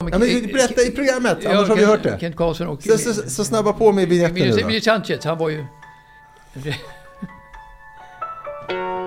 Ja, 0.00 0.18
men 0.18 0.20
berätta 0.52 0.82
i 0.82 0.90
programmet, 0.90 1.46
annars 1.46 1.68
har 1.68 1.76
vi 1.76 1.84
hört 1.84 2.02
det. 2.02 2.18
Kent 2.20 2.36
Karlsson 2.36 2.66
och... 2.66 2.82
Så, 2.82 2.98
så, 2.98 3.30
så 3.30 3.44
snabba 3.44 3.72
på 3.72 3.92
med 3.92 4.08
vignetten 4.08 4.34
nu 4.34 4.70
då. 4.74 4.80
Sanchez, 4.80 5.24
han 5.24 5.38
var 5.38 5.48
ju... 5.48 5.64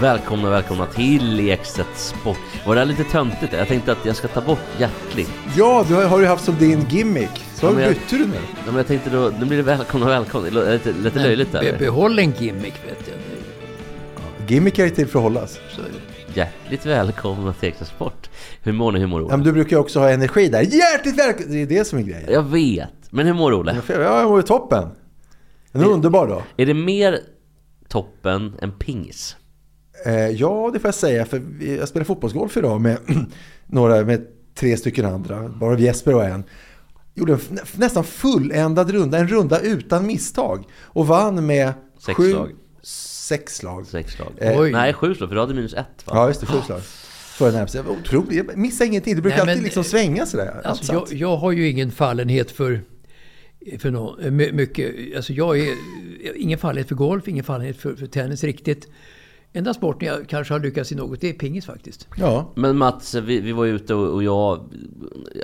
Välkomna, 0.00 0.50
välkomna 0.50 0.86
till 0.86 1.48
Ekstedt 1.48 1.98
Sport. 1.98 2.36
Var 2.66 2.74
det 2.74 2.80
här 2.80 2.86
lite 2.86 3.04
töntigt? 3.04 3.52
Jag 3.52 3.68
tänkte 3.68 3.92
att 3.92 4.04
jag 4.04 4.16
ska 4.16 4.28
ta 4.28 4.40
bort 4.40 4.58
hjärtligt. 4.78 5.30
Ja, 5.56 5.84
du 5.88 5.94
har, 5.94 6.20
ju 6.20 6.26
haft 6.26 6.44
som 6.44 6.56
din 6.58 6.86
gimmick. 6.90 7.44
Så 7.54 7.66
Ja, 7.66 7.80
jag- 7.80 7.88
bytte 7.92 8.16
du 8.16 8.26
nu. 8.26 8.34
Ja, 8.56 8.62
men 8.66 8.76
jag 8.76 8.86
tänkte 8.86 9.10
då, 9.10 9.32
nu 9.40 9.44
blir 9.46 9.56
det 9.56 9.62
välkomna, 9.62 10.06
välkomna. 10.06 10.50
Det 10.50 10.72
lite, 10.72 10.92
lite 10.92 11.18
löjligt 11.18 11.52
Be, 11.52 11.58
eller? 11.58 11.78
behåll 11.78 12.18
en 12.18 12.32
gimmick, 12.32 12.74
vet 12.86 13.08
jag. 13.08 13.16
Gimmick 14.50 14.78
är 14.78 14.84
ju 14.84 14.90
till 14.90 15.06
för 15.06 15.18
att 15.18 15.22
hållas. 15.22 15.52
Så, 15.70 15.80
är. 15.80 15.86
Hjärtligt 16.34 16.86
välkomna 16.86 17.52
till 17.52 17.68
Ekstedt 17.68 17.90
Sport. 17.90 18.30
Hur 18.62 18.72
mår 18.72 18.92
ni? 18.92 18.98
Hur 18.98 19.06
mår 19.06 19.20
Ja, 19.20 19.26
Ola? 19.26 19.36
men 19.36 19.46
du 19.46 19.52
brukar 19.52 19.70
ju 19.76 19.80
också 19.80 19.98
ha 20.00 20.10
energi 20.10 20.48
där. 20.48 20.60
Hjärtligt 20.60 21.18
välkommen! 21.18 21.52
Det 21.52 21.62
är 21.62 21.66
det 21.66 21.84
som 21.84 21.98
är 21.98 22.02
grejen. 22.02 22.28
Jag 22.32 22.42
vet, 22.42 22.88
men 23.10 23.26
hur 23.26 23.34
mår 23.34 23.52
Olle? 23.60 23.76
Ja, 23.88 23.94
jag 24.02 24.28
mår 24.28 24.38
ju 24.40 24.46
toppen. 24.46 24.88
En 25.72 25.84
underbar 25.84 26.26
dag. 26.28 26.42
Är 26.56 26.66
det 26.66 26.74
mer 26.74 27.18
toppen 27.88 28.54
än 28.62 28.72
pingis? 28.72 29.36
Eh, 30.06 30.28
ja, 30.28 30.70
det 30.72 30.78
får 30.80 30.88
jag 30.88 30.94
säga. 30.94 31.24
För 31.24 31.42
jag 31.78 31.88
spelar 31.88 32.04
fotbollsgolf 32.04 32.56
idag 32.56 32.80
med 32.80 32.98
några, 33.66 34.04
med 34.04 34.26
tre 34.54 34.76
stycken 34.76 35.04
andra. 35.04 35.48
Bara 35.48 35.78
Jesper 35.78 36.14
och 36.14 36.24
en. 36.24 36.44
Gjorde 37.14 37.32
en 37.32 37.38
nä- 37.50 37.62
nästan 37.76 38.04
fulländad 38.04 38.90
runda. 38.90 39.18
En 39.18 39.28
runda 39.28 39.60
utan 39.60 40.06
misstag. 40.06 40.64
Och 40.80 41.06
vann 41.06 41.46
med 41.46 41.72
Sex 42.06 42.16
sju, 42.16 42.30
slag. 42.30 42.50
sex 42.82 43.56
slag. 43.56 43.86
Sex 43.86 44.12
slag? 44.12 44.32
Eh. 44.38 44.60
Nej, 44.60 44.92
sju 44.92 45.14
slag, 45.14 45.28
för 45.28 45.34
du 45.34 45.40
hade 45.40 45.54
minus 45.54 45.74
ett 45.74 45.86
va? 46.06 46.12
Ja, 46.14 46.28
just 46.28 46.40
det. 46.40 46.46
Sju 46.46 46.58
slag. 46.66 46.80
Närmast. 47.52 47.74
Jag 47.74 47.82
var 47.82 47.92
Otroligt. 47.92 48.36
Jag 48.36 48.56
missade 48.56 48.88
ingenting. 48.88 49.16
Det 49.16 49.22
brukar 49.22 49.36
Nej, 49.36 49.46
men- 49.46 49.52
alltid 49.52 49.64
liksom 49.64 49.84
svänga 49.84 50.26
sådär. 50.26 50.60
Alltså, 50.64 50.92
Allt 50.96 51.10
jag, 51.12 51.20
jag 51.20 51.36
har 51.36 51.52
ju 51.52 51.68
ingen 51.68 51.90
fallenhet 51.90 52.50
för, 52.50 52.80
för 53.78 53.90
nå, 53.90 54.16
my- 54.30 54.52
mycket. 54.52 54.94
Alltså, 55.16 55.32
jag 55.32 55.58
är 55.58 55.68
ingen 56.36 56.58
fallenhet 56.58 56.88
för 56.88 56.94
golf, 56.94 57.28
ingen 57.28 57.44
fallenhet 57.44 57.76
för, 57.76 57.94
för 57.94 58.06
tennis 58.06 58.44
riktigt. 58.44 58.88
Enda 59.52 59.74
sporten 59.74 60.08
jag 60.08 60.28
kanske 60.28 60.54
har 60.54 60.60
lyckats 60.60 60.92
i 60.92 60.94
något, 60.94 61.20
det 61.20 61.28
är 61.28 61.32
pingis 61.32 61.66
faktiskt. 61.66 62.08
Ja. 62.16 62.52
Men 62.54 62.76
Mats, 62.76 63.14
vi, 63.14 63.40
vi 63.40 63.52
var 63.52 63.66
ute 63.66 63.94
och, 63.94 64.14
och 64.14 64.22
jag, 64.22 64.60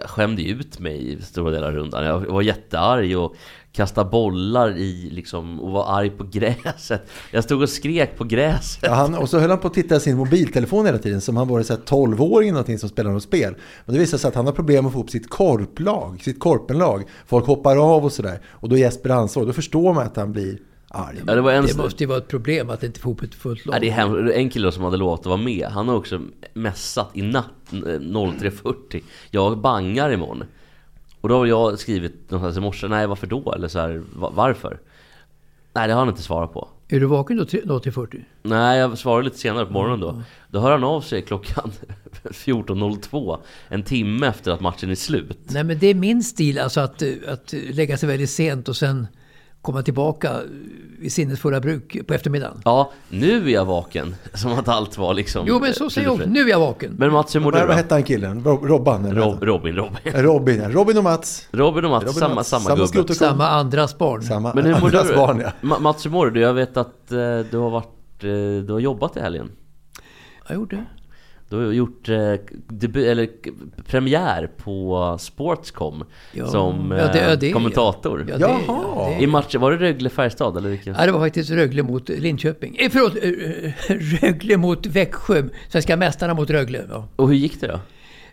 jag 0.01 0.11
skämde 0.11 0.43
ut 0.43 0.79
mig 0.79 1.13
i 1.13 1.23
stora 1.23 1.51
delar 1.51 1.69
av 1.69 1.75
rundan. 1.75 2.05
Jag 2.05 2.21
var 2.21 2.43
jättearg 2.43 3.19
och 3.19 3.37
kastade 3.73 4.11
bollar 4.11 4.77
i 4.77 5.11
liksom, 5.11 5.61
och 5.61 5.71
var 5.71 5.99
arg 5.99 6.11
på 6.11 6.25
gräset. 6.33 7.11
Jag 7.31 7.45
stod 7.45 7.63
och 7.63 7.69
skrek 7.69 8.17
på 8.17 8.25
gräset. 8.25 8.83
Ja, 8.83 8.95
han, 8.95 9.15
och 9.15 9.29
så 9.29 9.39
höll 9.39 9.51
han 9.51 9.59
på 9.59 9.69
att 9.69 9.75
titta 9.75 9.97
i 9.97 10.01
sin 10.01 10.17
mobiltelefon 10.17 10.87
hela 10.87 10.99
tiden 10.99 11.21
som 11.21 11.37
han 11.37 11.49
var 11.49 11.63
så 11.63 11.73
här 11.73 11.81
12-åring 11.81 12.49
eller 12.49 12.55
någonting 12.55 12.79
som 12.79 12.89
spelade 12.89 13.15
något 13.15 13.23
spel. 13.23 13.55
Men 13.85 13.95
det 13.95 14.01
visade 14.01 14.21
sig 14.21 14.29
att 14.29 14.35
han 14.35 14.47
har 14.47 14.53
problem 14.53 14.87
att 14.87 14.93
få 14.93 15.01
upp 15.01 15.11
sitt 15.11 15.31
korplag, 15.31 16.23
sitt 16.23 16.41
korpenlag. 16.41 17.03
Folk 17.27 17.47
hoppar 17.47 17.77
av 17.77 18.05
och 18.05 18.13
sådär. 18.13 18.41
Och 18.47 18.69
då 18.69 18.77
är 18.77 18.81
Jesper 18.81 19.11
ansvarig. 19.11 19.49
Då 19.49 19.53
förstår 19.53 19.95
man 19.95 20.07
att 20.07 20.17
han 20.17 20.33
blir 20.33 20.59
arg. 20.95 21.23
Ja, 21.27 21.35
det 21.35 21.41
var 21.41 21.53
en 21.53 21.67
Det 21.67 21.77
måste 21.77 22.03
ju 22.03 22.09
vara 22.09 22.19
ett 22.19 22.29
problem 22.29 22.71
att 22.71 22.83
inte 22.83 23.01
få 23.01 23.17
ett 23.23 23.35
fullt 23.35 23.67
lag. 23.67 23.75
Ja, 23.75 23.81
det 23.81 23.89
är 23.89 23.93
hemskt. 23.93 24.35
En 24.35 24.51
kille 24.51 24.73
som 24.73 24.85
hade 24.85 24.97
lovat 24.97 25.21
att 25.21 25.27
vara 25.27 25.37
med, 25.37 25.67
han 25.69 25.89
har 25.89 25.95
också 25.97 26.21
mässat 26.55 27.11
i 27.15 27.23
natt 27.23 27.45
eh, 27.73 27.77
03.40. 27.77 29.03
Jag 29.31 29.59
bangar 29.59 30.13
imorgon. 30.13 30.45
Och 31.21 31.29
då 31.29 31.37
har 31.39 31.47
jag 31.47 31.79
skrivit 31.79 32.31
någonstans 32.31 32.57
i 32.57 32.61
morse, 32.61 32.89
nej 32.89 33.07
varför 33.07 33.27
då? 33.27 33.53
Eller 33.53 33.69
så 33.69 33.79
här, 33.79 34.03
"Va- 34.17 34.33
varför? 34.35 34.79
Nej, 35.73 35.89
det 35.89 35.95
har 35.95 36.01
han 36.01 36.09
inte 36.09 36.23
svarat 36.23 36.53
på. 36.53 36.69
Är 36.89 37.01
du 37.01 37.07
vaken 37.07 37.47
då 37.65 37.81
till 37.81 37.93
40? 37.93 38.25
Nej, 38.43 38.79
jag 38.79 38.99
svarade 38.99 39.25
lite 39.25 39.39
senare 39.39 39.67
på 39.67 39.73
morgonen 39.73 40.01
då. 40.01 40.23
Då 40.51 40.61
hör 40.61 40.71
han 40.71 40.85
av 40.85 41.01
sig 41.01 41.23
klockan 41.23 41.73
14.02. 42.25 43.39
En 43.69 43.83
timme 43.83 44.27
efter 44.27 44.51
att 44.53 44.61
matchen 44.61 44.91
är 44.91 44.95
slut. 44.95 45.39
Nej 45.51 45.65
men 45.65 45.79
det 45.79 45.87
är 45.87 45.95
min 45.95 46.23
stil, 46.23 46.59
alltså 46.59 46.81
att, 46.81 47.03
eh, 47.03 47.09
att 47.29 47.55
lägga 47.71 47.97
sig 47.97 48.09
väldigt 48.09 48.31
sent 48.31 48.69
och 48.69 48.77
sen 48.77 49.07
komma 49.65 49.83
tillbaka 49.83 50.31
i 51.01 51.11
sinnesfulla 51.11 51.61
bruk 51.61 52.07
på 52.07 52.15
eftermiddagen. 52.15 52.61
Ja, 52.65 52.91
nu 53.09 53.45
är 53.49 53.53
jag 53.53 53.65
vaken. 53.65 54.15
Som 54.35 54.53
att 54.53 54.69
allt 54.69 54.99
var 54.99 55.15
liksom... 55.15 55.45
Jo 55.49 55.61
men 55.61 55.75
så 55.75 55.91
säger 55.91 56.09
jag 56.09 56.29
nu 56.29 56.41
är 56.41 56.49
jag 56.49 56.59
vaken. 56.61 56.95
Men 56.99 57.13
Mats, 57.13 57.35
hur 57.35 57.41
mår 57.41 57.53
du 57.53 57.67
Vad, 57.67 57.77
hette 57.77 57.95
han 57.95 58.03
killen? 58.03 58.45
Rob, 58.45 58.65
Robban? 58.65 59.05
Eller 59.05 59.21
Rob, 59.21 59.43
Robin, 59.43 59.75
Robin. 59.77 59.99
Robin, 60.23 60.61
ja. 60.63 60.69
Robin 60.71 60.99
och 60.99 61.05
Mats. 61.05 61.49
Robin 61.53 61.85
och 61.85 61.91
Mats, 61.91 62.05
Robin 62.05 62.19
samma, 62.21 62.35
Mats. 62.35 62.49
samma, 62.49 62.77
Samma 62.77 62.87
gubbe. 62.93 63.15
Samma 63.15 63.49
andras 63.49 63.99
barn. 63.99 64.23
Samma 64.23 64.55
Men 64.55 64.65
hur 64.65 64.81
mår 64.81 64.91
du? 64.91 65.15
barn, 65.15 65.41
ja. 65.41 65.51
Ma- 65.69 65.81
Mats, 65.81 66.07
hur 66.07 66.11
mår 66.11 66.27
du? 66.31 66.41
Jag 66.41 66.55
vet 66.55 66.77
att 66.77 67.13
eh, 67.13 67.19
du 67.51 67.57
har 67.57 67.71
varit... 67.71 68.25
Eh, 68.25 68.29
du 68.67 68.73
har 68.73 68.81
jobbat 68.81 69.17
i 69.17 69.21
helgen. 69.21 69.51
Jag 70.49 70.55
gjorde 70.55 70.77
det. 70.77 70.85
Du 71.49 71.57
har 71.57 71.73
gjort 71.73 72.09
eh, 72.09 72.33
debut, 72.69 73.07
eller 73.07 73.29
premiär 73.87 74.51
på 74.65 75.17
Sportscom 75.21 76.05
Ja. 76.33 76.47
som 76.47 76.93
eh, 76.93 76.99
Ja, 76.99 77.13
det- 77.13 77.19
ja, 77.31 77.37
det- 77.37 77.53
kommentator. 77.53 78.27
Ja, 78.29 78.35
det, 78.39 78.41
Jaha. 78.41 78.61
ja, 78.67 79.17
I 79.19 79.21
det, 79.21 79.27
matchen, 79.27 79.61
var 79.61 79.73
det 79.73 79.77
Rögle-Färjestad 79.79 80.57
eller 80.59 80.69
vilken? 80.69 80.95
ja, 80.99 81.07
det 81.07 81.13
var 81.13 81.21
faktiskt 81.21 81.51
Rögle 81.51 81.83
mot 81.83 82.09
Linköping. 82.09 82.77
Eh, 82.81 82.91
förlåt, 82.91 83.17
eh, 83.17 84.21
Rögle 84.23 84.57
mot 84.57 84.87
Växjö. 84.87 85.43
Svenska 85.69 85.97
mästarna 85.97 86.35
mot 86.35 86.51
Rögle. 86.51 86.85
Ja. 86.91 87.09
Och 87.17 87.29
hur 87.29 87.35
gick 87.37 87.61
det 87.61 87.67
då? 87.67 87.81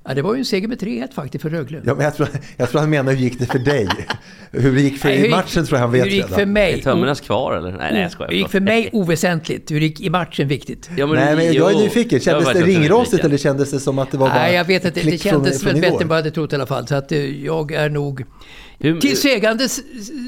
Ja, 0.07 0.13
det 0.13 0.21
var 0.21 0.33
ju 0.33 0.39
en 0.39 0.45
seger 0.45 0.67
med 0.67 0.81
3-1 0.81 1.13
faktiskt 1.13 1.41
för 1.41 1.49
Rögle. 1.49 1.81
Ja, 1.85 1.95
men 1.95 2.03
jag, 2.05 2.15
tror, 2.15 2.27
jag 2.57 2.69
tror 2.69 2.81
han 2.81 2.89
menar 2.89 3.11
hur 3.13 3.19
gick 3.19 3.39
det 3.39 3.45
för 3.45 3.59
dig? 3.59 3.87
Hur 4.51 4.75
det 4.75 4.81
gick 4.81 4.97
för 4.97 5.09
Nej, 5.09 5.25
i 5.25 5.29
matchen 5.29 5.65
tror 5.65 5.77
jag 5.77 5.79
han 5.79 5.91
vet 5.91 6.01
Hur 6.05 6.09
det 6.09 6.15
gick 6.15 6.23
redan. 6.25 6.39
för 6.39 6.45
mig? 6.45 6.73
Är 6.73 6.77
tömmernas 6.77 7.21
kvar 7.21 7.53
eller? 7.57 7.71
Nej, 7.71 7.89
nej 7.93 8.01
jag 8.01 8.11
skojar. 8.11 8.29
Hur 8.29 8.35
det 8.35 8.39
gick 8.41 8.49
för 8.49 8.59
mig 8.59 8.89
oväsentligt. 8.93 9.71
Hur 9.71 9.79
det 9.79 9.85
gick 9.85 10.01
i 10.01 10.09
matchen 10.09 10.47
viktigt. 10.47 10.89
Ja, 10.97 11.05
Nej, 11.05 11.35
men 11.35 11.53
jag 11.53 11.71
är 11.71 11.77
nyfiken. 11.77 12.19
Kändes 12.19 12.53
det 12.53 12.61
ringrostigt 12.61 13.23
eller 13.25 13.37
kändes 13.37 13.71
det 13.71 13.79
som 13.79 13.99
att 13.99 14.11
det 14.11 14.17
var 14.17 14.27
bara 14.29 14.39
Nej, 14.39 14.55
jag 14.55 14.65
vet 14.65 14.85
inte. 14.85 15.01
Det 15.03 15.17
kändes 15.17 15.63
väl 15.63 15.81
bättre 15.81 15.87
än 16.01 16.07
vad 16.07 16.17
jag 16.17 16.23
hade 16.23 16.31
trott 16.31 16.51
i 16.53 16.55
alla 16.55 16.65
fall. 16.65 16.87
Så 16.87 16.95
att 16.95 17.11
eh, 17.11 17.43
jag 17.45 17.71
är 17.71 17.89
nog... 17.89 18.23
Hur- 18.79 18.99
Till 19.01 19.17
sägande 19.17 19.63
s- 19.63 19.79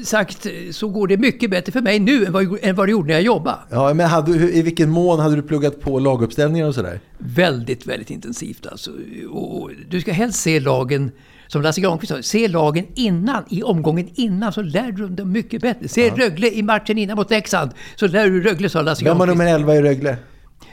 sagt 0.04 0.46
så 0.70 0.88
går 0.88 1.06
det 1.08 1.16
mycket 1.16 1.50
bättre 1.50 1.72
för 1.72 1.80
mig 1.80 1.98
nu 1.98 2.24
än 2.26 2.32
vad, 2.32 2.58
än 2.62 2.74
vad 2.76 2.88
det 2.88 2.90
gjorde 2.92 3.06
när 3.08 3.14
jag 3.14 3.22
jobbade. 3.22 3.56
Ja, 3.70 3.94
men 3.94 4.06
hade, 4.06 4.32
i 4.32 4.62
vilken 4.62 4.90
mån 4.90 5.18
hade 5.18 5.36
du 5.36 5.42
pluggat 5.42 5.80
på 5.80 5.98
laguppställningar 5.98 6.66
och 6.66 6.74
sådär? 6.74 7.00
Väldigt, 7.18 7.86
väldigt 7.86 8.10
intensivt 8.10 8.66
alltså. 8.66 8.90
Och 9.30 9.63
du 9.88 10.00
ska 10.00 10.12
helst 10.12 10.40
se 10.40 10.60
lagen, 10.60 11.10
som 11.46 11.62
Lasse 11.62 11.80
Granqvist 11.80 12.12
sa, 12.12 12.22
se 12.22 12.48
lagen 12.48 12.86
innan, 12.94 13.44
i 13.50 13.62
omgången 13.62 14.08
innan, 14.14 14.52
så 14.52 14.62
lär 14.62 14.92
du 14.92 15.08
dem 15.08 15.32
mycket 15.32 15.62
bättre. 15.62 15.88
Se 15.88 16.10
Rögle 16.10 16.50
i 16.50 16.62
matchen 16.62 16.98
innan 16.98 17.16
mot 17.16 17.30
Leksand, 17.30 17.70
så 17.96 18.06
lär 18.06 18.30
du 18.30 18.42
Rögle, 18.42 18.68
sa 18.68 18.82
Lasse 18.82 19.04
Vem 19.04 19.18
var 19.18 19.26
Granqvist. 19.26 19.38
nummer 19.38 19.54
11 19.54 19.74
i 19.74 19.82
Rögle? 19.82 20.16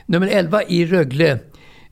Nummer 0.05 0.27
11 0.27 0.63
i 0.63 0.85
Rögle, 0.85 1.39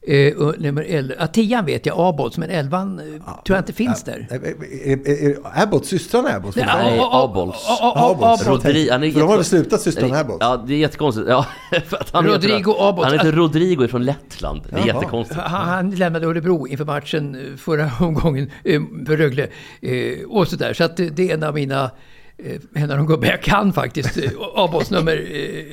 eh, 0.09 0.33
och 0.37 0.59
nummer 0.61 0.85
11, 0.89 1.13
ja, 1.19 1.27
10 1.27 1.61
vet 1.61 1.85
jag, 1.85 1.95
Abots, 1.99 2.37
men 2.37 2.49
11 2.49 2.77
eh, 2.77 2.85
tror 2.85 2.99
jag 3.45 3.57
inte 3.57 3.73
finns 3.73 4.03
där. 4.03 4.27
Är, 4.29 4.35
är, 4.35 5.09
är, 5.09 5.29
är 5.29 5.63
Abbott, 5.63 5.85
systrarna 5.85 6.29
Abbott? 6.29 6.55
Ja? 6.55 6.65
Nej, 6.65 6.99
A- 6.99 7.09
A- 7.11 7.23
Abols. 7.23 7.55
A- 7.69 7.77
A- 7.81 7.93
A- 7.95 8.11
Abols. 8.11 8.41
Abols. 8.41 8.65
Rodri, 8.65 8.89
han 8.89 9.03
är 9.03 9.11
För 9.11 9.19
de 9.19 9.29
har 9.29 9.35
väl 9.35 9.45
slutat 9.45 9.81
systrarna 9.81 10.19
Abbott? 10.19 10.37
Ja, 10.39 10.63
det 10.67 10.73
är 10.73 10.77
jättekonstigt. 10.77 11.27
Ja, 11.29 11.45
för 11.85 11.97
att 11.97 12.09
han 12.13 12.25
Rodrigo 12.25 12.57
heter, 12.57 12.89
Abbott. 12.89 13.05
Han 13.05 13.13
heter 13.13 13.31
Rodrigo 13.31 13.87
från 13.87 14.03
Lettland. 14.05 14.61
Det 14.69 14.75
är 14.75 14.77
Jaha. 14.79 14.87
jättekonstigt. 14.87 15.39
Han, 15.41 15.67
han 15.67 15.91
lämnade 15.91 16.27
Örebro 16.27 16.67
inför 16.67 16.85
matchen 16.85 17.35
eh, 17.35 17.57
förra 17.57 17.91
omgången 18.05 18.51
eh, 18.63 18.81
för 19.07 19.17
Rögle. 19.17 19.47
Eh, 19.81 20.25
och 20.29 20.47
sådär. 20.47 20.73
Så 20.73 20.83
att 20.83 20.97
det 20.97 21.19
är 21.19 21.33
en 21.33 21.43
av 21.43 21.53
mina 21.53 21.83
eh, 21.83 21.89
en 22.73 22.91
av 22.91 22.97
de 22.97 23.07
gubbar 23.07 23.27
jag 23.27 23.41
kan 23.41 23.73
faktiskt. 23.73 24.17
eh, 24.17 24.23
Avbåts 24.39 24.91
nummer 24.91 25.15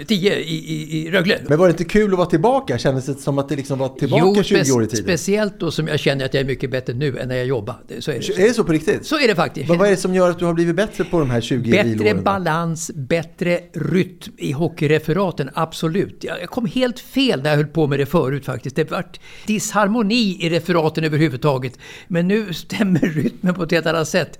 10 0.07 0.35
i, 0.37 0.41
i, 0.41 1.07
i 1.07 1.11
Rögle. 1.11 1.39
Men 1.49 1.59
var 1.59 1.67
det 1.67 1.71
inte 1.71 1.85
kul 1.85 2.13
att 2.13 2.19
vara 2.19 2.29
tillbaka? 2.29 2.79
Kändes 2.79 3.07
det 3.07 3.15
som 3.15 3.39
att 3.39 3.49
det 3.49 3.57
liksom 3.57 3.79
var 3.79 3.89
tillbaka 3.89 4.43
20 4.43 4.57
spe- 4.63 4.73
år 4.77 4.83
i 4.83 4.87
tiden? 4.87 5.05
speciellt 5.05 5.61
då 5.61 5.71
som 5.71 5.89
jag 5.89 6.01
känner 6.01 6.25
att 6.25 6.35
jag 6.35 6.41
är 6.41 6.45
mycket 6.45 6.71
bättre 6.71 6.93
nu 6.95 7.19
än 7.19 7.29
när 7.29 7.37
jag 7.37 7.47
jobbade. 7.47 7.79
Så 8.03 8.11
är 8.11 8.19
det. 8.19 8.43
Är 8.43 8.49
det 8.49 8.55
så 8.55 8.65
på 8.65 8.73
riktigt? 8.73 9.07
Så 9.07 9.19
är 9.21 9.29
det 9.29 9.35
faktiskt. 9.35 9.69
Men 9.69 9.79
vad 9.79 9.87
är 9.87 9.91
det 9.91 9.97
som 9.97 10.15
gör 10.15 10.31
att 10.31 10.39
du 10.39 10.45
har 10.45 10.55
blivit 10.55 10.77
bättre 10.77 11.05
på 11.05 11.19
de 11.19 11.31
här 11.31 11.41
20 11.41 11.71
Bättre 11.71 11.89
vilåren? 11.89 12.23
balans, 12.23 12.91
bättre 12.95 13.61
rytm 13.73 14.33
i 14.39 14.53
hockeyreferaten, 14.53 15.51
absolut. 15.55 16.17
Jag 16.25 16.41
jag 16.41 16.49
kom 16.51 16.67
helt 16.67 17.01
fel 17.01 17.43
när 17.43 17.51
jag 17.51 17.57
höll 17.57 17.67
på 17.67 17.87
med 17.87 17.99
det 17.99 18.07
förut 18.07 18.45
faktiskt. 18.45 18.77
Det 18.77 18.91
vart 18.91 19.21
disharmoni 19.47 20.37
i 20.41 20.49
referaten 20.51 21.05
överhuvudtaget. 21.05 21.79
Men 22.09 22.29
nu 22.29 22.53
stämmer 22.55 22.99
rytmen 23.15 23.55
på 23.55 23.63
ett 23.63 23.71
helt 23.71 23.87
annat 23.87 24.09
sätt. 24.09 24.39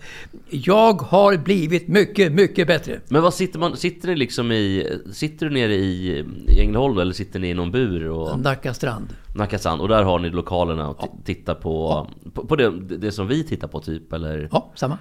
Jag 0.51 1.03
har 1.03 1.37
blivit 1.37 1.89
mycket, 1.89 2.33
mycket 2.33 2.67
bättre. 2.67 3.01
Men 3.09 3.23
vad 3.23 3.35
sitter 3.35 3.59
man, 3.59 3.77
sitter 3.77 4.09
ni 4.09 4.17
liksom 4.17 4.53
i, 4.53 4.87
sitter 5.13 5.47
du 5.47 5.53
nere 5.55 5.75
i, 5.75 6.25
i 6.49 6.61
Ängelholm 6.61 6.99
eller 6.99 7.13
sitter 7.13 7.39
ni 7.41 7.49
i 7.51 7.55
någon 7.55 7.71
bur 7.71 8.09
och 8.09 8.39
Nacka 8.41 8.75
strand. 8.75 9.09
Nacka 9.37 9.59
Sand 9.59 9.81
och 9.81 9.89
där 9.89 10.03
har 10.03 10.19
ni 10.19 10.31
lokalerna 10.31 10.89
och 10.89 10.99
t- 10.99 11.07
tittar 11.25 11.55
på, 11.55 12.07
på, 12.35 12.47
på 12.47 12.57
det, 12.57 12.71
det 12.81 13.13
som 13.13 13.29
vi 13.29 13.45
tittar 13.45 13.69
på 13.69 13.81
typ 13.81 14.13
eller? 14.13 14.49
Ja, 14.53 14.73
samma. 14.75 14.99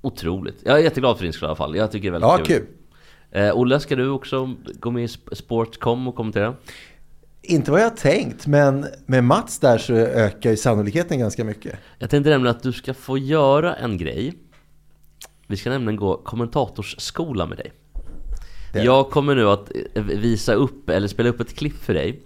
Otroligt. 0.00 0.56
Jag 0.64 0.78
är 0.78 0.82
jätteglad 0.82 1.16
för 1.16 1.24
din 1.24 1.32
skull 1.32 1.46
i 1.46 1.48
alla 1.48 1.56
fall. 1.56 1.76
Jag 1.76 1.92
tycker 1.92 2.10
det 2.12 2.16
är 2.16 2.20
väldigt 2.20 2.30
Ja, 2.40 2.44
kul. 2.44 2.66
kul. 2.66 2.66
Eh, 3.42 3.56
Olle, 3.58 3.80
ska 3.80 3.96
du 3.96 4.08
också 4.08 4.54
gå 4.80 4.90
med 4.90 5.04
i 5.04 5.06
Sp- 5.06 5.34
Sportcom 5.34 6.08
och 6.08 6.14
kommentera? 6.14 6.54
Inte 7.42 7.70
vad 7.70 7.80
jag 7.80 7.96
tänkt, 7.96 8.46
men 8.46 8.86
med 9.06 9.24
Mats 9.24 9.58
där 9.58 9.78
så 9.78 9.92
ökar 9.94 10.50
ju 10.50 10.56
sannolikheten 10.56 11.18
ganska 11.18 11.44
mycket. 11.44 11.74
Jag 11.98 12.10
tänkte 12.10 12.30
nämligen 12.30 12.56
att 12.56 12.62
du 12.62 12.72
ska 12.72 12.94
få 12.94 13.18
göra 13.18 13.74
en 13.74 13.98
grej. 13.98 14.34
Vi 15.50 15.56
ska 15.56 15.70
nämligen 15.70 15.96
gå 15.96 16.16
kommentatorsskola 16.16 17.46
med 17.46 17.58
dig. 17.58 17.72
Det- 18.72 18.82
Jag 18.82 19.10
kommer 19.10 19.34
nu 19.34 19.48
att 19.48 19.70
eh, 19.94 20.02
visa 20.02 20.54
upp, 20.54 20.90
eller 20.90 21.08
spela 21.08 21.28
upp 21.28 21.40
ett 21.40 21.56
klipp 21.56 21.76
för 21.82 21.94
dig. 21.94 22.20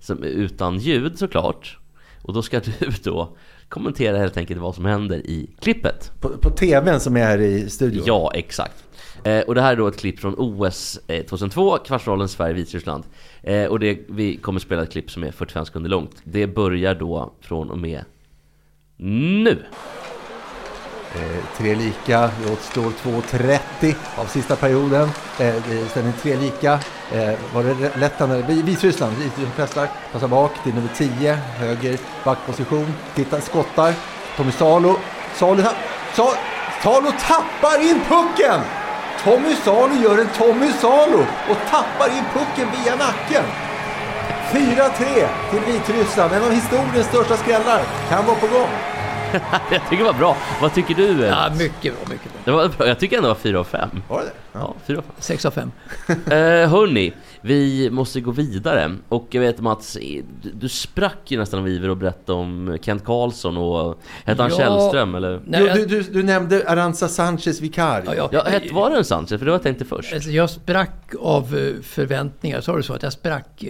Som, 0.00 0.22
utan 0.24 0.78
ljud 0.78 1.18
såklart. 1.18 1.78
Och 2.22 2.32
då 2.32 2.42
ska 2.42 2.60
du 2.60 2.72
då 3.04 3.36
kommentera 3.68 4.18
helt 4.18 4.36
enkelt 4.36 4.60
vad 4.60 4.74
som 4.74 4.84
händer 4.84 5.16
i 5.18 5.50
klippet. 5.60 6.12
På, 6.20 6.28
på 6.28 6.50
tvn 6.50 7.00
som 7.00 7.16
är 7.16 7.20
här 7.20 7.38
i 7.40 7.70
studion. 7.70 8.02
Ja, 8.06 8.30
exakt. 8.34 8.84
Eh, 9.24 9.40
och 9.40 9.54
det 9.54 9.60
här 9.62 9.72
är 9.72 9.76
då 9.76 9.86
ett 9.86 9.98
klipp 9.98 10.18
från 10.20 10.34
OS 10.38 11.00
eh, 11.06 11.24
2002, 11.26 11.78
kvartsfinalen 11.78 12.28
Sverige-Vitryssland. 12.28 13.04
Eh, 13.42 13.64
och 13.64 13.78
det, 13.80 13.98
vi 14.08 14.36
kommer 14.36 14.60
spela 14.60 14.82
ett 14.82 14.92
klipp 14.92 15.10
som 15.10 15.22
är 15.22 15.30
45 15.32 15.64
sekunder 15.66 15.90
långt. 15.90 16.16
Det 16.24 16.46
börjar 16.46 16.94
då 16.94 17.32
från 17.40 17.70
och 17.70 17.78
med 17.78 18.04
nu. 18.96 19.58
Eh, 21.14 21.44
tre 21.56 21.74
lika, 21.74 22.20
det 22.20 22.52
återstår 22.52 22.92
2.30 23.02 23.94
av 24.16 24.24
sista 24.24 24.56
perioden. 24.56 25.10
Eh, 25.38 25.54
Ställning 25.90 26.12
tre 26.22 26.36
lika. 26.36 26.72
Eh, 27.12 27.34
var 27.54 27.62
det 27.62 27.96
Lettland 27.96 28.32
eller 28.32 28.42
Vitryssland? 28.62 29.16
Vitryssland 29.16 29.56
pressar, 29.56 29.88
passar 30.12 30.28
bak 30.28 30.50
till 30.62 30.74
nummer 30.74 30.88
10, 30.96 31.34
höger 31.34 31.98
backposition. 32.24 32.94
Tittar, 33.14 33.40
skottar. 33.40 33.94
Tommy 34.36 34.52
Salo. 34.52 34.96
Salo, 35.34 35.62
Salo, 36.14 36.32
Salo 36.82 37.12
tappar 37.28 37.90
in 37.90 38.00
pucken! 38.08 38.60
Tommy 39.24 39.54
Salo 39.64 39.94
gör 40.02 40.18
en 40.18 40.28
Tommy 40.38 40.72
Salo 40.72 41.18
och 41.50 41.56
tappar 41.70 42.08
in 42.16 42.24
pucken 42.32 42.68
via 42.72 42.96
nacken. 42.96 43.44
4-3 44.52 45.28
till 45.50 45.60
Vitryssland, 45.72 46.32
en 46.32 46.42
av 46.42 46.50
historiens 46.50 47.06
största 47.06 47.36
skrällar. 47.36 47.82
Kan 48.08 48.26
vara 48.26 48.36
på 48.36 48.46
gång. 48.46 48.99
Jag 49.70 49.82
tycker 49.90 50.04
det 50.04 50.12
var 50.12 50.18
bra. 50.18 50.36
Vad 50.60 50.74
tycker 50.74 50.94
du? 50.94 51.20
Ja, 51.24 51.50
mycket 51.58 51.94
bra, 51.94 52.02
mycket 52.10 52.32
bra. 52.32 52.40
Det 52.44 52.50
var 52.50 52.68
bra. 52.68 52.86
Jag 52.88 52.98
tycker 52.98 53.16
ändå 53.16 53.28
det 53.28 53.34
var 53.34 53.40
4 53.40 53.58
av 53.60 53.64
5. 53.64 54.02
Var 54.08 54.18
det 54.20 54.24
det? 54.24 54.32
Ja, 54.52 54.74
4 54.86 54.98
av 54.98 55.02
5. 55.02 55.12
6 55.18 55.44
av 55.46 55.50
5. 55.50 55.72
Eh, 56.08 56.16
hörni, 56.70 57.12
vi 57.42 57.90
måste 57.90 58.20
gå 58.20 58.30
vidare. 58.30 58.96
Och 59.08 59.26
jag 59.30 59.40
vet 59.40 59.60
Mats, 59.60 59.92
du, 60.42 60.50
du 60.60 60.68
sprack 60.68 61.18
ju 61.24 61.38
nästan 61.38 61.60
av 61.60 61.68
iver 61.68 61.88
och 61.88 61.96
berättade 61.96 62.38
om 62.38 62.78
Kent 62.82 63.04
Karlsson 63.04 63.56
och... 63.56 64.00
Hette 64.24 64.42
han 64.42 64.50
Ja. 64.50 64.56
Källström 64.56 65.14
eller? 65.14 65.40
Nej, 65.46 65.62
Jo, 65.66 65.74
du, 65.74 65.86
du, 65.86 66.02
du 66.02 66.22
nämnde 66.22 66.64
Aranza 66.68 67.08
Sanchez 67.08 67.60
Vicario. 67.60 68.04
Ja, 68.06 68.14
ja. 68.14 68.28
Ja, 68.32 68.50
het, 68.50 68.72
var 68.72 68.90
det 68.90 68.96
en 68.96 69.04
Sanchez? 69.04 69.28
För 69.28 69.38
det 69.38 69.44
var 69.44 69.52
jag 69.52 69.62
tänkte 69.62 69.84
först. 69.84 70.12
Alltså, 70.14 70.30
jag 70.30 70.50
sprack 70.50 71.12
av 71.20 71.42
eh, 71.58 71.82
förväntningar. 71.82 72.60
Sa 72.60 72.76
du 72.76 72.82
så? 72.82 72.92
Att 72.92 73.02
jag 73.02 73.12
sprack 73.12 73.62
eh, 73.64 73.68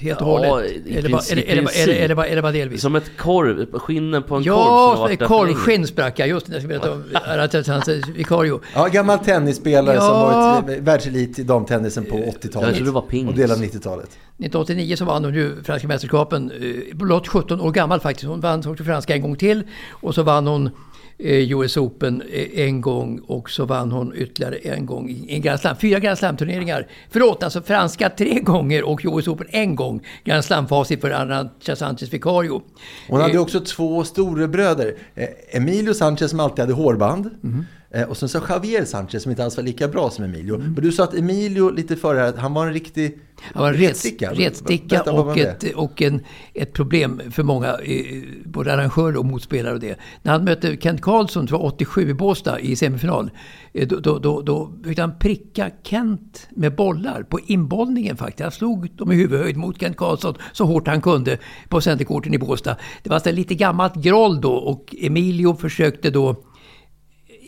helt 0.00 0.20
och 0.20 0.26
Ja, 0.28 0.30
hållet? 0.30 0.72
Eller 0.86 1.08
bara, 1.10 1.18
princip- 1.18 1.32
eller, 1.32 1.52
eller, 1.52 1.62
bara- 1.62 1.72
eller, 1.72 1.84
princip. 1.86 2.04
eller, 2.04 2.14
bara- 2.14 2.26
eller 2.26 2.42
bara 2.42 2.52
delvis? 2.52 2.80
Som 2.82 2.94
ett 2.96 3.16
korv, 3.18 3.78
skinnen 3.78 4.22
på 4.22 4.34
en 4.36 4.44
korv 4.44 4.46
Ja, 4.56 5.06
där 5.08 5.16
för 5.16 5.26
korvskinn 5.26 5.86
sprack 5.86 6.18
jag. 6.18 6.28
Just 6.28 6.46
det, 6.46 6.52
jag 6.52 6.62
ska 6.62 6.68
berätta 6.68 6.92
om 6.92 7.04
Aratat, 7.26 7.66
hans 7.66 7.88
vikario. 8.14 8.60
Ja, 8.74 8.86
gammal 8.86 9.18
tennisspelare 9.18 9.96
som 10.00 10.06
Ja. 10.06 10.62
varit 10.66 10.78
världselit 10.80 11.38
i 11.38 11.42
damtennisen 11.42 12.04
på 12.04 12.16
80-talet. 12.16 12.55
Jag 12.62 12.74
trodde 12.74 12.90
det 12.90 12.94
var 12.94 13.00
pingis. 13.02 13.28
Och 13.30 13.34
del 13.38 13.50
av 13.50 13.56
90-talet. 13.58 14.08
1989 14.38 14.96
så 14.96 15.04
vann 15.04 15.24
hon 15.24 15.34
ju 15.34 15.62
franska 15.62 15.88
mästerskapen. 15.88 16.50
eh, 16.90 16.96
Blott 16.96 17.28
17 17.28 17.60
år 17.60 17.72
gammal 17.72 18.00
faktiskt. 18.00 18.28
Hon 18.28 18.40
vann 18.40 18.58
också 18.66 18.84
franska 18.84 19.14
en 19.14 19.22
gång 19.22 19.36
till. 19.36 19.62
Och 19.90 20.14
så 20.14 20.22
vann 20.22 20.46
hon 20.46 20.70
eh, 21.18 21.52
US 21.52 21.76
Open 21.76 22.22
eh, 22.32 22.60
en 22.66 22.80
gång 22.80 23.18
och 23.26 23.50
så 23.50 23.64
vann 23.64 23.92
hon 23.92 24.12
ytterligare 24.16 24.56
en 24.56 24.86
gång 24.86 25.10
i 25.10 25.26
en 25.34 25.42
Grand 25.42 25.60
Slam. 25.60 25.76
Fyra 25.80 25.98
Grand 25.98 26.18
Slam-turneringar. 26.18 26.86
Förlåt, 27.10 27.42
alltså 27.42 27.62
franska 27.62 28.10
tre 28.10 28.40
gånger 28.42 28.84
och 28.84 29.00
US 29.04 29.28
Open 29.28 29.46
en 29.50 29.76
gång. 29.76 30.00
Grand 30.24 30.44
Slam-facit 30.44 31.00
för 31.00 31.10
Arantxa 31.10 31.76
Sanchez 31.76 32.12
Vicario. 32.14 32.62
Hon 33.08 33.20
hade 33.20 33.34
Eh, 33.34 33.40
också 33.40 33.60
två 33.60 34.04
storebröder. 34.04 34.94
Emilio 35.50 35.94
Sanchez 35.94 36.30
som 36.30 36.40
alltid 36.40 36.58
hade 36.60 36.72
hårband. 36.72 37.30
Mhm. 37.40 37.64
Eh, 37.90 38.02
och 38.02 38.16
sen 38.16 38.28
så 38.28 38.40
Javier 38.48 38.84
Sanchez 38.84 39.22
som 39.22 39.30
inte 39.30 39.44
alls 39.44 39.56
var 39.56 39.64
lika 39.64 39.88
bra 39.88 40.10
som 40.10 40.24
Emilio. 40.24 40.54
Mm. 40.54 40.72
Men 40.72 40.84
du 40.84 40.92
sa 40.92 41.04
att 41.04 41.14
Emilio 41.14 41.70
lite 41.70 41.96
före 41.96 42.18
här, 42.18 42.32
han 42.36 42.54
var 42.54 42.66
en 42.66 42.72
riktig 42.72 43.18
Han 43.52 43.62
var 43.62 43.72
en 43.72 43.76
retsticka. 43.76 44.30
rets, 44.30 44.40
retsticka 44.40 45.02
och, 45.02 45.38
ett, 45.38 45.74
och 45.74 46.02
en, 46.02 46.20
ett 46.54 46.72
problem 46.72 47.22
för 47.30 47.42
många, 47.42 47.68
eh, 47.68 48.22
både 48.44 48.72
arrangörer 48.72 49.16
och 49.16 49.24
motspelare. 49.24 49.74
Och 49.74 49.80
det. 49.80 49.98
När 50.22 50.32
han 50.32 50.44
mötte 50.44 50.76
Kent 50.76 51.00
Karlsson, 51.00 51.46
tror 51.46 51.60
jag, 51.60 51.66
87 51.66 52.10
i 52.10 52.14
Båstad 52.14 52.60
i 52.60 52.76
semifinal, 52.76 53.30
eh, 53.72 53.88
då, 53.88 54.00
då, 54.00 54.18
då, 54.18 54.40
då 54.40 54.72
fick 54.84 54.98
han 54.98 55.18
pricka 55.18 55.70
Kent 55.82 56.48
med 56.50 56.74
bollar 56.74 57.22
på 57.22 57.40
inbollningen 57.46 58.16
faktiskt. 58.16 58.42
Han 58.42 58.52
slog 58.52 58.90
dem 58.96 59.12
i 59.12 59.14
huvudhöjd 59.14 59.56
mot 59.56 59.80
Kent 59.80 59.96
Karlsson 59.96 60.34
så 60.52 60.64
hårt 60.64 60.86
han 60.86 61.00
kunde 61.00 61.38
på 61.68 61.80
centerkorten 61.80 62.34
i 62.34 62.38
Båstad. 62.38 62.76
Det 63.02 63.10
var 63.10 63.18
så 63.18 63.32
lite 63.32 63.54
gammalt 63.54 63.94
groll 63.94 64.40
då 64.40 64.52
och 64.52 64.94
Emilio 64.98 65.54
försökte 65.54 66.10
då 66.10 66.36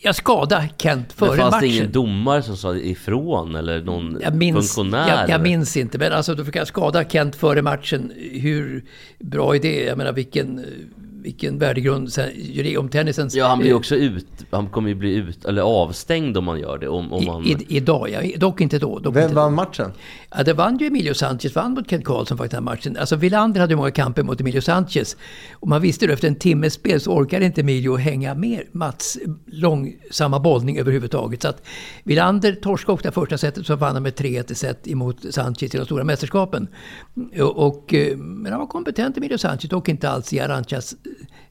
jag 0.03 0.15
skada 0.15 0.65
Kent 0.79 1.13
före 1.13 1.29
Men 1.29 1.39
fanns 1.39 1.53
matchen. 1.53 1.69
det 1.69 1.77
ingen 1.77 1.93
domare 1.93 2.43
som 2.43 2.57
sa 2.57 2.77
ifrån 2.77 3.55
eller 3.55 3.83
någon 3.83 4.19
Jag 4.23 4.35
minns, 4.35 4.75
funktionär? 4.75 5.09
jag, 5.09 5.29
jag 5.31 5.41
minns 5.41 5.77
inte, 5.77 5.99
men 5.99 6.13
alltså 6.13 6.35
då 6.35 6.45
fick 6.45 6.57
jag 6.57 6.67
skada 6.67 7.05
Kent 7.05 7.37
före 7.37 7.63
matchen. 7.63 8.13
Hur 8.33 8.85
bra 9.19 9.55
är 9.57 9.61
det? 9.61 9.85
Jag 9.85 9.99
menar 9.99 10.13
vilken, 10.13 10.65
vilken 11.23 11.59
värdegrund 11.59 12.13
sen- 12.13 12.77
om 12.79 12.89
tennisens... 12.89 13.35
Ja, 13.35 13.47
han 13.49 13.59
blir 13.59 13.75
också 13.75 13.95
ut, 13.95 14.27
han 14.51 14.69
kommer 14.69 14.89
ju 14.89 14.95
bli 14.95 15.15
ut, 15.15 15.45
eller 15.45 15.63
avstängd 15.63 16.37
om 16.37 16.45
man 16.45 16.61
gör 16.61 16.79
det. 16.79 16.89
Om, 16.89 17.13
om 17.13 17.25
man... 17.25 17.45
i, 17.45 17.51
i, 17.51 17.77
idag, 17.77 18.11
ja. 18.11 18.39
Dock 18.39 18.61
inte 18.61 18.79
då. 18.79 18.99
Dock 18.99 19.17
Vem 19.17 19.23
inte 19.23 19.35
vann 19.35 19.53
då. 19.53 19.57
matchen? 19.57 19.93
Ja, 20.31 20.43
det 20.43 20.53
vann 20.53 20.79
ju 20.79 20.87
Emilio 20.87 21.15
Sanchez, 21.15 21.55
vann 21.55 21.73
mot 21.73 21.91
Kent 21.91 22.05
Karlsson 22.05 22.39
faktiskt 22.39 22.51
den 22.51 22.69
här 22.69 22.75
matchen. 22.75 22.97
Alltså 22.97 23.17
Wilander 23.17 23.61
hade 23.61 23.73
ju 23.73 23.77
många 23.77 23.91
kamper 23.91 24.23
mot 24.23 24.41
Emilio 24.41 24.61
Sanchez. 24.61 25.17
Och 25.53 25.69
man 25.69 25.83
visste 25.83 26.07
då 26.07 26.13
efter 26.13 26.29
en 26.29 26.37
timmes 26.37 26.75
spel 26.75 27.01
så 27.01 27.13
orkade 27.13 27.45
inte 27.45 27.61
Emilio 27.61 27.97
hänga 27.97 28.35
med 28.35 28.63
Mats 28.73 29.19
långsamma 29.47 30.41
bollning 30.41 30.79
överhuvudtaget. 30.79 31.43
Så 31.43 31.49
att 31.49 31.63
Wilander 32.05 32.53
torskade 32.53 32.93
också 32.93 33.09
det 33.09 33.13
första 33.13 33.39
setet 33.39 33.67
så 33.67 33.77
vann 33.77 33.95
han 33.95 34.03
med 34.03 34.15
3-1 34.15 34.53
i 34.53 34.55
set 34.55 34.89
emot 34.89 35.17
Sanchez 35.31 35.75
i 35.75 35.79
de 35.79 35.85
stora 35.85 36.05
mästerskapen. 36.05 36.69
Och, 37.41 37.67
och, 37.67 37.95
eh, 37.95 38.17
men 38.17 38.53
han 38.53 38.61
var 38.61 38.67
kompetent 38.67 39.17
Emilio 39.17 39.39
Sanchez, 39.39 39.71
dock 39.71 39.89
inte 39.89 40.11
alls 40.11 40.33
i 40.33 40.41
Aranchas 40.41 40.95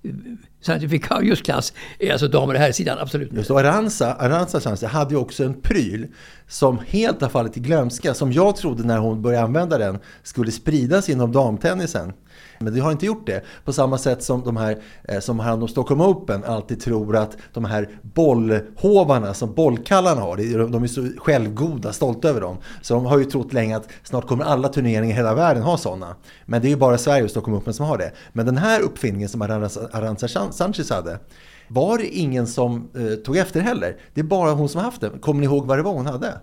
Scientific 0.01 0.47
Sanchez 0.61 0.91
Vicarios 0.91 1.41
klass. 1.41 1.73
Eh, 1.99 2.11
Alltså 2.11 2.27
damer 2.27 2.53
och 2.53 2.59
herrsidan, 2.59 2.97
absolut. 2.99 3.33
Just 3.33 3.51
och 3.51 3.59
Aranza, 3.59 4.13
Aranza 4.13 4.59
Sanchez 4.59 4.83
hade 4.83 5.13
ju 5.13 5.19
också 5.19 5.43
en 5.43 5.61
pryl 5.61 6.07
som 6.47 6.79
helt 6.87 7.21
har 7.21 7.29
fallit 7.29 7.57
i 7.57 7.59
glömska. 7.59 8.13
Som 8.13 8.31
jag 8.31 8.55
trodde 8.55 8.83
när 8.83 8.97
hon 8.97 9.21
började 9.21 9.45
använda 9.45 9.77
den 9.77 9.99
skulle 10.23 10.51
spridas 10.51 11.09
inom 11.09 11.31
damtennisen. 11.31 12.13
Men 12.59 12.73
det 12.73 12.79
har 12.79 12.91
inte 12.91 13.05
gjort 13.05 13.25
det. 13.25 13.43
På 13.65 13.73
samma 13.73 13.97
sätt 13.97 14.23
som 14.23 14.43
de 14.43 14.57
här 14.57 14.77
eh, 15.03 15.19
som 15.19 15.39
har 15.39 15.45
hand 15.49 15.61
om 15.61 15.67
Stockholm 15.69 16.01
Open 16.01 16.43
alltid 16.43 16.81
tror 16.81 17.15
att 17.15 17.37
de 17.53 17.65
här 17.65 17.89
bollhovarna 18.01 19.33
som 19.33 19.53
bollkallarna 19.53 20.21
har, 20.21 20.67
de 20.71 20.83
är 20.83 20.87
så 20.87 21.09
självgoda, 21.17 21.93
stolta 21.93 22.29
över 22.29 22.41
dem. 22.41 22.57
Så 22.81 22.93
de 22.93 23.05
har 23.05 23.17
ju 23.17 23.25
trott 23.25 23.53
länge 23.53 23.77
att 23.77 23.89
snart 24.03 24.27
kommer 24.27 24.45
alla 24.45 24.69
turneringar 24.69 25.13
i 25.13 25.17
hela 25.17 25.35
världen 25.35 25.63
ha 25.63 25.77
sådana. 25.77 26.15
Men 26.45 26.61
det 26.61 26.67
är 26.67 26.69
ju 26.69 26.75
bara 26.75 26.97
Sverige 26.97 27.23
och 27.23 27.29
Stockholm 27.29 27.57
Open 27.57 27.73
som 27.73 27.85
har 27.85 27.97
det. 27.97 28.11
Men 28.33 28.45
den 28.45 28.57
här 28.57 28.81
uppfinningen 28.81 29.29
som 29.29 29.41
Aranza, 29.41 29.89
Aranza 29.91 30.51
Sanchez 30.51 30.89
hade 30.89 31.19
var 31.67 31.97
det 31.97 32.07
ingen 32.07 32.47
som 32.47 32.89
eh, 32.95 33.15
tog 33.15 33.37
efter 33.37 33.61
heller. 33.61 33.97
Det 34.13 34.21
är 34.21 34.25
bara 34.25 34.51
hon 34.51 34.69
som 34.69 34.79
har 34.79 34.85
haft 34.85 35.01
det. 35.01 35.09
Kommer 35.21 35.39
ni 35.39 35.45
ihåg 35.45 35.65
vad 35.65 35.77
det 35.77 35.83
var 35.83 35.93
hon 35.93 36.05
hade? 36.05 36.39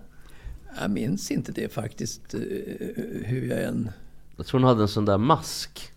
Jag 0.81 0.91
minns 0.91 1.31
inte 1.31 1.51
det 1.51 1.73
faktiskt, 1.73 2.33
eh, 2.33 2.39
hur 3.23 3.49
jag 3.49 3.63
än... 3.63 3.91
Jag 4.37 4.45
tror 4.45 4.59
hon 4.59 4.67
hade 4.67 4.81
en 4.81 4.87
sån 4.87 5.05
där 5.05 5.17
mask. 5.17 5.91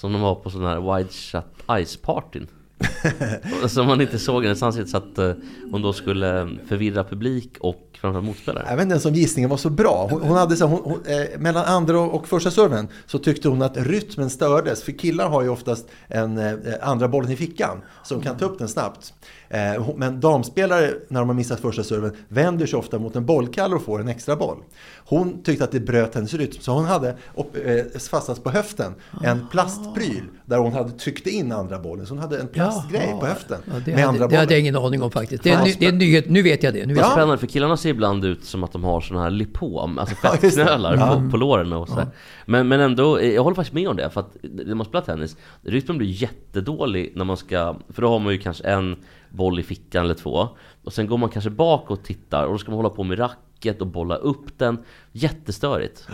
Som 0.00 0.12
de 0.12 0.22
var 0.22 0.34
på 0.34 0.50
sån 0.50 0.64
här 0.64 0.96
wide 0.96 1.12
shut 1.12 1.44
ice 1.84 1.96
partyn. 1.96 2.48
Som 3.68 3.86
man 3.86 4.00
inte 4.00 4.18
såg 4.18 4.42
hennes 4.44 4.62
ansikte 4.62 4.90
så 4.90 4.96
att 4.96 5.18
eh, 5.18 5.32
hon 5.70 5.82
då 5.82 5.92
skulle 5.92 6.40
eh, 6.40 6.48
förvirra 6.68 7.04
publik 7.04 7.56
och 7.60 7.98
framförallt 8.00 8.26
motspelare. 8.26 8.66
Jag 8.68 8.76
vet 8.76 8.82
inte 8.82 8.92
ens 8.92 9.04
om 9.06 9.14
gissningen 9.14 9.50
var 9.50 9.56
så 9.56 9.70
bra. 9.70 10.08
Hon, 10.10 10.22
hon 10.22 10.36
hade 10.36 10.56
så, 10.56 10.66
hon, 10.66 10.80
hon, 10.84 11.06
eh, 11.06 11.38
mellan 11.38 11.64
andra 11.64 12.00
och, 12.00 12.14
och 12.14 12.28
första 12.28 12.50
serven 12.50 12.88
så 13.06 13.18
tyckte 13.18 13.48
hon 13.48 13.62
att 13.62 13.76
rytmen 13.76 14.30
stördes. 14.30 14.82
För 14.82 14.92
killar 14.92 15.28
har 15.28 15.42
ju 15.42 15.48
oftast 15.48 15.88
en 16.08 16.38
eh, 16.38 16.54
andra 16.82 17.08
bollen 17.08 17.30
i 17.30 17.36
fickan 17.36 17.80
Så 18.04 18.14
hon 18.14 18.24
kan 18.24 18.36
ta 18.36 18.44
upp 18.44 18.58
den 18.58 18.68
snabbt. 18.68 19.14
Eh, 19.48 19.82
hon- 19.82 19.98
men 19.98 20.20
damspelare, 20.20 20.90
när 21.08 21.20
de 21.20 21.28
har 21.28 21.34
missat 21.34 21.60
första 21.60 21.84
serven, 21.84 22.16
vänder 22.28 22.66
sig 22.66 22.78
ofta 22.78 22.98
mot 22.98 23.16
en 23.16 23.26
bollkalle 23.26 23.74
och 23.74 23.82
får 23.82 24.00
en 24.00 24.08
extra 24.08 24.36
boll. 24.36 24.58
Hon 25.04 25.42
tyckte 25.42 25.64
att 25.64 25.72
det 25.72 25.80
bröt 25.80 26.14
hennes 26.14 26.34
rytm, 26.34 26.60
så 26.60 26.72
hon 26.72 26.84
hade 26.84 27.16
upp, 27.36 27.56
eh, 27.66 28.00
fastnat 28.10 28.44
på 28.44 28.50
höften 28.50 28.94
en 29.24 29.46
plastpryl 29.50 30.24
där 30.50 30.58
hon 30.58 30.72
hade 30.72 30.90
tryckt 30.90 31.26
in 31.26 31.52
andra 31.52 31.78
bollen. 31.78 32.06
Så 32.06 32.14
hon 32.14 32.18
hade 32.22 32.38
en 32.40 32.48
plastgrej 32.48 33.06
Jaha. 33.10 33.20
på 33.20 33.26
höften 33.26 33.58
Ja, 33.66 33.72
det, 33.84 33.90
med 33.90 33.94
hade, 33.94 34.08
andra 34.08 34.26
det 34.28 34.36
hade 34.36 34.52
jag 34.54 34.60
ingen 34.60 34.76
aning 34.76 35.02
om 35.02 35.10
faktiskt. 35.10 35.42
Det 35.42 35.50
är, 35.50 35.64
ny- 35.64 35.74
det 35.78 35.84
är 35.86 35.88
en 35.92 35.98
nyhet. 35.98 36.28
Nu 36.28 36.42
vet 36.42 36.62
jag 36.62 36.74
det. 36.74 36.86
Nu 36.86 36.94
vet 36.94 36.96
Vad 36.96 37.04
jag. 37.04 37.12
spännande, 37.12 37.38
för 37.38 37.46
killarna 37.46 37.76
ser 37.76 37.90
ibland 37.90 38.24
ut 38.24 38.44
som 38.44 38.64
att 38.64 38.72
de 38.72 38.84
har 38.84 39.00
såna 39.00 39.22
här 39.22 39.30
lipom, 39.30 39.98
alltså 39.98 40.16
Ja, 40.22 40.30
fettknölar 40.36 40.96
Ja. 40.96 41.22
på, 41.24 41.30
på 41.30 41.36
låren 41.36 41.72
och 41.72 41.88
sådär. 41.88 42.06
Men, 42.46 42.68
men 42.68 42.80
ändå, 42.80 43.22
jag 43.22 43.42
håller 43.44 43.54
faktiskt 43.54 43.74
med 43.74 43.88
om 43.88 43.96
det, 43.96 44.10
för 44.10 44.20
att 44.20 44.36
när 44.42 44.74
man 44.74 44.86
spelar 44.86 45.04
tennis, 45.04 45.36
rytmen 45.62 45.98
blir 45.98 46.08
jättedålig 46.08 47.12
när 47.16 47.24
man 47.24 47.36
ska, 47.36 47.76
för 47.88 48.02
då 48.02 48.08
har 48.08 48.18
man 48.18 48.32
ju 48.32 48.38
kanske 48.38 48.64
en 48.64 48.96
boll 49.30 49.60
i 49.60 49.62
fickan 49.62 50.04
eller 50.04 50.14
två, 50.14 50.48
och 50.84 50.92
sen 50.92 51.06
går 51.06 51.18
man 51.18 51.28
kanske 51.28 51.50
bak 51.50 51.90
och 51.90 52.02
tittar, 52.04 52.44
och 52.44 52.52
då 52.52 52.58
ska 52.58 52.70
man 52.70 52.76
hålla 52.78 52.90
på 52.90 53.02
med 53.04 53.18
racket 53.18 53.80
och 53.80 53.86
bolla 53.86 54.16
upp 54.16 54.58
den. 54.58 54.78
Jättestörigt. 55.12 56.06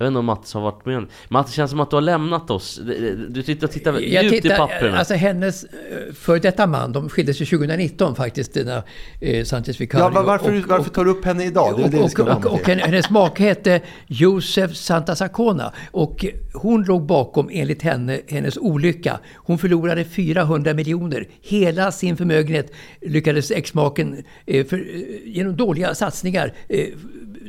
Jag 0.00 0.04
vet 0.06 0.10
inte 0.10 0.18
om 0.18 0.24
Mattis 0.26 0.54
har 0.54 0.60
varit 0.60 0.86
med 0.86 0.96
om 0.96 1.08
det. 1.44 1.50
Känns 1.52 1.70
som 1.70 1.80
att 1.80 1.90
du 1.90 1.96
har 1.96 2.00
lämnat 2.00 2.50
oss. 2.50 2.80
Du 3.28 3.42
tittar, 3.42 3.66
tittar 3.66 3.92
Jag 4.00 4.22
djupt 4.24 4.36
i 4.36 4.40
tittar, 4.40 4.56
papperna. 4.56 4.98
alltså 4.98 5.14
hennes 5.14 5.64
eh, 5.64 6.14
före 6.14 6.38
detta 6.38 6.66
man, 6.66 6.92
de 6.92 7.08
skilde 7.08 7.34
sig 7.34 7.46
2019 7.46 8.14
faktiskt, 8.16 8.54
denna 8.54 8.82
eh, 9.20 9.44
Sanchez 9.44 9.80
Vicario. 9.80 10.04
Ja, 10.04 10.10
va- 10.10 10.22
varför, 10.22 10.58
och- 10.58 10.68
varför 10.68 10.90
tar 10.90 11.04
du 11.04 11.10
upp 11.10 11.24
henne 11.24 11.44
idag? 11.44 11.74
Det 11.76 11.82
är 11.82 11.84
och, 11.84 11.90
det 11.90 11.96
vi 11.96 12.02
och, 12.04 12.10
ska 12.10 12.22
och, 12.34 12.46
och, 12.46 12.68
hennes 12.68 13.10
make 13.10 13.42
hette 13.42 13.80
Josef 14.06 14.74
Santasacona 14.76 15.72
och 15.90 16.26
hon 16.54 16.82
låg 16.84 17.06
bakom, 17.06 17.48
enligt 17.52 17.82
henne, 17.82 18.20
hennes 18.28 18.56
olycka. 18.56 19.18
Hon 19.36 19.58
förlorade 19.58 20.04
400 20.04 20.74
miljoner. 20.74 21.28
Hela 21.42 21.92
sin 21.92 22.16
förmögenhet 22.16 22.72
lyckades 23.00 23.50
exmaken 23.50 24.24
eh, 24.46 24.66
för, 24.66 24.76
eh, 24.76 24.82
genom 25.24 25.56
dåliga 25.56 25.94
satsningar 25.94 26.52
eh, 26.68 26.86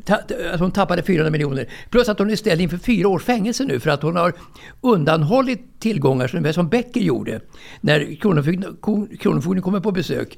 ta, 0.05 0.15
att 0.53 0.59
hon 0.59 0.71
tappade 0.71 1.03
400 1.03 1.31
miljoner. 1.31 1.67
Plus 1.89 2.09
att 2.09 2.19
hon 2.19 2.29
är 2.29 2.35
ställd 2.39 2.61
inför 2.61 2.77
fyra 2.77 3.07
års 3.07 3.23
fängelse 3.23 3.65
nu 3.65 3.79
för 3.79 3.89
att 3.89 4.01
hon 4.01 4.15
har 4.15 4.33
undanhållit 4.81 5.79
tillgångar 5.79 6.27
som, 6.27 6.53
som 6.53 6.69
Becker 6.69 7.01
gjorde 7.01 7.41
när 7.81 8.15
Kronofogden, 8.15 8.77
Kronofogden 9.19 9.63
kommer 9.63 9.79
på 9.79 9.91
besök. 9.91 10.37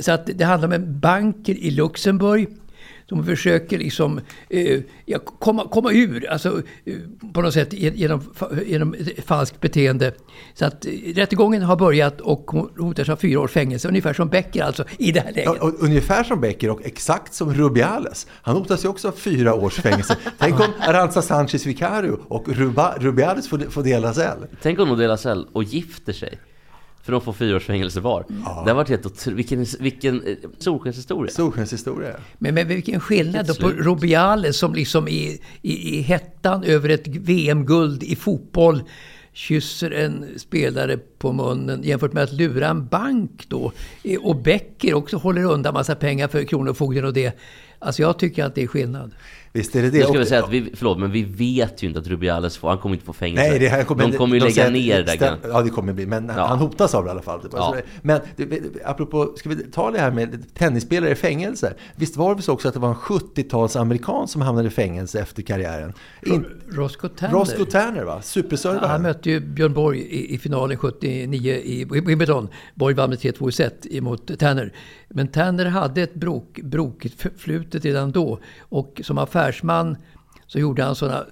Så 0.00 0.12
att 0.12 0.26
det 0.34 0.44
handlar 0.44 0.68
om 0.68 0.72
en 0.72 1.00
banker 1.00 1.54
i 1.54 1.70
Luxemburg 1.70 2.48
de 3.10 3.24
försöker 3.24 3.78
liksom 3.78 4.20
eh, 4.48 4.80
ja, 5.06 5.18
komma, 5.18 5.68
komma 5.68 5.92
ur, 5.92 6.30
alltså 6.30 6.62
eh, 6.84 6.94
på 7.32 7.42
något 7.42 7.54
sätt 7.54 7.72
ge- 7.72 7.92
genom, 7.94 8.22
genom 8.66 8.94
ett 8.94 9.24
falskt 9.26 9.60
beteende. 9.60 10.12
Så 10.54 10.64
att 10.64 10.86
eh, 10.86 10.90
rättegången 11.14 11.62
har 11.62 11.76
börjat 11.76 12.20
och 12.20 12.44
hon 12.50 12.70
hotas 12.78 13.08
av 13.08 13.16
fyra 13.16 13.40
års 13.40 13.50
fängelse, 13.50 13.88
ungefär 13.88 14.12
som 14.12 14.28
Becker 14.28 14.62
alltså 14.64 14.84
i 14.98 15.12
det 15.12 15.20
här 15.20 15.32
läget. 15.32 15.52
Ja, 15.60 15.66
och 15.66 15.82
ungefär 15.82 16.24
som 16.24 16.40
Becker 16.40 16.70
och 16.70 16.80
exakt 16.84 17.34
som 17.34 17.54
Rubiales. 17.54 18.26
Han 18.42 18.56
hotas 18.56 18.84
ju 18.84 18.88
också 18.88 19.08
av 19.08 19.12
fyra 19.12 19.54
års 19.54 19.74
fängelse. 19.74 20.16
Tänk 20.38 20.60
om 20.60 20.66
Aranza 20.80 21.22
Sanchez 21.22 21.66
Vicario 21.66 22.18
och 22.28 22.48
Ruba, 22.48 22.94
Rubiales 22.98 23.48
får, 23.48 23.58
får 23.58 23.82
dela 23.82 24.14
cell. 24.14 24.38
Tänk 24.62 24.78
om 24.78 24.88
de 24.88 24.98
delar 24.98 25.16
cell 25.16 25.46
och 25.52 25.64
gifter 25.64 26.12
sig. 26.12 26.38
För 27.02 27.12
de 27.12 27.20
får 27.20 27.32
fyra 27.32 27.56
års 27.56 27.66
fängelse 27.66 28.00
var. 28.00 28.24
Det 28.64 28.70
har 28.70 28.74
varit 28.74 28.88
helt 28.88 29.06
otroligt. 29.06 29.38
Vilken, 29.38 29.66
vilken 29.80 30.26
eh, 30.26 30.36
solskenshistoria. 30.58 31.32
Solskenshistoria. 31.32 32.16
Men, 32.38 32.54
men 32.54 32.68
vilken 32.68 33.00
skillnad 33.00 33.46
då 33.46 33.54
på. 33.54 33.68
Rubiales 33.68 34.58
som 34.58 34.74
liksom 34.74 35.08
i, 35.08 35.40
i, 35.62 35.98
i 35.98 36.00
hettan 36.00 36.64
över 36.64 36.88
ett 36.88 37.06
VM-guld 37.06 38.02
i 38.02 38.16
fotboll 38.16 38.82
kysser 39.32 39.90
en 39.90 40.26
spelare 40.36 40.98
på 41.18 41.32
munnen 41.32 41.82
jämfört 41.82 42.12
med 42.12 42.22
att 42.22 42.32
lura 42.32 42.68
en 42.68 42.86
bank 42.86 43.44
då. 43.48 43.72
Eh, 44.02 44.20
Och 44.20 44.36
Becker 44.36 44.94
också 44.94 45.16
håller 45.16 45.44
undan 45.44 45.74
massa 45.74 45.94
pengar 45.94 46.28
för 46.28 46.44
Kronofogden 46.44 47.04
och 47.04 47.12
det. 47.12 47.38
Alltså 47.78 48.02
jag 48.02 48.18
tycker 48.18 48.44
att 48.44 48.54
det 48.54 48.62
är 48.62 48.66
skillnad. 48.66 49.12
Visst 49.52 49.76
är 49.76 49.82
det 49.82 49.90
det. 49.90 50.04
Och- 50.04 50.16
vi 50.16 50.26
säga 50.26 50.44
att 50.44 50.50
vi, 50.50 50.72
förlåt, 50.74 50.98
men 50.98 51.10
vi 51.12 51.22
vet 51.24 51.82
ju 51.82 51.86
inte 51.86 52.00
att 52.00 52.06
Rubiales 52.06 52.56
får, 52.56 52.68
han 52.68 52.78
kommer 52.78 52.94
inte 52.94 53.06
få 53.06 53.12
fängelse. 53.12 53.48
Nej, 53.50 53.58
det 53.58 53.68
här 53.68 53.84
kommer, 53.84 54.08
de 54.08 54.16
kommer 54.16 54.34
ju 54.34 54.40
de 54.40 54.44
lägga 54.46 54.54
säger- 54.54 54.70
ner 54.70 55.02
det 55.02 55.16
där. 55.16 55.36
Ja, 55.52 55.62
det 55.62 55.70
kommer 55.70 55.92
bli. 55.92 56.06
Men 56.06 56.32
Ja. 56.36 56.46
han 56.46 56.58
hotas 56.58 56.94
av 56.94 57.04
det 57.04 57.08
i 57.08 57.10
alla 57.10 57.22
fall. 57.22 57.40
Ja. 57.52 57.76
Men 58.02 58.20
apropå, 58.84 59.32
ska 59.36 59.48
vi 59.48 59.56
ta 59.56 59.90
det 59.90 59.98
här 59.98 60.10
med 60.10 60.54
tennisspelare 60.54 61.10
i 61.10 61.14
fängelse? 61.14 61.74
Visst 61.96 62.16
var 62.16 62.34
det 62.34 62.42
så 62.42 62.52
också 62.52 62.68
att 62.68 62.74
det 62.74 62.80
var 62.80 62.88
en 62.88 62.94
70-tals 62.94 63.76
amerikan 63.76 64.28
som 64.28 64.42
hamnade 64.42 64.68
i 64.68 64.70
fängelse 64.70 65.20
efter 65.20 65.42
karriären? 65.42 65.92
In, 66.22 66.44
Roscoe 66.70 67.08
Tanner. 67.08 67.34
Roscoe 67.34 67.64
Tanner 67.64 68.04
va? 68.04 68.22
Superservare. 68.22 68.86
Han 68.86 69.02
mötte 69.02 69.30
ju 69.30 69.40
Björn 69.40 69.72
Borg 69.72 69.98
i, 70.00 70.34
i 70.34 70.38
finalen 70.38 70.76
79 70.76 71.54
i 71.54 71.84
Wimbledon. 71.84 72.48
Borg 72.74 72.94
vann 72.94 73.10
med 73.10 73.18
3-2 73.18 73.48
i 73.48 73.52
set 73.52 73.86
emot 73.90 74.38
Tanner. 74.38 74.72
Men 75.08 75.28
Tanner 75.28 75.66
hade 75.66 76.02
ett 76.02 76.14
brok, 76.14 76.60
brokigt 76.62 77.26
flutet 77.36 77.84
redan 77.84 78.12
då. 78.12 78.38
Och 78.60 79.00
som 79.04 79.18
affärsman 79.18 79.96
så 80.46 80.58
gjorde 80.58 80.82
han 80.82 80.94
sådana 80.94 81.24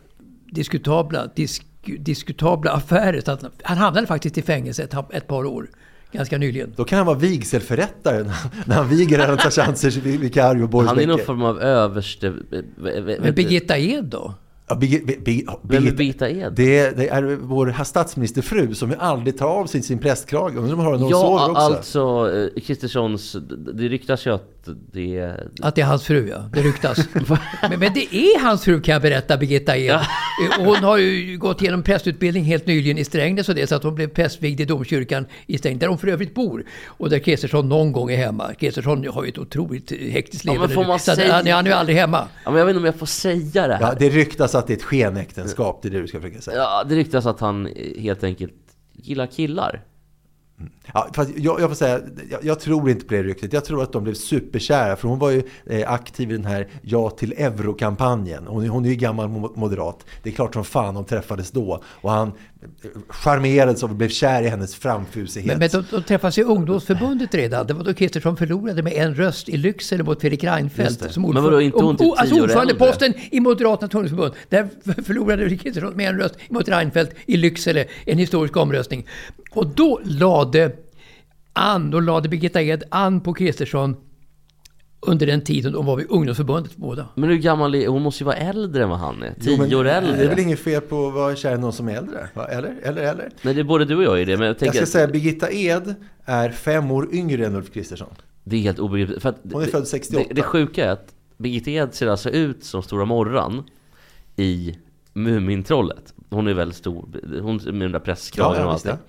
diskutabla, 0.53 1.27
disk, 1.35 1.67
diskutabla 1.99 2.71
affärer. 2.71 3.21
Så 3.21 3.31
att 3.31 3.45
han 3.63 3.79
hamnade 3.79 4.07
faktiskt 4.07 4.39
i 4.39 4.43
fängelse 4.43 4.83
ett, 4.83 4.95
ett 5.13 5.27
par 5.27 5.45
år. 5.45 5.71
Ganska 6.13 6.39
nyligen. 6.39 6.73
Då 6.77 6.85
kan 6.85 6.99
han 6.99 7.07
vara 7.07 7.19
vigselförrättare 7.19 8.31
när, 8.67 8.75
han 8.75 8.89
viger 8.89 9.19
Aranza 9.19 9.51
Sanchez 9.51 9.97
Vicario 9.97 10.65
och 10.65 10.85
Han 10.85 10.99
är 10.99 11.07
någon 11.07 11.19
form 11.19 11.43
av 11.43 11.61
överste... 11.61 12.35
Men 13.21 13.35
Birgitta 13.35 13.79
Ed 13.79 14.05
då? 14.05 14.35
Ja, 14.69 14.75
Birgit, 14.77 15.07
Birgit, 15.07 15.25
Birgit, 15.25 15.49
Vem 15.63 15.87
är 15.87 15.91
Birgitta 15.93 16.31
Ed? 16.31 16.53
Det, 16.57 16.97
det 16.97 17.09
är 17.09 17.23
vår 17.41 17.85
statsministerfru 17.85 18.75
som 18.75 18.91
ju 18.91 18.97
aldrig 18.97 19.39
tar 19.39 19.47
av 19.49 19.67
sig 19.67 19.83
sin 19.83 19.99
prästkrage. 19.99 20.57
Undrar 20.57 20.73
om 20.75 20.81
hon 20.85 20.87
har 21.03 21.11
sover 21.11 21.39
Ja, 21.39 21.51
också. 21.51 21.61
alltså 21.61 22.33
eh, 22.57 22.63
Kristerssons... 22.63 23.37
Det 23.75 23.89
ryktas 23.89 24.27
ju 24.27 24.35
att 24.35 24.69
det... 24.93 25.35
Att 25.63 25.75
det 25.75 25.81
är 25.81 25.87
hans 25.87 26.05
fru, 26.05 26.29
ja. 26.29 26.45
Det 26.53 26.63
ryktas. 26.63 26.99
men, 27.71 27.79
men 27.81 27.93
det 27.95 28.15
är 28.17 28.41
hans 28.41 28.65
fru 28.65 28.81
kan 28.81 28.93
jag 28.93 29.03
berätta, 29.03 29.37
Birgitta 29.37 29.77
Ed. 29.77 29.91
Eh, 29.95 30.01
Hon 30.65 30.77
har 30.77 30.97
ju 30.99 31.39
gått 31.39 31.63
igenom 31.63 31.83
prästutbildning 31.83 32.45
helt 32.45 32.67
nyligen 32.67 32.99
i 32.99 33.05
Strängnäs 33.05 33.49
och 33.49 33.55
det, 33.55 33.67
så 33.67 33.75
att 33.75 33.83
hon 33.83 33.95
blev 33.95 34.09
prästvigd 34.09 34.61
i 34.61 34.65
domkyrkan 34.65 35.27
i 35.47 35.59
Strängnäs, 35.59 35.81
där 35.81 35.87
hon 35.89 35.99
för 35.99 36.09
övrigt 36.09 36.35
bor. 36.35 36.65
Och 36.87 37.11
där 37.11 37.19
Kristersson 37.19 37.69
någon 37.69 37.93
gång 37.93 38.11
är 38.11 38.17
hemma. 38.17 38.55
Kristersson 38.55 39.07
har 39.09 39.23
ju 39.25 39.29
ett 39.29 39.39
otroligt 39.39 39.93
hektiskt 40.11 40.45
Ja, 40.45 40.53
liv. 40.53 40.61
men 40.61 40.69
får 40.71 40.83
man 40.85 40.91
att 40.97 41.03
säga- 41.03 41.33
han, 41.33 41.47
han 41.47 41.67
är 41.67 41.71
ju 41.71 41.77
aldrig 41.77 41.99
hemma. 41.99 42.25
Ja, 42.45 42.51
men 42.51 42.59
jag 42.59 42.67
vet 42.67 42.71
inte 42.73 42.79
om 42.81 42.85
jag 42.85 42.95
får 42.99 43.07
säga 43.07 43.67
det 43.69 43.75
här. 43.75 43.81
Ja, 43.83 43.95
det 43.99 44.09
ryktas 44.09 44.55
att 44.59 44.67
det 44.67 44.73
är 44.73 44.77
ett 44.77 44.83
skenäktenskap, 44.83 45.83
det 45.83 45.89
är 45.89 45.91
det 45.91 46.01
du 46.01 46.09
ska 46.09 46.21
försöka 46.21 46.41
säga. 46.41 46.57
Ja, 46.57 46.85
det 46.85 46.95
ryktas 46.95 47.27
att 47.27 47.41
han 47.41 47.67
helt 47.99 48.25
enkelt 48.25 48.55
gillar 48.93 49.27
killar. 49.27 49.85
Ja, 50.95 51.09
fast 51.15 51.31
jag, 51.37 51.61
jag 51.61 51.69
får 51.71 51.75
säga, 51.75 52.01
jag, 52.31 52.45
jag 52.45 52.61
tror 52.61 52.91
inte 52.91 53.05
på 53.05 53.15
det 53.15 53.23
ryktet. 53.23 53.53
Jag 53.53 53.65
tror 53.65 53.83
att 53.83 53.93
de 53.93 54.05
blev 54.05 54.15
superkära, 54.15 54.97
för 54.97 55.09
hon 55.09 55.19
var 55.19 55.31
ju 55.31 55.43
eh, 55.67 55.93
aktiv 55.93 56.31
i 56.31 56.33
den 56.33 56.45
här 56.45 56.69
Ja 56.83 57.11
till 57.11 57.33
euro-kampanjen. 57.33 58.47
Hon, 58.47 58.65
är- 58.65 58.69
hon 58.69 58.85
är 58.85 58.89
ju 58.89 58.95
gammal 58.95 59.29
mo- 59.29 59.53
moderat. 59.59 60.05
Det 60.23 60.31
är 60.31 60.35
klart 60.35 60.55
som 60.55 60.65
fan 60.65 60.95
de 60.95 61.05
träffades 61.05 61.51
då. 61.51 61.83
Och 61.87 62.11
han 62.11 62.29
eh, 62.29 62.91
charmerades 63.09 63.83
och 63.83 63.89
blev 63.89 64.09
kär 64.09 64.43
i 64.43 64.49
hennes 64.49 64.75
framfusighet. 64.75 65.59
Men, 65.59 65.59
men 65.59 65.69
de, 65.91 65.97
de 65.97 66.03
träffas 66.03 66.39
i 66.39 66.43
ungdomsförbundet 66.43 67.35
redan. 67.35 67.67
Det 67.67 67.75
var 67.75 67.85
då 67.85 67.95
Kristersson 67.95 68.37
förlorade 68.37 68.83
med 68.83 68.93
en 68.93 69.15
röst 69.15 69.49
i 69.49 69.57
Lycksele 69.57 70.03
mot 70.03 70.21
Fredrik 70.21 70.45
Reinfeldt. 70.45 71.13
Som 71.13 71.23
Men 71.23 71.43
vadå, 71.45 71.61
inte 71.61 71.79
hon 71.79 71.97
typ 71.97 72.07
alltså 72.19 72.35
ordförandeposten 72.43 73.15
i 73.31 73.41
Moderaternas 73.41 73.95
ungdomsförbund. 73.95 74.35
Där 74.49 74.69
förlorade 75.03 75.57
Kristersson 75.57 75.97
med 75.97 76.09
en 76.09 76.19
röst 76.19 76.35
mot 76.49 76.69
Reinfeldt 76.69 77.15
i 77.27 77.37
Lycksele. 77.37 77.85
En 78.07 78.19
historisk 78.19 78.57
omröstning. 78.57 79.07
Och 79.51 79.67
då 79.67 80.01
lade 80.05 80.73
an, 81.53 81.91
då 81.91 82.01
lade 82.01 82.29
Birgitta 82.29 82.63
Ed 82.63 82.83
an 82.91 83.21
på 83.21 83.35
Kristersson 83.35 83.97
under 85.01 85.27
den 85.27 85.41
tiden 85.45 85.73
de 85.73 85.87
var 85.87 85.97
vid 85.97 86.07
ungdomsförbundet 86.11 86.77
båda. 86.77 87.09
Men 87.15 87.29
hur 87.31 87.37
gammal 87.37 87.75
är 87.75 87.89
hon? 87.89 88.03
måste 88.03 88.23
ju 88.23 88.27
vara 88.27 88.37
äldre 88.37 88.83
än 88.83 88.89
vad 88.89 88.99
han 88.99 89.23
är. 89.23 89.35
Tio 89.41 89.67
Jo, 89.69 89.79
år 89.79 89.85
äldre. 89.87 90.17
Det 90.17 90.25
är 90.25 90.29
väl 90.29 90.39
inget 90.39 90.59
fel 90.61 90.81
på 90.81 91.07
att 91.09 91.15
vara 91.15 91.37
kär 91.37 91.55
i 91.55 91.59
någon 91.59 91.73
som 91.73 91.89
är 91.89 91.97
äldre? 91.97 92.29
Va? 92.35 92.45
Eller? 92.49 92.75
Eller? 92.83 93.03
Eller? 93.03 93.31
Nej, 93.43 93.55
det 93.55 93.61
är 93.61 93.65
både 93.65 93.85
du 93.85 93.97
och 93.97 94.03
jag 94.03 94.21
i 94.21 94.25
det. 94.25 94.37
Men 94.37 94.47
jag 94.47 94.51
Jag 94.55 94.59
tänker 94.59 94.75
ska 94.77 94.83
att 94.83 94.89
säga 94.89 95.07
Birgitta 95.07 95.51
Ed 95.51 95.95
är 96.25 96.51
fem 96.51 96.91
år 96.91 97.09
yngre 97.15 97.47
än 97.47 97.55
Ulf 97.57 97.73
Kristersson. 97.73 98.09
det 98.45 98.57
är 98.57 98.61
helt 98.61 98.79
obegripligt. 98.79 99.23
För 99.23 99.29
att 99.29 99.39
Hon 99.53 99.63
är 99.63 99.67
det- 99.67 99.73
född 99.73 99.89
68. 99.89 100.25
Det, 100.29 100.35
det 100.35 100.43
sjuka 100.43 100.85
är 100.85 100.91
att 100.91 101.15
Birgitta 101.37 101.71
Ed 101.71 101.95
ser 101.95 102.07
alltså 102.07 102.31
ut 102.31 102.65
som 102.65 102.83
Stora 102.83 103.05
Morran 103.05 103.63
i 104.37 104.77
Mumintrollet. 105.13 106.15
Hon 106.31 106.49
är 106.49 106.55
väldigt 106.55 106.77
stor. 106.79 107.09
Hon 107.43 107.57
med 107.57 107.81
den 107.81 107.93
där 107.93 107.99
presskragen 107.99 108.55
Ja, 108.55 108.61
ja, 108.61 108.69
och 108.69 108.75
visst, 108.75 108.87
allting. 108.87 109.05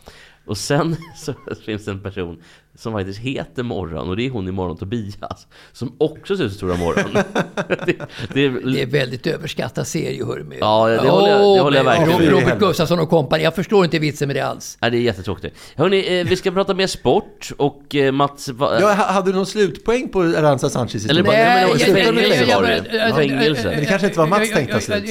Och 0.49 0.57
sen 0.57 0.95
så 1.15 1.33
finns 1.65 1.85
det 1.85 1.91
en 1.91 2.03
person 2.03 2.43
som 2.79 2.93
faktiskt 2.93 3.19
heter 3.19 3.63
Morgon 3.63 4.09
och 4.09 4.17
det 4.17 4.25
är 4.25 4.29
hon 4.29 4.47
i 4.47 4.51
Morgon 4.51 4.77
Tobias. 4.77 5.47
Som 5.73 5.95
också 5.97 6.37
ser 6.37 6.43
ut 6.43 6.51
som 6.51 6.57
Stora 6.57 6.75
Morgon. 6.77 7.05
det, 7.85 7.95
det 8.33 8.45
är, 8.45 8.71
Det 8.73 8.81
är 8.81 8.85
väldigt 8.85 9.27
överskattad 9.27 9.87
serie, 9.87 10.25
hör 10.25 10.39
med. 10.43 10.57
Ja, 10.61 10.87
det 10.87 11.09
håller 11.09 11.29
jag- 11.29 11.57
det 11.57 11.61
håller 11.61 11.77
jag 11.77 11.83
verkligen 11.83 12.19
med. 12.21 12.29
Robert 12.31 12.59
Gustafsson 12.59 12.99
och 12.99 13.09
kompani. 13.09 13.43
Jag 13.43 13.55
förstår 13.55 13.85
inte 13.85 13.99
vitsen 13.99 14.27
med 14.27 14.35
det 14.35 14.41
alls. 14.45 14.77
Nej, 14.81 14.91
det 14.91 14.97
är 14.97 15.01
jättetråkigt. 15.01 15.55
Hörni, 15.75 16.19
eh, 16.19 16.27
vi 16.27 16.35
ska 16.35 16.51
prata 16.51 16.73
mer 16.73 16.87
sport 16.87 17.51
och 17.57 17.95
eh, 17.95 18.11
Mats... 18.11 18.49
Va, 18.49 18.77
Ja, 18.81 18.87
ha- 18.93 19.11
hade 19.11 19.31
du 19.31 19.35
någon 19.35 19.45
slutpoäng 19.45 20.09
på 20.09 20.21
Aranza 20.21 20.69
Sanchez 20.69 21.05
Eller 21.05 21.23
bara-? 21.23 21.31
Nej, 21.33 21.67
men 21.69 21.79
fängelse 21.79 22.55
var 22.55 22.63
det. 22.63 23.13
Fängelse. 23.15 23.69
Men 23.69 23.79
det 23.79 23.85
kanske 23.85 24.07
inte 24.07 24.19
var 24.19 24.27
Mats 24.27 24.51
tänkta 24.53 24.73
jag, 24.73 24.83
slut. 24.83 25.09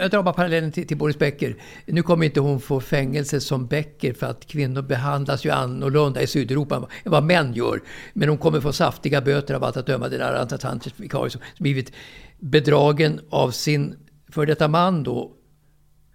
jag, 0.00 0.10
drar 0.10 0.22
bara 0.22 0.34
parallellen 0.34 0.72
till, 0.72 0.86
till 0.86 0.96
Boris 0.96 1.18
Becker. 1.18 1.56
Nu 1.86 2.02
kommer 2.02 2.26
inte 2.26 2.40
hon 2.40 2.60
få 2.60 2.80
fängelse 2.80 3.40
som 3.40 3.66
Becker 3.66 4.12
för 4.12 4.26
att 4.26 4.46
kvinnor 4.46 4.82
behandlas 4.82 5.44
ju 5.44 5.50
annorlunda 5.50 6.22
i 6.22 6.26
Sydeuropa 6.40 6.76
än 7.04 7.12
vad 7.12 7.24
män 7.24 7.52
gör. 7.54 7.80
Men 8.12 8.28
hon 8.28 8.38
kommer 8.38 8.60
få 8.60 8.72
saftiga 8.72 9.20
böter 9.20 9.54
av 9.54 9.64
allt 9.64 9.76
att 9.76 9.86
döma. 9.86 10.08
Den 10.08 10.18
där 10.18 10.32
Arantxa 10.32 10.58
Sanchez 10.58 10.92
vikarie 10.96 11.30
som 11.30 11.40
blivit 11.58 11.92
bedragen 12.38 13.20
av 13.30 13.50
sin 13.50 13.96
för 14.28 14.46
detta 14.46 14.68
man 14.68 15.02
då. 15.02 15.32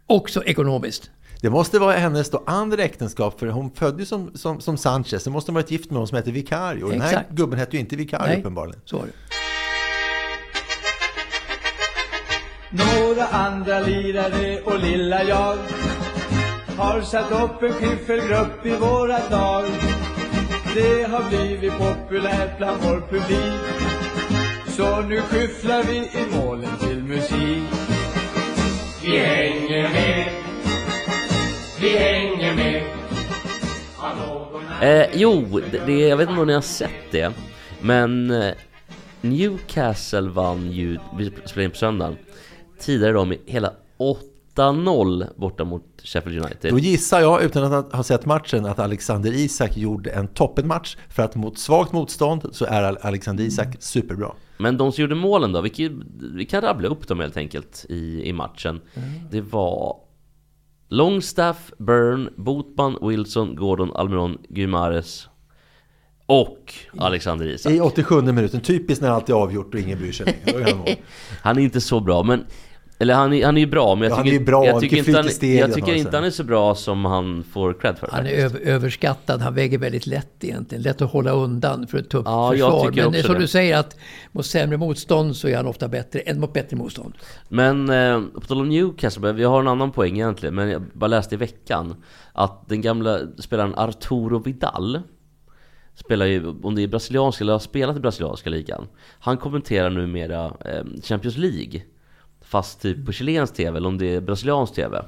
Också 0.07 0.43
ekonomiskt. 0.43 1.11
Det 1.41 1.49
måste 1.49 1.79
vara 1.79 1.93
hennes 1.93 2.29
då 2.29 2.43
andra 2.45 2.83
äktenskap, 2.83 3.39
för 3.39 3.47
hon 3.47 3.71
föddes 3.71 4.09
som, 4.09 4.31
som, 4.35 4.61
som 4.61 4.77
Sanchez. 4.77 5.23
Det 5.23 5.29
måste 5.29 5.51
ha 5.51 5.53
varit 5.53 5.71
gift 5.71 5.91
med 5.91 5.97
någon 5.97 6.07
som 6.07 6.15
hette 6.15 6.31
Vicario. 6.31 6.89
Den 6.89 7.01
här 7.01 7.23
gubben 7.29 7.59
hette 7.59 7.75
ju 7.75 7.79
inte 7.79 7.95
Vicario 7.95 8.39
uppenbarligen. 8.39 8.81
så 8.85 8.97
var 8.97 9.05
det. 9.05 9.11
Några 12.69 13.27
andra 13.27 13.79
lirare 13.79 14.61
och 14.61 14.79
lilla 14.79 15.23
jag 15.23 15.57
har 16.77 17.01
satt 17.01 17.31
upp 17.31 17.63
en 17.63 17.73
skiffelgrupp 17.73 18.65
i 18.65 18.75
våra 18.75 19.29
lag. 19.29 19.65
Det 20.75 21.03
har 21.03 21.29
blivit 21.29 21.73
populärt 21.77 22.57
bland 22.57 22.83
vår 22.83 23.01
publik. 23.09 23.61
Så 24.67 25.01
nu 25.01 25.21
skyfflar 25.21 25.83
vi 25.83 25.97
i 25.97 26.37
målen 26.37 26.77
till 26.79 27.03
musik. 27.03 27.63
Vi 29.03 29.17
hänger 29.19 29.89
med, 29.89 30.31
vi 31.81 31.97
hänger 31.97 32.55
med. 32.55 32.83
Eh, 34.81 35.09
jo, 35.13 35.61
det, 35.71 35.85
det, 35.85 35.99
jag 35.99 36.17
vet 36.17 36.29
inte 36.29 36.41
om 36.41 36.47
ni 36.47 36.53
har 36.53 36.61
sett 36.61 37.11
det. 37.11 37.33
Men 37.81 38.31
eh, 38.31 38.53
Newcastle 39.21 40.29
vann 40.29 40.71
ju, 40.71 40.97
vi 41.17 41.31
spelade 41.45 41.63
in 41.63 41.71
på 41.71 41.77
söndagen, 41.77 42.17
tidigare 42.79 43.13
då 43.13 43.25
med 43.25 43.37
hela 43.45 43.73
8-0 44.55 45.27
borta 45.35 45.63
mot 45.63 45.83
Sheffield 46.03 46.45
United. 46.45 46.71
Då 46.71 46.79
gissar 46.79 47.21
jag, 47.21 47.43
utan 47.43 47.73
att 47.73 47.93
ha 47.93 48.03
sett 48.03 48.25
matchen, 48.25 48.65
att 48.65 48.79
Alexander 48.79 49.31
Isak 49.33 49.77
gjorde 49.77 50.11
en 50.11 50.27
toppenmatch. 50.27 50.97
För 51.09 51.23
att 51.23 51.35
mot 51.35 51.59
svagt 51.59 51.91
motstånd 51.91 52.49
så 52.51 52.65
är 52.65 53.05
Alexander 53.05 53.43
Isak 53.43 53.75
superbra. 53.79 54.31
Men 54.57 54.77
de 54.77 54.91
som 54.91 55.01
gjorde 55.01 55.15
målen 55.15 55.51
då, 55.51 55.61
vi 55.61 55.69
kan, 55.69 56.03
vi 56.35 56.45
kan 56.45 56.61
rabbla 56.61 56.87
upp 56.87 57.07
dem 57.07 57.19
helt 57.19 57.37
enkelt 57.37 57.85
i, 57.89 58.29
i 58.29 58.33
matchen. 58.33 58.81
Det 59.31 59.41
var 59.41 59.97
Longstaff, 60.89 61.71
Byrne, 61.77 62.29
Botman, 62.35 62.97
Wilson, 63.01 63.55
Gordon, 63.55 63.91
Almiron, 63.95 64.37
Guimares 64.49 65.27
och 66.25 66.73
Alexander 66.97 67.45
Isak. 67.47 67.71
I 67.71 67.81
87 67.81 68.21
minuten, 68.21 68.61
typiskt 68.61 69.01
när 69.01 69.09
allt 69.09 69.29
är 69.29 69.33
avgjort 69.33 69.73
och 69.73 69.79
ingen 69.79 69.97
bryr 69.99 70.11
sig 70.11 70.41
längre. 70.45 70.95
Han 71.41 71.57
är 71.57 71.61
inte 71.61 71.81
så 71.81 71.99
bra, 71.99 72.23
men 72.23 72.45
eller 72.97 73.13
han 73.13 73.33
är, 73.33 73.45
han 73.45 73.57
är 73.57 73.61
ju 73.61 73.67
bra, 73.67 73.95
men 73.95 74.03
jag 74.03 74.11
Ja, 74.11 74.15
han 74.15 74.23
tycker, 74.23 74.35
är 74.35 74.39
ju 74.39 74.45
bra, 74.45 74.65
jag 74.65 74.81
tycker 74.81 74.97
inte, 74.97 75.11
han, 75.11 75.25
jag 75.57 75.73
tycker 75.73 75.93
inte 75.93 76.17
han 76.17 76.25
är 76.25 76.29
så 76.29 76.43
bra 76.43 76.75
som 76.75 77.05
han 77.05 77.43
får 77.43 77.73
cred 77.73 77.97
för. 77.97 78.09
Han 78.11 78.25
är 78.25 78.31
över, 78.31 78.59
överskattad. 78.59 79.41
Han 79.41 79.55
väger 79.55 79.77
väldigt 79.77 80.07
lätt 80.07 80.43
egentligen. 80.43 80.81
Lätt 80.81 81.01
att 81.01 81.11
hålla 81.11 81.31
undan 81.31 81.87
för 81.87 81.97
ett 81.97 82.09
tufft 82.09 82.25
Ja, 82.25 82.55
jag 82.55 82.85
försvar. 82.85 83.11
Men 83.11 83.23
som 83.23 83.33
det. 83.33 83.39
du 83.39 83.47
säger 83.47 83.77
att 83.77 83.97
mot 84.31 84.45
sämre 84.45 84.77
motstånd 84.77 85.35
så 85.35 85.47
är 85.47 85.57
han 85.57 85.67
ofta 85.67 85.87
bättre 85.87 86.19
än 86.19 86.39
mot 86.39 86.53
bättre 86.53 86.77
motstånd. 86.77 87.13
Men 87.49 87.89
eh, 87.89 88.21
på 88.33 88.41
tal 88.41 88.61
om 88.61 88.69
Newcastle, 88.69 89.31
vi 89.31 89.43
har 89.43 89.59
en 89.59 89.67
annan 89.67 89.91
poäng 89.91 90.13
egentligen, 90.13 90.55
men 90.55 90.69
jag 90.69 90.81
bara 90.93 91.07
läste 91.07 91.35
i 91.35 91.37
veckan 91.37 91.95
att 92.33 92.69
den 92.69 92.81
gamla 92.81 93.19
spelaren 93.39 93.75
Arturo 93.75 94.39
Vidal 94.39 95.01
spelar 95.95 96.25
ju, 96.25 96.47
om 96.63 96.75
det 96.75 96.83
är 96.83 96.87
brasilianska 96.87 97.43
eller 97.43 97.53
har 97.53 97.59
spelat 97.59 97.97
i 97.97 97.99
brasilianska 97.99 98.49
ligan. 98.49 98.87
Han 99.19 99.37
kommenterar 99.37 99.89
numera 99.89 100.45
eh, 100.45 100.83
Champions 101.03 101.37
League, 101.37 101.81
fast 102.55 102.81
typ 102.81 103.05
på 103.05 103.11
chilensk 103.11 103.53
TV 103.53 103.77
eller 103.77 103.87
om 103.87 103.97
det 103.97 104.15
är 104.15 104.21
brasiliansk 104.21 104.73
TV. 104.73 105.05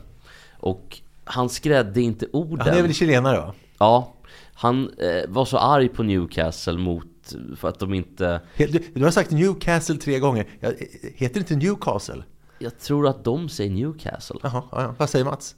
Och 0.60 0.98
han 1.24 1.50
skrädde 1.50 2.02
inte 2.02 2.28
orden. 2.34 2.68
Han 2.68 2.78
är 2.78 2.82
väl 2.82 2.94
chilenare 2.94 3.38
va? 3.38 3.54
Ja, 3.78 4.14
han 4.54 4.90
eh, 4.98 5.30
var 5.30 5.46
så 5.46 5.58
arg 5.58 5.90
på 5.90 6.04
Newcastle 6.04 6.78
mot, 6.78 7.36
för 7.58 7.70
att 7.70 7.80
de 7.80 7.94
inte... 7.94 8.42
Du, 8.58 8.84
du 8.94 9.04
har 9.04 9.12
sagt 9.12 9.32
Newcastle 9.32 9.96
tre 9.96 10.20
gånger. 10.20 10.48
Ja, 10.60 10.72
Heter 11.16 11.34
det 11.34 11.40
inte 11.40 11.56
Newcastle? 11.56 12.24
Jag 12.60 12.80
tror 12.80 13.08
att 13.08 13.24
de 13.24 13.50
säger 13.50 13.72
Newcastle. 13.72 14.40
Jaha, 14.44 14.64
ja, 14.72 14.82
ja. 14.82 14.96
vad 14.98 15.10
säger 15.10 15.26
Mats? 15.26 15.56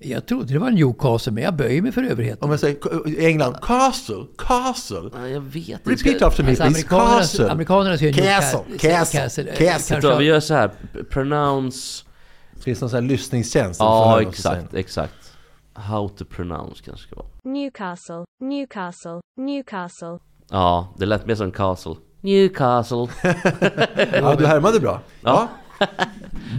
Jag 0.00 0.26
trodde 0.26 0.52
det 0.52 0.58
var 0.58 0.70
Newcastle, 0.70 1.32
men 1.32 1.42
jag 1.44 1.56
böjer 1.56 1.82
mig 1.82 1.92
för 1.92 2.02
överheten. 2.02 2.44
Om 2.44 2.50
jag 2.50 2.60
säger 2.60 3.08
i 3.08 3.26
England, 3.26 3.56
Castle, 3.62 4.24
Castle. 4.38 5.10
Ja, 5.14 5.28
Jag 5.28 5.40
vet 5.40 5.68
inte. 5.68 5.90
Repeat 5.90 6.22
after 6.22 6.42
me 6.44 6.50
Alltså, 6.50 6.64
please, 6.64 6.64
amerikanerna, 6.64 7.18
Castle. 7.20 7.50
amerikanerna 7.50 7.98
säger 7.98 8.12
Castle. 8.12 8.60
Castle, 8.78 9.20
eh, 9.42 9.56
Castle. 9.58 9.94
kanske- 9.94 10.00
Så 10.00 10.18
vi 10.18 10.24
gör 10.24 10.40
så 10.40 10.54
här, 10.54 10.70
pronounce... 11.10 12.04
Det 12.54 12.62
finns 12.62 12.80
någon 12.80 12.90
sån 12.90 12.96
här 13.02 13.08
lyssningstjänst. 13.08 13.78
som 13.78 13.86
Ja, 13.86 14.20
exakt, 14.22 14.74
exakt. 14.74 15.14
How 15.74 16.08
to 16.08 16.24
pronounce 16.24 16.82
kanske 16.84 17.06
ska 17.06 17.16
vara. 17.16 17.26
Newcastle, 17.44 18.24
Newcastle, 18.40 19.20
Newcastle. 19.40 20.18
Ja, 20.50 20.94
det 20.98 21.06
lät 21.06 21.26
mer 21.26 21.34
som 21.34 21.52
castle. 21.52 21.94
Newcastle. 22.20 23.06
Ja, 24.12 24.34
du 24.34 24.46
härmade 24.46 24.80
bra. 24.80 25.00
Ja. 25.22 25.48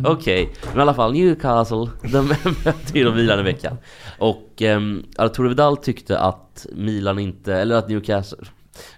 Okej, 0.06 0.54
men 0.70 0.78
i 0.78 0.82
alla 0.82 0.94
fall 0.94 1.14
Newcastle, 1.14 1.90
de 2.12 2.28
mötte 2.66 3.00
ju 3.00 3.14
Milan 3.14 3.40
i 3.40 3.44
veckan. 3.44 3.78
Och 4.20 4.62
um, 4.62 5.06
Arturo 5.18 5.48
Vidal 5.48 5.78
tyckte 5.78 6.20
att 6.20 6.66
Milan 6.72 7.20
inte, 7.20 7.54
eller 7.54 7.76
att 7.76 7.90
Newcastle 7.90 8.38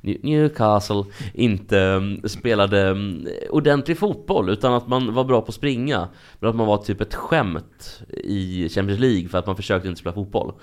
New- 0.01 0.19
Newcastle 0.23 1.03
inte 1.33 1.79
um, 1.79 2.21
spelade 2.25 2.89
um, 2.89 3.27
ordentlig 3.49 3.97
fotboll 3.97 4.49
utan 4.49 4.73
att 4.73 4.87
man 4.87 5.13
var 5.13 5.23
bra 5.23 5.41
på 5.41 5.47
att 5.47 5.55
springa 5.55 6.07
Men 6.39 6.49
att 6.49 6.55
man 6.55 6.67
var 6.67 6.77
typ 6.77 7.01
ett 7.01 7.15
skämt 7.15 8.01
i 8.23 8.69
Champions 8.69 8.99
League 8.99 9.29
för 9.29 9.37
att 9.37 9.47
man 9.47 9.55
försökte 9.55 9.87
inte 9.87 9.99
spela 9.99 10.15
fotboll 10.15 10.53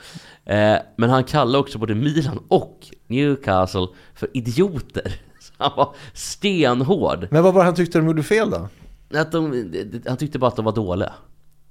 eh, 0.44 0.76
Men 0.96 1.10
han 1.10 1.24
kallade 1.24 1.58
också 1.58 1.78
både 1.78 1.94
Milan 1.94 2.40
och 2.48 2.86
Newcastle 3.06 3.86
för 4.14 4.28
idioter 4.34 5.12
Så 5.40 5.52
han 5.56 5.72
var 5.76 5.94
stenhård 6.12 7.28
Men 7.30 7.42
vad 7.42 7.54
var 7.54 7.60
det 7.60 7.66
han 7.66 7.74
tyckte 7.74 7.98
de 7.98 8.06
gjorde 8.06 8.22
fel 8.22 8.50
då? 8.50 8.68
Att 9.14 9.32
de, 9.32 9.64
han 10.06 10.16
tyckte 10.16 10.38
bara 10.38 10.48
att 10.48 10.56
de 10.56 10.64
var 10.64 10.72
dåliga. 10.72 11.12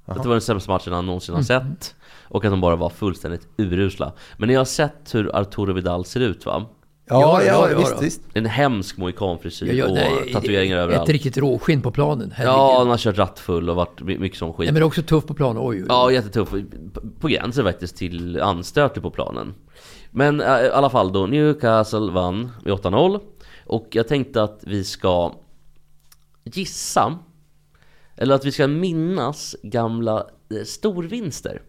Att 0.06 0.22
det 0.24 0.28
var 0.28 0.36
den 0.36 0.42
sämsta 0.42 0.72
matchen 0.72 0.94
han 0.94 1.06
någonsin 1.06 1.36
har 1.36 1.42
sett. 1.42 1.96
Och 2.24 2.46
att 2.46 2.52
de 2.52 2.62
bara 2.62 2.76
var 2.76 2.90
fullständigt 2.90 3.48
urusla. 3.58 4.14
Men 4.38 4.50
ni 4.50 4.56
har 4.56 4.66
sett 4.66 5.16
hur 5.16 5.36
Arturo 5.36 5.74
Vidal 5.74 6.06
ser 6.06 6.20
ut 6.20 6.46
va? 6.46 6.66
Ja, 7.08 7.22
Ja, 7.22 7.44
ja, 7.44 7.54
ja, 7.54 7.70
ja, 7.72 7.78
visst, 7.78 8.02
visst. 8.02 8.22
En 8.34 8.46
hemsk 8.46 8.98
mohikanfrisyr 8.98 9.74
gör- 9.74 9.92
och 9.92 10.32
tatueringar 10.34 10.78
Ett 10.78 10.84
överallt. 10.84 11.10
riktigt 11.10 11.38
råskinn 11.38 11.82
på 11.82 11.92
planen. 11.92 12.28
Ja, 12.30 12.34
herregud. 12.36 12.78
han 12.78 12.88
har 12.88 12.98
kört 12.98 13.18
rattfull 13.18 13.70
och 13.70 13.76
varit 13.76 14.02
my- 14.02 14.18
mycket 14.18 14.38
sån 14.40 14.54
skit. 14.54 14.66
Nej, 14.68 14.74
men 14.74 14.84
också 14.84 15.02
tuff 15.02 15.26
på 15.26 15.34
planen. 15.34 15.62
Oj, 15.66 15.78
oj. 15.82 15.86
Ja, 15.90 16.12
jättetuff. 16.12 16.54
På 17.20 17.28
gränsen 17.28 17.66
faktiskt 17.66 17.98
till 17.98 18.42
anstötlig 18.42 19.04
på 19.04 19.10
planen. 19.12 19.54
Men 20.12 20.42
äh, 20.42 20.48
i 20.48 20.70
alla 20.70 20.90
fall 20.90 21.12
då, 21.14 21.26
Newcastle 21.26 22.12
vann 22.12 22.52
med 22.64 22.74
8-0. 22.74 23.20
Och 23.66 23.88
jag 23.92 24.08
tänkte 24.08 24.44
att 24.44 24.60
vi 24.68 24.84
ska 24.84 25.34
gissa, 26.46 27.20
eller 28.16 28.36
att 28.36 28.46
vi 28.46 28.52
ska 28.52 28.68
minnas 28.68 29.56
gamla 29.64 30.28
eh, 30.52 30.64
storvinster. 30.66 31.62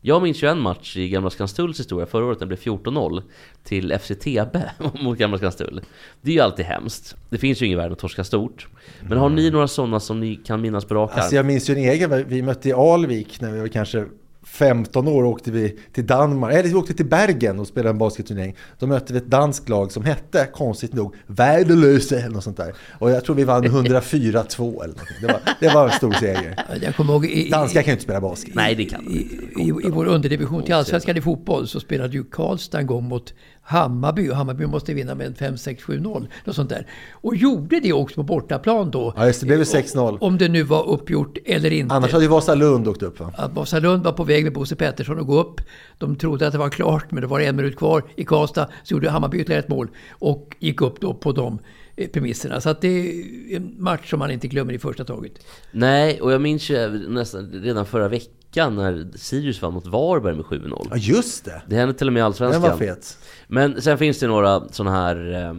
Jag 0.00 0.22
minns 0.22 0.42
ju 0.42 0.48
en 0.48 0.60
match 0.60 0.96
i 0.96 1.08
Gamla 1.08 1.30
Skanstulls 1.30 1.80
historia 1.80 2.06
förra 2.06 2.24
året, 2.24 2.38
den 2.38 2.48
blev 2.48 2.58
14-0 2.58 3.22
till 3.64 3.92
FCTB 3.92 4.58
mot 5.02 5.18
Gamla 5.18 5.38
Skanstull. 5.38 5.80
Det 6.20 6.30
är 6.30 6.34
ju 6.34 6.40
alltid 6.40 6.64
hemskt. 6.64 7.16
Det 7.30 7.38
finns 7.38 7.62
ju 7.62 7.66
ingen 7.66 7.78
värld 7.78 7.92
att 7.92 7.98
torska 7.98 8.24
stort. 8.24 8.68
Men 9.00 9.18
har 9.18 9.28
ni 9.28 9.50
några 9.50 9.68
sådana 9.68 10.00
som 10.00 10.20
ni 10.20 10.36
kan 10.36 10.60
minnas 10.60 10.84
på 10.84 10.94
rak 10.94 11.10
arm? 11.10 11.18
Alltså 11.18 11.36
jag 11.36 11.46
minns 11.46 11.70
ju 11.70 11.74
en 11.74 11.80
egen, 11.80 12.28
vi 12.28 12.42
mötte 12.42 12.68
i 12.68 12.72
Alvik 12.72 13.40
när 13.40 13.52
vi 13.52 13.60
var 13.60 13.68
kanske 13.68 14.06
15 14.50 15.08
år 15.08 15.24
åkte 15.24 15.50
vi 15.50 15.78
till 15.92 16.06
Danmark, 16.06 16.54
eller 16.54 16.68
vi 16.68 16.74
åkte 16.74 16.94
till 16.94 17.06
Bergen 17.06 17.60
och 17.60 17.66
spelade 17.66 17.90
en 17.90 17.98
basketturnering. 17.98 18.56
Då 18.78 18.86
mötte 18.86 19.12
vi 19.12 19.18
ett 19.18 19.26
danskt 19.26 19.68
lag 19.68 19.92
som 19.92 20.04
hette, 20.04 20.48
konstigt 20.52 20.92
nog, 20.92 21.14
Värdelöse 21.26 22.18
eller 22.20 22.34
något 22.34 22.44
sånt 22.44 22.56
där. 22.56 22.74
Och 22.98 23.10
jag 23.10 23.24
tror 23.24 23.36
vi 23.36 23.44
vann 23.44 23.64
104-2 23.64 24.84
eller 24.84 24.94
någonting. 24.94 25.16
Det 25.20 25.26
var, 25.26 25.40
det 25.60 25.68
var 25.68 25.84
en 25.84 25.92
stor 25.92 26.12
seger. 26.12 26.64
Jag 26.82 26.96
kommer 26.96 27.12
ihåg 27.12 27.26
i, 27.26 27.50
Danskar 27.50 27.82
kan 27.82 27.90
ju 27.90 27.92
inte 27.92 28.04
spela 28.04 28.20
basket. 28.20 28.54
Nej, 28.54 28.74
det 28.74 28.84
kan 28.84 29.06
i, 29.06 29.16
i, 29.56 29.86
i 29.86 29.90
vår 29.90 30.06
underdivision 30.06 30.62
till 30.62 30.74
Allsvenskan 30.74 31.16
i 31.16 31.20
fotboll 31.20 31.68
så 31.68 31.80
spelade 31.80 32.12
ju 32.12 32.24
Karlstad 32.24 32.78
en 32.80 32.86
gång 32.86 33.04
mot 33.04 33.34
Hammarby 33.68 34.30
och 34.30 34.36
Hammarby 34.36 34.66
måste 34.66 34.94
vinna 34.94 35.14
med 35.14 35.26
en 35.26 35.34
5-6-7-0. 35.34 36.26
Något 36.44 36.56
sånt 36.56 36.70
där. 36.70 36.86
Och 37.12 37.36
gjorde 37.36 37.80
det 37.80 37.92
också 37.92 38.14
på 38.14 38.22
bortaplan 38.22 38.90
då. 38.90 39.14
Ja, 39.16 39.26
just 39.26 39.40
det, 39.40 39.46
blev 39.46 39.58
ju 39.58 39.64
6-0. 39.64 40.18
Om 40.20 40.38
det 40.38 40.48
nu 40.48 40.62
var 40.62 40.88
uppgjort 40.88 41.38
eller 41.44 41.72
inte. 41.72 41.94
Annars 41.94 42.12
hade 42.12 42.24
ju 42.24 42.30
Vasalund 42.30 42.88
åkt 42.88 43.02
upp 43.02 43.20
va? 43.20 43.32
Att 43.36 43.52
Vasalund 43.52 44.04
var 44.04 44.12
på 44.12 44.24
väg 44.24 44.37
iväg 44.38 44.44
med 44.44 44.52
Bosse 44.52 44.76
Pettersson 44.76 45.18
och 45.18 45.26
gå 45.26 45.40
upp. 45.40 45.60
De 45.98 46.16
trodde 46.16 46.46
att 46.46 46.52
det 46.52 46.58
var 46.58 46.70
klart, 46.70 47.10
men 47.10 47.20
det 47.20 47.26
var 47.26 47.40
en 47.40 47.56
minut 47.56 47.76
kvar 47.76 48.04
i 48.16 48.24
Karlstad. 48.24 48.68
Så 48.82 48.94
gjorde 48.94 49.10
Hammarby 49.10 49.38
ytterligare 49.38 49.62
ett 49.62 49.68
mål 49.68 49.88
och 50.10 50.56
gick 50.58 50.80
upp 50.80 51.00
då 51.00 51.14
på 51.14 51.32
de 51.32 51.58
eh, 51.96 52.08
premisserna. 52.08 52.60
Så 52.60 52.70
att 52.70 52.80
det 52.80 52.88
är 52.88 53.56
en 53.56 53.74
match 53.78 54.10
som 54.10 54.18
man 54.18 54.30
inte 54.30 54.48
glömmer 54.48 54.72
i 54.72 54.78
första 54.78 55.04
taget. 55.04 55.32
Nej, 55.72 56.20
och 56.20 56.32
jag 56.32 56.40
minns 56.40 56.70
ju 56.70 56.88
nästan 57.08 57.50
redan 57.52 57.86
förra 57.86 58.08
veckan 58.08 58.76
när 58.76 59.08
Sirius 59.16 59.62
vann 59.62 59.72
mot 59.74 59.86
Varberg 59.86 60.36
med 60.36 60.44
7-0. 60.44 60.86
Ja, 60.90 60.96
just 60.96 61.44
det. 61.44 61.62
Det 61.66 61.76
hände 61.76 61.94
till 61.94 62.06
och 62.06 62.12
med 62.12 62.20
i 62.20 62.22
Den 62.22 62.26
Allsvenskan. 62.26 62.62
var 62.62 62.76
fet. 62.76 63.18
Men 63.48 63.82
sen 63.82 63.98
finns 63.98 64.18
det 64.18 64.26
några 64.26 64.68
sådana 64.68 64.96
här 64.96 65.44
eh, 65.48 65.54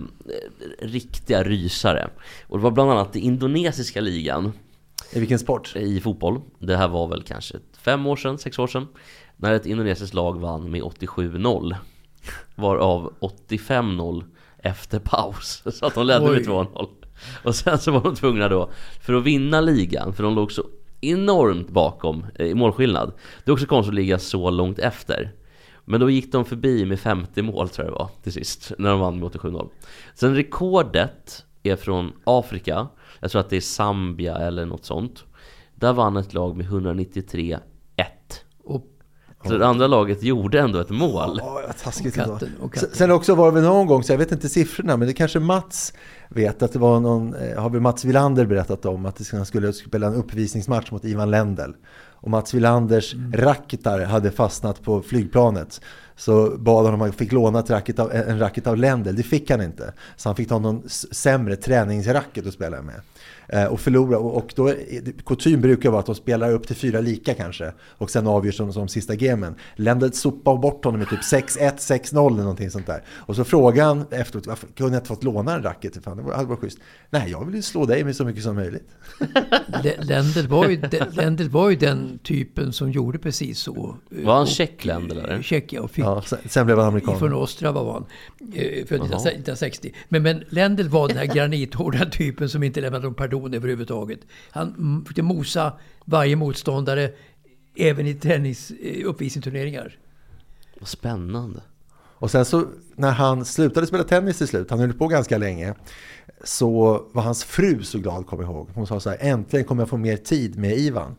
riktiga 0.88 1.44
rysare. 1.44 2.10
Och 2.48 2.58
det 2.58 2.64
var 2.64 2.72
bland 2.72 2.92
annat 2.92 3.16
i 3.16 3.20
indonesiska 3.20 4.02
ligan 4.02 4.52
I 5.14 5.20
vilken 5.20 5.40
sport? 5.40 5.76
i 5.76 6.00
fotboll. 6.00 6.42
Det 6.60 6.78
här 6.78 6.88
var 6.88 7.08
väl 7.08 7.24
kanske 7.24 7.58
fem 7.78 8.08
år 8.08 8.16
sedan, 8.16 8.38
sex 8.38 8.60
år 8.60 8.68
sedan. 8.68 8.88
När 9.38 9.54
ett 9.54 9.66
indonesiskt 9.66 10.14
lag 10.14 10.40
vann 10.40 10.72
med 10.72 10.82
87-0. 10.82 11.76
Varav 12.56 13.14
85-0 13.20 14.24
efter 14.58 15.00
paus. 15.00 15.64
Så 15.74 15.86
att 15.86 15.96
de 15.96 16.06
ledde 16.06 16.26
med 16.26 16.32
Oj. 16.32 16.44
2-0. 16.44 16.88
Och 17.44 17.56
sen 17.56 17.80
så 17.80 17.92
var 17.92 18.04
de 18.04 18.16
tvungna 18.16 18.48
då, 18.48 18.72
för 19.02 19.14
att 19.14 19.24
vinna 19.24 19.62
ligan, 19.62 20.14
för 20.14 20.24
de 20.24 20.36
låg 20.36 20.52
så 20.52 20.64
enormt 21.02 21.70
bakom 21.70 22.26
eh, 22.36 22.46
i 22.46 22.56
målskillnad. 22.56 23.14
Det 23.44 23.52
är 23.52 23.54
också 23.54 23.66
konstigt 23.66 23.90
att 23.90 23.96
ligga 23.96 24.20
så 24.20 24.50
långt 24.50 24.80
efter. 24.80 25.32
Men 25.86 26.00
då 26.00 26.10
gick 26.10 26.32
de 26.32 26.46
förbi 26.46 26.86
med 26.86 27.00
50 27.00 27.42
mål 27.42 27.70
tror 27.70 27.88
jag 27.88 27.94
det 27.94 28.00
var 28.00 28.10
till 28.24 28.34
sist, 28.34 28.72
när 28.78 28.90
de 28.90 29.00
vann 29.00 29.20
med 29.20 29.30
87-0. 29.30 29.70
Sen 30.16 30.36
rekordet 30.36 31.46
är 31.64 31.76
från 31.76 32.12
Afrika, 32.24 32.88
jag 33.20 33.32
tror 33.32 33.42
att 33.42 33.50
det 33.50 33.56
är 33.58 33.62
Zambia 33.62 34.36
eller 34.38 34.66
något 34.66 34.86
sånt. 34.86 35.24
Där 35.76 35.94
vann 35.94 36.18
ett 36.18 36.34
lag 36.34 36.58
med 36.58 36.66
193-1. 36.66 37.60
Och 38.64 38.86
Så 39.48 39.58
det 39.58 39.68
andra 39.68 39.88
laget 39.88 40.24
gjorde 40.24 40.60
ändå 40.60 40.80
ett 40.80 40.90
mål. 40.90 41.40
Ja, 41.44 41.62
vad 41.68 41.78
taskigt 41.78 42.18
Och 42.18 42.24
katten, 42.26 42.50
och 42.62 42.74
katten. 42.74 42.90
Sen- 42.94 43.12
också 43.12 43.36
var 43.36 43.52
det 43.52 43.62
någon 43.62 43.88
gång, 43.88 44.04
så 44.04 44.14
jag 44.14 44.18
vet 44.18 44.32
inte 44.32 44.50
siffrorna, 44.50 44.98
men 44.98 45.08
det 45.08 45.14
kanske 45.14 45.40
Mats 45.40 45.94
vet 46.30 46.64
att 46.64 46.74
det 46.74 46.80
var 46.80 47.00
någon, 47.00 47.34
eh, 47.36 47.62
har 47.62 47.70
väl 47.70 47.82
Mats 47.82 48.06
Wilander 48.06 48.46
berättat 48.46 48.86
om, 48.86 49.06
att 49.06 49.16
det 49.16 49.24
skulle- 49.24 49.40
han 49.40 49.46
skulle 49.46 49.74
spela 49.74 50.08
en 50.08 50.14
uppvisningsmatch 50.16 50.92
mot 50.92 51.06
Ivan 51.06 51.32
Lendl. 51.32 51.72
Och 52.22 52.30
Mats 52.30 52.54
Wilanders 52.54 53.14
Mm. 53.14 53.34
racketar 53.34 54.00
hade 54.06 54.32
fastnat 54.32 54.84
på 54.84 55.02
flygplanet. 55.02 55.82
Så 56.16 56.58
bad 56.58 56.86
han 56.86 56.94
om 56.94 57.02
att 57.02 57.08
han 57.08 57.14
fick 57.14 57.32
låna 57.32 57.60
ett 57.60 57.70
racket 57.70 58.00
av, 58.00 58.12
en 58.14 58.40
racket 58.40 58.68
av 58.68 58.78
Lendl, 58.78 59.16
det 59.16 59.24
fick 59.24 59.52
han 59.52 59.62
inte. 59.62 59.94
Så 60.16 60.30
han 60.30 60.36
fick 60.36 60.50
ta 60.50 60.60
någon 60.60 60.90
sämre 61.12 61.56
träningsracket 61.56 62.48
att 62.48 62.54
spela 62.54 62.82
med. 62.82 63.02
Eh, 63.50 63.66
och 63.66 63.80
förlora, 63.80 64.18
och, 64.20 64.38
och 64.38 64.52
då, 64.56 64.74
kutym 65.26 65.62
brukar 65.62 65.90
vara 65.90 66.00
att 66.00 66.06
de 66.06 66.16
spelar 66.16 66.52
upp 66.54 66.68
till 66.68 66.76
fyra 66.76 67.00
lika 67.02 67.34
kanske. 67.34 67.74
Och 67.98 68.10
sen 68.10 68.28
avgörs 68.28 68.58
de 68.58 68.74
som 68.74 68.88
sista 68.88 69.16
gamen. 69.16 69.56
Lendl 69.76 70.10
sopade 70.12 70.60
bort 70.60 70.86
honom 70.86 71.00
med 71.00 71.10
typ 71.10 71.20
6-1, 71.20 71.76
6-0 71.78 72.28
eller 72.34 72.42
någonting 72.42 72.70
sånt 72.72 72.88
där. 72.88 73.04
Och 73.10 73.36
så 73.36 73.44
frågade 73.44 73.88
han 73.88 74.06
efteråt, 74.12 74.48
varför 74.48 74.68
kunde 74.68 74.94
jag 74.94 75.00
inte 75.00 75.08
fått 75.08 75.24
låna 75.24 75.56
en 75.56 75.64
racket? 75.64 76.04
Fan, 76.04 76.18
det 76.18 76.24
var- 76.24 76.34
hade 76.34 76.48
varit 76.48 76.60
schysst. 76.60 76.80
Nej, 77.10 77.32
jag 77.32 77.46
vill 77.46 77.56
ju 77.56 77.62
slå 77.62 77.86
dig 77.86 78.04
med 78.04 78.16
så 78.16 78.26
mycket 78.26 78.44
som 78.44 78.56
möjligt. 78.56 78.90
Le- 79.84 79.98
Lendl 80.02 80.48
var, 80.48 80.70
ju, 80.70 80.76
de- 80.76 81.00
Lendl 81.12 81.48
var 81.50 81.70
ju 81.70 81.76
den 81.76 82.20
typen 82.24 82.74
som 82.74 82.92
gjorde 82.92 83.20
precis 83.20 83.60
så. 83.60 83.96
Var 84.10 84.36
han 84.38 84.46
tjeck, 84.48 84.86
Lendl, 84.86 85.12
eller? 85.18 85.42
Tjeck, 85.42 85.74
ja. 85.74 85.82
Och 85.82 85.92
fick 85.92 86.06
Ja, 86.06 86.22
sen, 86.26 86.40
sen 86.46 86.66
blev 86.66 86.78
han 86.78 86.88
amerikan. 86.88 87.20
Från 87.20 87.34
Ostrava 87.34 87.84
var 87.84 87.94
han. 87.94 88.06
eh, 88.54 88.86
Född 88.86 89.02
1960. 89.02 89.94
Men, 90.10 90.24
men 90.24 90.44
Lendl 90.50 90.88
var 90.88 91.08
den 91.08 91.18
här 91.18 91.26
granithårda 91.36 92.06
typen 92.10 92.50
som 92.50 92.64
inte 92.64 92.82
lämnade 92.82 93.04
någon 93.06 93.14
pardon 93.14 93.39
överhuvudtaget. 93.46 94.20
Han 94.52 95.02
försökte 95.06 95.22
mosa 95.22 95.74
varje 96.06 96.36
motståndare, 96.36 97.12
även 97.76 98.08
i 98.08 98.14
tränings, 98.14 98.72
eh, 98.72 99.06
uppvisningsturneringar. 99.06 99.98
Vad 100.80 100.88
spännande. 100.88 101.62
Och 102.20 102.32
sen 102.32 102.46
så 102.46 102.66
när 102.96 103.12
han 103.12 103.46
slutade 103.46 103.88
spela 103.88 104.04
tennis 104.04 104.38
till 104.38 104.48
slut, 104.48 104.70
han 104.70 104.80
höll 104.80 104.94
på 104.94 105.08
ganska 105.08 105.38
länge, 105.38 105.74
så 106.44 107.06
var 107.12 107.24
hans 107.24 107.44
fru 107.44 107.84
så 107.84 108.00
glad, 108.00 108.28
kommer 108.28 108.44
jag 108.44 108.52
ihåg. 108.52 108.70
Hon 108.74 108.88
sa 108.88 109.00
så 109.00 109.10
här, 109.10 109.18
äntligen 109.22 109.66
kommer 109.66 109.82
jag 109.82 109.90
få 109.90 109.98
mer 109.98 110.18
tid 110.18 110.58
med 110.58 110.78
Ivan. 110.78 111.16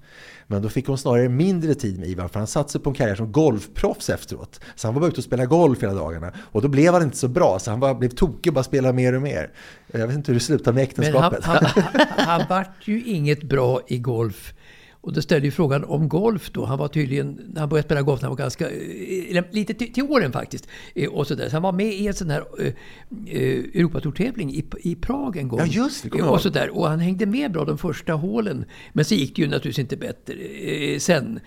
Men 0.51 0.63
då 0.63 0.69
fick 0.69 0.87
hon 0.87 0.99
snarare 0.99 1.29
mindre 1.29 1.75
tid 1.75 1.99
med 1.99 2.09
Ivan, 2.09 2.29
för 2.29 2.39
han 2.39 2.47
satte 2.47 2.73
sig 2.73 2.81
på 2.81 2.91
en 2.91 2.95
karriär 2.95 3.15
som 3.15 3.33
golfproffs 3.33 4.11
efteråt. 4.11 4.61
Så 4.75 4.89
han 4.89 4.95
var 4.95 5.01
bara 5.01 5.09
ute 5.09 5.17
och 5.17 5.25
spelade 5.25 5.47
golf 5.47 5.83
hela 5.83 5.95
dagarna. 5.95 6.33
Och 6.37 6.63
då 6.63 6.69
blev 6.69 6.93
han 6.93 7.03
inte 7.03 7.17
så 7.17 7.29
bra, 7.29 7.59
så 7.59 7.71
han 7.71 7.81
bara 7.81 7.95
blev 7.95 8.09
tokig 8.09 8.51
och 8.51 8.55
bara 8.55 8.65
spelade 8.65 8.95
mer 8.95 9.13
och 9.13 9.23
mer. 9.23 9.51
Jag 9.87 10.07
vet 10.07 10.17
inte 10.17 10.33
hur 10.33 10.39
det 10.39 10.45
slutade 10.45 10.75
med 10.75 10.93
Men 10.97 11.15
han, 11.15 11.33
äktenskapet. 11.35 11.45
han, 11.87 12.27
han 12.27 12.43
vart 12.49 12.89
ju 12.89 13.05
inget 13.05 13.43
bra 13.43 13.81
i 13.87 13.99
golf. 13.99 14.55
Och 15.03 15.13
då 15.13 15.23
ställde 15.23 15.47
ju 15.47 15.51
frågan 15.51 15.85
om 15.85 16.09
golf 16.09 16.51
då. 16.53 16.65
Han 16.65 16.79
var 16.79 16.89
tydligen, 16.89 17.41
när 17.53 17.61
han 17.61 17.69
började 17.69 17.89
spela 17.89 18.03
golf, 18.03 18.21
han 18.21 18.31
var 18.31 18.37
ganska, 18.37 18.71
eh, 18.71 19.45
lite 19.51 19.75
till, 19.75 19.93
till 19.93 20.03
åren 20.03 20.33
faktiskt. 20.33 20.69
Eh, 20.95 21.09
Och 21.09 21.27
så, 21.27 21.35
där. 21.35 21.49
så 21.49 21.53
han 21.53 21.63
var 21.63 21.73
med 21.73 21.93
i 21.93 22.07
en 22.07 22.15
sån 22.15 22.31
här 22.31 22.45
eh, 22.59 22.67
eh, 22.67 23.59
Europatourtävling 23.59 24.55
i, 24.55 24.65
i 24.81 24.95
Prag 24.95 25.37
en 25.37 25.49
gång. 25.49 25.59
Ja, 25.61 25.67
just 25.67 26.07
det, 26.13 26.23
och, 26.23 26.41
så 26.41 26.49
där. 26.49 26.71
och 26.79 26.89
han 26.89 26.99
hängde 27.01 27.27
med 27.27 27.53
bra 27.53 27.65
de 27.65 27.79
första 27.79 28.13
hålen. 28.13 28.65
Men 28.93 29.05
så 29.05 29.15
gick 29.15 29.37
det 29.37 29.43
ju 29.43 29.49
naturligtvis 29.49 29.79
inte 29.79 29.97
bättre 29.97 30.35
eh, 30.35 30.99
sen. 30.99 31.41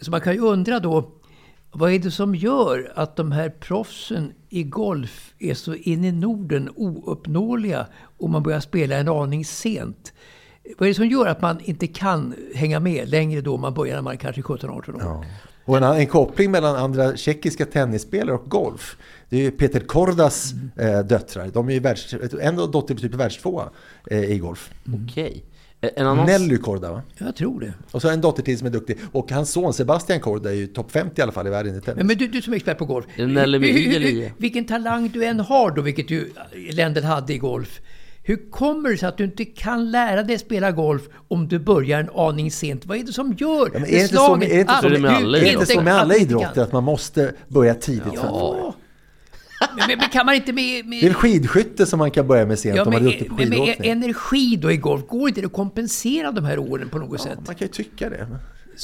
Så 0.00 0.10
man 0.10 0.20
kan 0.20 0.32
ju 0.34 0.40
undra 0.40 0.80
då, 0.80 1.10
vad 1.72 1.92
är 1.92 1.98
det 1.98 2.10
som 2.10 2.34
gör 2.34 2.92
att 2.94 3.16
de 3.16 3.32
här 3.32 3.50
proffsen 3.50 4.32
i 4.48 4.62
golf 4.62 5.34
är 5.38 5.54
så 5.54 5.74
in 5.74 6.04
i 6.04 6.12
Norden 6.12 6.68
ouppnåeliga 6.76 7.86
och 8.18 8.30
man 8.30 8.42
börjar 8.42 8.60
spela 8.60 8.96
en 8.96 9.08
aning 9.08 9.44
sent? 9.44 10.12
Vad 10.78 10.86
är 10.86 10.90
det 10.90 10.94
som 10.94 11.06
gör 11.06 11.26
att 11.26 11.42
man 11.42 11.60
inte 11.60 11.86
kan 11.86 12.34
hänga 12.54 12.80
med 12.80 13.08
längre 13.08 13.40
då 13.40 13.56
man 13.56 13.74
börjar 13.74 13.94
när 13.94 14.02
man 14.02 14.12
är 14.12 14.16
kanske 14.16 14.42
17-18 14.42 14.72
år? 14.74 14.96
Ja. 15.00 15.24
Och 15.64 15.76
en, 15.76 15.82
en 15.82 16.06
koppling 16.06 16.50
mellan 16.50 16.76
andra 16.76 17.16
tjeckiska 17.16 17.66
tennisspelare 17.66 18.36
och 18.36 18.50
golf. 18.50 18.96
Det 19.28 19.36
är 19.36 19.40
ju 19.40 19.50
Peter 19.50 19.80
Kordas 19.80 20.52
eh, 20.78 20.98
döttrar. 21.00 21.50
De 21.52 21.68
är 21.68 21.72
ju 21.72 21.80
världs, 21.80 22.14
en 22.40 22.56
dotter 22.56 22.94
är 22.94 22.98
typ 22.98 23.14
världstvåa 23.14 23.70
eh, 24.10 24.24
i 24.32 24.38
golf. 24.38 24.70
Okej. 25.04 25.44
Eh, 25.80 25.90
En 25.96 26.06
annan... 26.06 26.26
Nelly 26.26 26.56
Korda 26.58 26.92
va? 26.92 27.02
Jag 27.18 27.36
tror 27.36 27.60
det. 27.60 27.72
Och 27.90 28.02
så 28.02 28.08
en 28.08 28.20
dotter 28.20 28.42
till 28.42 28.58
som 28.58 28.66
är 28.66 28.70
duktig. 28.70 28.98
Och 29.12 29.30
hans 29.32 29.50
son 29.52 29.72
Sebastian 29.74 30.20
Korda 30.20 30.50
är 30.50 30.54
ju 30.54 30.66
topp 30.66 30.90
50 30.92 31.20
i 31.20 31.22
alla 31.22 31.32
fall 31.32 31.46
i 31.46 31.50
världen 31.50 31.76
i 31.78 31.80
tennis. 31.80 31.96
Men, 31.96 32.06
men 32.06 32.16
du, 32.16 32.28
du 32.28 32.42
som 32.42 32.52
är 32.52 32.56
expert 32.56 32.78
på 32.78 32.84
golf. 32.84 33.06
Är 33.16 33.26
Nelly 33.26 33.58
med 33.58 33.68
Hur- 33.68 33.74
hur- 33.78 33.92
I 33.92 33.96
eller 33.96 34.06
hur- 34.10 34.22
I? 34.22 34.32
Vilken 34.38 34.64
talang 34.64 35.08
du 35.08 35.24
än 35.24 35.40
har 35.40 35.70
då, 35.70 35.82
vilket 35.82 36.10
ju 36.10 36.30
Lendl 36.70 37.02
hade 37.02 37.32
i 37.34 37.38
golf. 37.38 37.80
Hur 38.24 38.50
kommer 38.50 38.90
det 38.90 38.96
sig 38.96 39.08
att 39.08 39.16
du 39.18 39.24
inte 39.24 39.44
kan 39.44 39.90
lära 39.90 40.22
dig 40.22 40.38
spela 40.38 40.70
golf 40.72 41.02
om 41.28 41.48
du 41.48 41.58
börjar 41.58 42.00
en 42.00 42.10
aning 42.14 42.50
sent? 42.50 42.86
Vad 42.86 42.98
är 42.98 43.02
det 43.02 43.12
som 43.12 43.32
gör 43.38 43.70
Ja, 43.74 43.78
men 43.80 43.84
är 43.84 43.88
det 43.90 44.02
inte 44.02 44.16
så 44.16 44.36
med- 44.36 44.50
är 44.50 44.54
det 44.54 44.60
inte 44.60 44.72
så 44.72 44.86
att 44.86 45.00
med 45.02 45.14
alla 45.14 45.38
är 45.38 45.42
det 45.42 45.52
inte 45.52 45.66
så 45.66 45.80
med 45.80 45.94
att 45.94 46.00
alla 46.02 46.14
idrotter 46.16 46.62
att 46.62 46.72
man 46.72 46.84
måste 46.84 47.34
börja 47.48 47.74
tidigt? 47.74 48.02
för 48.02 48.10
att 48.10 48.18
det? 48.20 48.58
Ja. 48.62 48.74
Men, 49.76 49.88
men, 49.88 49.98
men 49.98 50.08
kan 50.08 50.26
man 50.26 50.34
inte 50.34 50.52
med... 50.52 50.86
med 50.86 51.02
Det 51.02 51.08
är 51.08 51.12
skidskytte 51.14 51.86
som 51.86 51.98
man 51.98 52.10
kan 52.10 52.26
börja 52.26 52.46
med 52.46 52.58
sent 52.58 52.76
ja, 52.76 52.82
om 52.82 52.92
man 52.92 53.02
men, 53.02 53.06
är 53.08 53.10
duktig 53.12 53.28
på 53.28 53.34
men 53.34 53.48
med 53.48 53.58
skidåkning. 53.58 53.90
energi 53.90 54.56
då 54.62 54.72
i 54.72 54.76
golf, 54.76 55.06
går 55.06 55.28
inte 55.28 55.40
det 55.40 55.46
att 55.46 55.52
kompensera 55.52 56.32
de 56.32 56.44
här 56.44 56.58
åren 56.58 56.88
på 56.88 56.98
något 56.98 57.20
sätt? 57.20 57.38
Man 57.46 57.54
kan 57.54 57.66
ju 57.66 57.72
tycka 57.72 58.10
det. 58.10 58.26
men- 58.30 58.38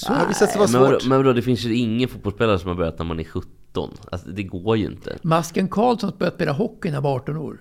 Det 0.09 0.15
har 0.15 0.27
visat 0.29 0.51
sig 0.51 0.59
vara 0.59 0.71
Men 0.73 0.91
svårt. 0.91 1.07
men 1.09 1.19
vadå, 1.19 1.33
det 1.33 1.43
finns 1.43 1.65
ju 1.65 1.75
ingen 1.77 2.09
fotbollsspelare 2.09 2.59
som 2.59 2.69
har 2.69 2.75
börjat 2.77 2.99
när 2.99 3.07
man 3.07 3.21
är 3.21 3.25
17. 3.25 3.91
Alltså, 4.13 4.29
det 4.31 4.43
går 4.43 4.77
ju 4.77 4.87
inte. 4.87 5.17
Masken 5.23 5.69
Karlsson 5.69 6.13
började 6.19 6.37
spela 6.37 6.53
hockey 6.53 6.89
när 6.89 6.95
han 6.95 7.03
var 7.05 7.15
18 7.15 7.37
år. 7.37 7.57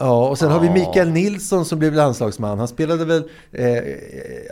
Ja, 0.00 0.28
och 0.28 0.38
sen 0.38 0.50
har 0.50 0.60
vi 0.60 0.70
Mikael 0.70 1.10
Nilsson 1.10 1.64
som 1.64 1.78
blev 1.78 1.94
landslagsman. 1.94 2.58
Han 2.58 2.68
spelade 2.68 3.04
väl 3.04 3.22
eh, 3.52 3.66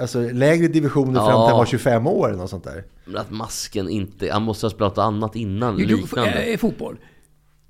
alltså, 0.00 0.20
lägre 0.32 0.68
divisioner 0.68 1.14
fram 1.14 1.24
till 1.26 1.32
han 1.32 1.48
Ja. 1.50 1.56
var 1.56 1.66
25 1.66 2.06
år 2.06 2.28
eller 2.28 2.38
något 2.38 2.50
sånt 2.50 2.64
där. 2.64 2.84
Men 3.04 3.16
att 3.16 3.30
masken 3.30 3.88
inte... 3.88 4.32
Han 4.32 4.42
måste 4.42 4.66
ha 4.66 4.70
spelat 4.70 4.96
något 4.96 5.02
annat 5.04 5.36
innan, 5.36 5.78
Jo, 5.78 5.86
jo, 5.88 5.96
liknande. 5.96 6.30
eh, 6.42 6.58
fotboll. 6.58 6.96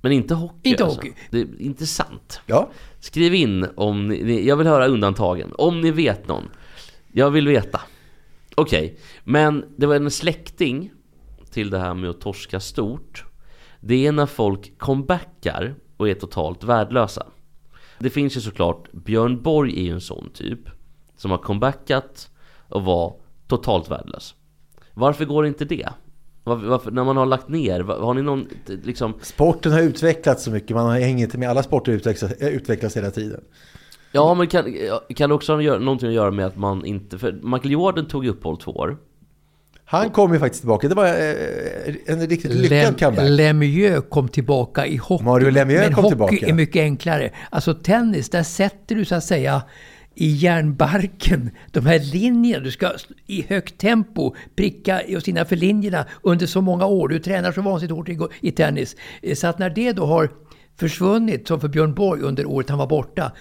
Men 0.01 0.13
inte 0.13 0.35
hockey 0.35 0.71
Inte 0.71 0.85
alltså. 0.85 0.99
hockey. 0.99 1.13
Det 1.31 1.41
är 1.41 1.47
intressant. 1.61 2.41
Ja, 2.47 2.69
Skriv 3.01 3.35
in 3.35 3.67
om 3.77 4.09
ni. 4.09 4.47
Jag 4.47 4.57
vill 4.57 4.67
höra 4.67 4.87
undantagen. 4.87 5.53
Om 5.59 5.81
ni 5.81 5.91
vet 5.91 6.29
någon. 6.29 6.45
Jag 7.13 7.31
vill 7.31 7.49
veta. 7.49 7.81
Okej, 8.55 8.99
men 9.25 9.65
det 9.77 9.87
var 9.87 9.95
en 9.95 10.11
släkting 10.11 10.91
till 11.51 11.71
det 11.71 11.79
här 11.79 11.95
med 11.95 12.11
att 12.11 12.21
torska 12.21 12.61
stort. 12.61 13.25
Det 13.81 14.07
är 14.07 14.13
när 14.13 14.27
folk 14.27 14.79
comebackar 14.79 15.75
och 15.97 16.09
är 16.09 16.15
totalt 16.15 16.65
värdelösa. 16.65 17.27
Det 17.99 18.11
finns 18.11 18.37
ju 18.37 18.41
såklart, 18.41 18.93
Björn 18.93 19.43
Borg 19.43 19.81
är 19.81 19.83
ju 19.83 19.93
en 19.93 20.01
sån 20.01 20.31
typ. 20.35 20.61
Som 21.17 21.31
har 21.31 21.39
comebackat 21.39 22.31
och 22.69 22.85
var 22.85 23.15
totalt 23.47 23.91
värdelös. 23.91 24.35
Varför 24.95 25.25
går 25.25 25.47
inte 25.47 25.65
det? 25.65 25.89
Varför, 26.45 26.67
varför, 26.67 26.91
när 26.91 27.05
man 27.05 27.17
har 27.17 27.27
lagt 27.27 27.49
ner, 27.49 27.81
har 27.81 28.15
ni 28.15 28.23
någon 28.23 28.49
liksom... 28.67 29.15
sporten 29.23 29.73
har 29.73 29.81
utvecklats 29.81 30.45
så 30.45 30.51
mycket. 30.51 30.77
Man 30.77 30.87
har 30.87 30.99
hänger 30.99 31.25
inte 31.25 31.39
med. 31.39 31.51
Alla 31.51 31.63
sporter 31.63 31.93
utvecklas, 31.93 32.33
eh, 32.33 32.49
utvecklas 32.49 32.97
hela 32.97 33.11
tiden. 33.11 33.41
Ja 34.13 34.35
men 34.35 34.47
kan, 34.47 34.75
kan 35.17 35.29
det 35.29 35.35
också 35.35 35.53
ha 35.53 35.79
någonting 35.79 36.09
att 36.09 36.15
göra 36.15 36.31
med 36.31 36.47
att 36.47 36.57
man 36.57 36.85
inte... 36.85 37.19
För 37.19 37.33
Michael 37.33 37.73
Jordan 37.73 38.07
tog 38.07 38.27
uppehåll 38.27 38.57
två 38.57 38.73
år. 38.73 38.99
Han 39.91 40.11
kom 40.11 40.33
ju 40.33 40.39
faktiskt 40.39 40.63
tillbaka. 40.63 40.89
Det 40.89 40.95
var 40.95 41.07
eh, 41.07 41.95
en 42.07 42.27
riktigt 42.27 42.55
lyckad 42.55 43.01
comeback. 43.01 43.29
Lemieux 43.29 44.05
kom 44.09 44.29
tillbaka 44.29 44.87
i 44.87 44.97
hockey. 44.97 45.25
Mario 45.25 45.51
Lemieux 45.51 45.85
men 45.85 45.95
kom 45.95 46.05
hockey 46.05 46.11
tillbaka. 46.11 46.47
är 46.47 46.53
mycket 46.53 46.81
enklare. 46.81 47.31
Alltså 47.51 47.75
tennis, 47.75 48.29
där 48.31 48.43
sätter 48.43 48.95
du 48.95 49.05
så 49.05 49.15
att 49.15 49.25
säga 49.25 49.63
i 50.15 50.29
järnbarken, 50.29 51.51
de 51.71 51.87
här 51.87 51.99
linjerna, 51.99 52.65
du 52.65 52.71
ska 52.71 52.91
i 53.27 53.45
högt 53.49 53.79
tempo 53.79 54.35
pricka 54.57 55.03
just 55.09 55.29
innanför 55.29 55.57
linjerna 55.57 56.07
under 56.23 56.47
så 56.47 56.61
många 56.61 56.87
år. 56.87 57.09
Du 57.09 57.19
tränar 57.19 57.53
så 57.53 57.63
vansinnigt 57.63 57.97
hårt 57.97 58.09
i, 58.09 58.49
i 58.49 58.51
tennis. 58.53 58.97
Eh, 59.23 59.35
Så 59.35 59.47
att 59.47 59.59
när 59.59 59.71
det 59.71 59.93
då 59.93 60.07
har 60.07 60.31
försvunnit, 60.79 61.49
som 61.49 61.61
för 61.61 61.69
Björn 61.69 61.95
Borg 61.95 62.23
under 62.23 62.47
året 62.47 62.69
han 62.69 62.79
var 62.79 62.87
borta, 62.87 63.33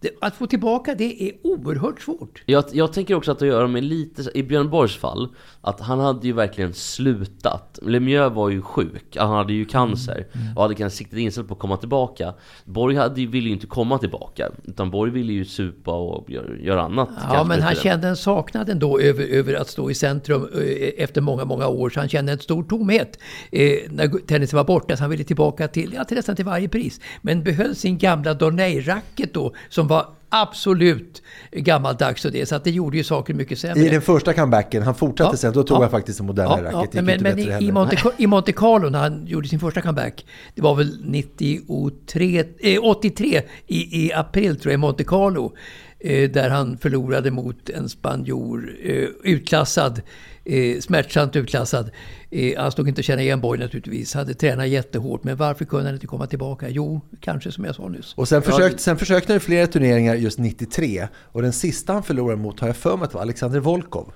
det, 0.00 0.10
att 0.20 0.36
få 0.36 0.46
tillbaka 0.46 0.94
det 0.94 1.22
är 1.22 1.32
oerhört 1.42 2.00
svårt. 2.00 2.42
Jag, 2.46 2.64
jag 2.72 2.92
tänker 2.92 3.14
också 3.14 3.32
att 3.32 3.38
det 3.38 3.46
gör 3.46 3.66
med 3.66 3.84
lite, 3.84 4.38
i 4.38 4.42
Björn 4.42 4.70
Borgs 4.70 4.96
fall, 4.96 5.28
att 5.60 5.80
han 5.80 6.00
hade 6.00 6.26
ju 6.26 6.32
verkligen 6.32 6.74
slutat. 6.74 7.78
Lemieux 7.82 8.34
var 8.34 8.50
ju 8.50 8.62
sjuk, 8.62 9.16
han 9.16 9.30
hade 9.30 9.52
ju 9.52 9.64
cancer 9.64 10.26
och 10.56 10.62
hade 10.62 10.74
kanske 10.74 10.96
siktat 10.96 11.18
inställt 11.18 11.48
på 11.48 11.54
att 11.54 11.60
komma 11.60 11.76
tillbaka. 11.76 12.34
Borg 12.64 12.96
hade, 12.96 13.26
ville 13.26 13.48
ju 13.48 13.54
inte 13.54 13.66
komma 13.66 13.98
tillbaka, 13.98 14.50
utan 14.64 14.90
Borg 14.90 15.10
ville 15.12 15.32
ju 15.32 15.44
supa 15.44 15.92
och 15.92 16.30
göra, 16.30 16.56
göra 16.56 16.82
annat. 16.82 17.08
Ja, 17.32 17.44
men 17.44 17.62
han 17.62 17.74
kände 17.74 18.08
en 18.08 18.16
saknad 18.16 18.68
ändå 18.68 19.00
över, 19.00 19.24
över 19.24 19.54
att 19.54 19.68
stå 19.68 19.90
i 19.90 19.94
centrum 19.94 20.48
eh, 20.54 21.04
efter 21.04 21.20
många, 21.20 21.44
många 21.44 21.66
år. 21.66 21.90
Så 21.90 22.00
han 22.00 22.08
kände 22.08 22.32
en 22.32 22.38
stor 22.38 22.62
tomhet 22.62 23.18
eh, 23.52 23.78
när 23.90 24.26
tennisen 24.26 24.56
var 24.56 24.64
borta. 24.64 24.96
Så 24.96 25.02
han 25.02 25.10
ville 25.10 25.24
tillbaka 25.24 25.68
till, 25.68 25.92
ja, 25.94 26.04
till 26.04 26.16
nästan 26.16 26.36
till 26.36 26.44
varje 26.44 26.68
pris. 26.68 27.00
Men 27.22 27.42
behöll 27.42 27.76
sin 27.76 27.98
gamla 27.98 28.34
Dornay-racket 28.34 29.34
då, 29.34 29.54
som 29.68 29.89
var 29.90 30.06
absolut 30.28 31.22
gammaldags 31.52 32.24
och 32.24 32.32
det. 32.32 32.46
Så 32.46 32.54
att 32.54 32.64
det 32.64 32.70
gjorde 32.70 32.96
ju 32.96 33.04
saker 33.04 33.34
mycket 33.34 33.58
sämre. 33.58 33.86
I 33.86 33.88
den 33.88 34.02
första 34.02 34.32
comebacken, 34.32 34.82
han 34.82 34.94
fortsatte 34.94 35.32
Ja, 35.32 35.36
sen, 35.36 35.52
då 35.52 35.62
tog 35.62 35.76
ja. 35.76 35.80
han 35.80 35.90
faktiskt 35.90 36.20
en 36.20 36.26
modernare 36.26 36.72
racket. 36.72 36.92
Det 36.92 37.02
men, 37.02 37.22
men, 37.22 37.38
i, 37.38 37.66
i. 37.66 37.72
Monte, 37.72 37.96
i 38.18 38.26
Monte 38.26 38.52
Carlo 38.52 38.90
när 38.90 38.98
han 38.98 39.26
gjorde 39.26 39.48
sin 39.48 39.60
första 39.60 39.80
comeback, 39.80 40.26
det 40.54 40.62
var 40.62 40.74
väl 40.74 40.98
93, 41.04 42.44
eh, 42.58 42.84
83 42.84 43.42
i, 43.66 44.06
i 44.06 44.12
april 44.12 44.60
tror 44.60 44.72
jag, 44.72 44.78
i 44.78 44.80
Monte 44.80 45.04
Carlo. 45.04 45.52
Eh, 46.02 46.30
där 46.30 46.50
han 46.50 46.78
förlorade 46.78 47.30
mot 47.30 47.68
en 47.68 47.88
spanjor, 47.88 48.76
eh, 48.82 49.08
utklassad, 49.22 50.00
eh, 50.44 50.80
smärtsamt 50.80 51.36
utklassad. 51.36 51.90
Eh, 52.30 52.60
han 52.60 52.72
stod 52.72 52.88
inte 52.88 52.98
att 52.98 53.04
känna 53.04 53.22
igen 53.22 53.40
Borg 53.40 53.60
naturligtvis, 53.60 54.14
hade 54.14 54.34
tränat 54.34 54.68
jättehårt. 54.68 55.24
Men 55.24 55.36
varför 55.36 55.64
kunde 55.64 55.84
han 55.84 55.94
inte 55.94 56.06
komma 56.06 56.26
tillbaka? 56.26 56.68
Jo, 56.68 57.00
kanske 57.20 57.52
som 57.52 57.64
jag 57.64 57.74
sa 57.74 57.88
nyss. 57.88 58.14
Och 58.14 58.28
sen 58.28 58.42
försökte, 58.42 58.82
sen 58.82 58.96
försökte 58.96 59.32
han 59.32 59.40
flera 59.40 59.66
turneringar 59.66 60.14
just 60.14 60.38
93. 60.38 61.08
Och 61.14 61.42
den 61.42 61.52
sista 61.52 61.92
han 61.92 62.02
förlorade 62.02 62.40
mot 62.40 62.60
har 62.60 62.66
jag 62.66 62.76
för 62.76 62.96
mig 62.96 63.04
att 63.04 63.10
det 63.10 63.14
var 63.14 63.22
Alexander 63.22 63.60
Volkov, 63.60 64.12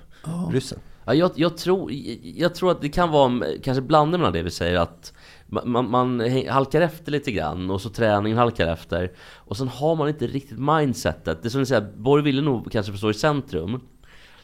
ryssen. 0.51 0.79
Ja, 1.05 1.13
jag, 1.13 1.31
jag, 1.35 1.57
tror, 1.57 1.91
jag 2.23 2.55
tror 2.55 2.71
att 2.71 2.81
det 2.81 2.89
kan 2.89 3.11
vara 3.11 3.41
kanske 3.63 3.81
blandning 3.81 4.21
mellan 4.21 4.33
det 4.33 4.43
vi 4.43 4.51
säger 4.51 4.79
att 4.79 5.13
man, 5.47 5.89
man, 5.89 6.19
halkar 6.49 6.81
efter 6.81 7.11
lite 7.11 7.31
grann 7.31 7.71
och 7.71 7.81
så 7.81 7.89
träningen 7.89 8.37
halkar 8.37 8.67
efter 8.67 9.11
och 9.17 9.57
sen 9.57 9.67
har 9.67 9.95
man 9.95 10.09
inte 10.09 10.27
riktigt 10.27 10.59
mindsetet. 10.59 11.41
Det 11.41 11.47
är 11.47 11.49
som 11.49 11.59
du 11.59 11.65
säger, 11.65 11.91
Borg 11.97 12.23
ville 12.23 12.41
nog 12.41 12.71
kanske 12.71 12.91
få 12.91 12.97
stå 12.97 13.09
i 13.09 13.13
centrum 13.13 13.81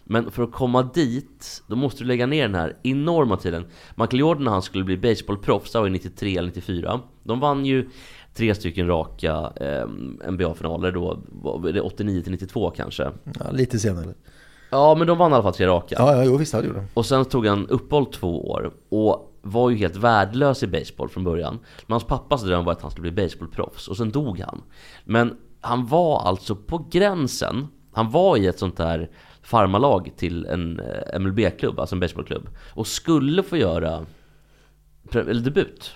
men 0.04 0.32
för 0.32 0.44
att 0.44 0.52
komma 0.52 0.84
dit, 0.84 1.64
då 1.68 1.76
måste 1.76 2.04
du 2.04 2.08
lägga 2.08 2.26
ner 2.26 2.42
den 2.42 2.56
här 2.56 2.78
enorma 2.84 3.38
tiden. 3.38 3.66
Michael 3.96 4.20
Jordan 4.20 4.44
när 4.44 4.52
han 4.52 4.62
skulle 4.62 4.84
bli 4.84 4.98
baseballproffs, 4.98 5.72
det 5.72 5.80
var 5.80 5.86
ju 5.86 5.92
93 5.92 6.38
eller 6.38 6.48
94. 6.48 7.00
De 7.24 7.40
vann 7.40 7.66
ju 7.66 7.90
tre 8.34 8.56
stycken 8.56 8.88
raka 8.88 9.54
eh, 9.56 9.88
NBA-finaler 10.32 10.92
då, 10.92 11.20
var 11.30 11.72
det 11.72 11.82
89 11.82 12.22
till 12.22 12.32
92 12.32 12.72
kanske. 12.72 13.12
Ja, 13.40 13.52
lite 13.52 13.80
senare. 13.80 14.14
Ja 14.70 14.96
men 14.96 15.08
de 15.08 15.18
vann 15.18 15.32
i 15.32 15.34
alla 15.34 15.44
fall 15.44 15.54
tre 15.54 15.68
raka. 15.68 15.96
Ja, 16.00 16.16
ja 16.16 16.24
jo, 16.24 16.38
visst, 16.38 16.52
det 16.52 16.66
gjorde 16.66 16.80
han. 16.80 16.88
Och 16.94 17.06
sen 17.06 17.26
tog 17.26 17.46
han 17.46 17.68
uppehåll 17.68 18.06
två 18.06 18.50
år 18.50 18.72
och 18.90 19.38
var 19.42 19.70
ju 19.70 19.76
helt 19.76 19.96
värdelös 19.96 20.64
i 20.64 20.68
baseball 20.68 21.10
från 21.10 21.24
början. 21.24 21.60
Men 21.88 21.94
hans 21.94 22.04
pappas 22.04 22.44
dröm 22.44 22.66
var 22.66 22.72
att 22.72 22.82
han 22.82 22.92
skulle 22.92 23.12
bli 23.12 23.24
baseballproffs 23.24 23.88
och 23.88 23.98
sen 23.98 24.12
dog 24.12 24.40
han. 24.40 24.62
Men 25.06 25.38
han 25.62 25.86
var 25.88 26.22
alltså 26.22 26.56
på 26.56 26.86
gränsen. 26.92 27.68
Han 27.92 28.12
var 28.12 28.38
i 28.38 28.48
ett 28.48 28.60
sånt 28.60 28.78
där 28.78 29.10
farmarlag 29.44 30.12
till 30.18 30.46
en 30.46 30.80
eh, 30.80 31.20
MLB-klubb, 31.20 31.80
alltså 31.80 31.96
en 31.96 32.00
baseballklubb. 32.00 32.50
Och 32.74 32.88
skulle 32.88 33.44
få 33.44 33.58
göra 33.58 34.06
eller 35.14 35.42
debut. 35.42 35.92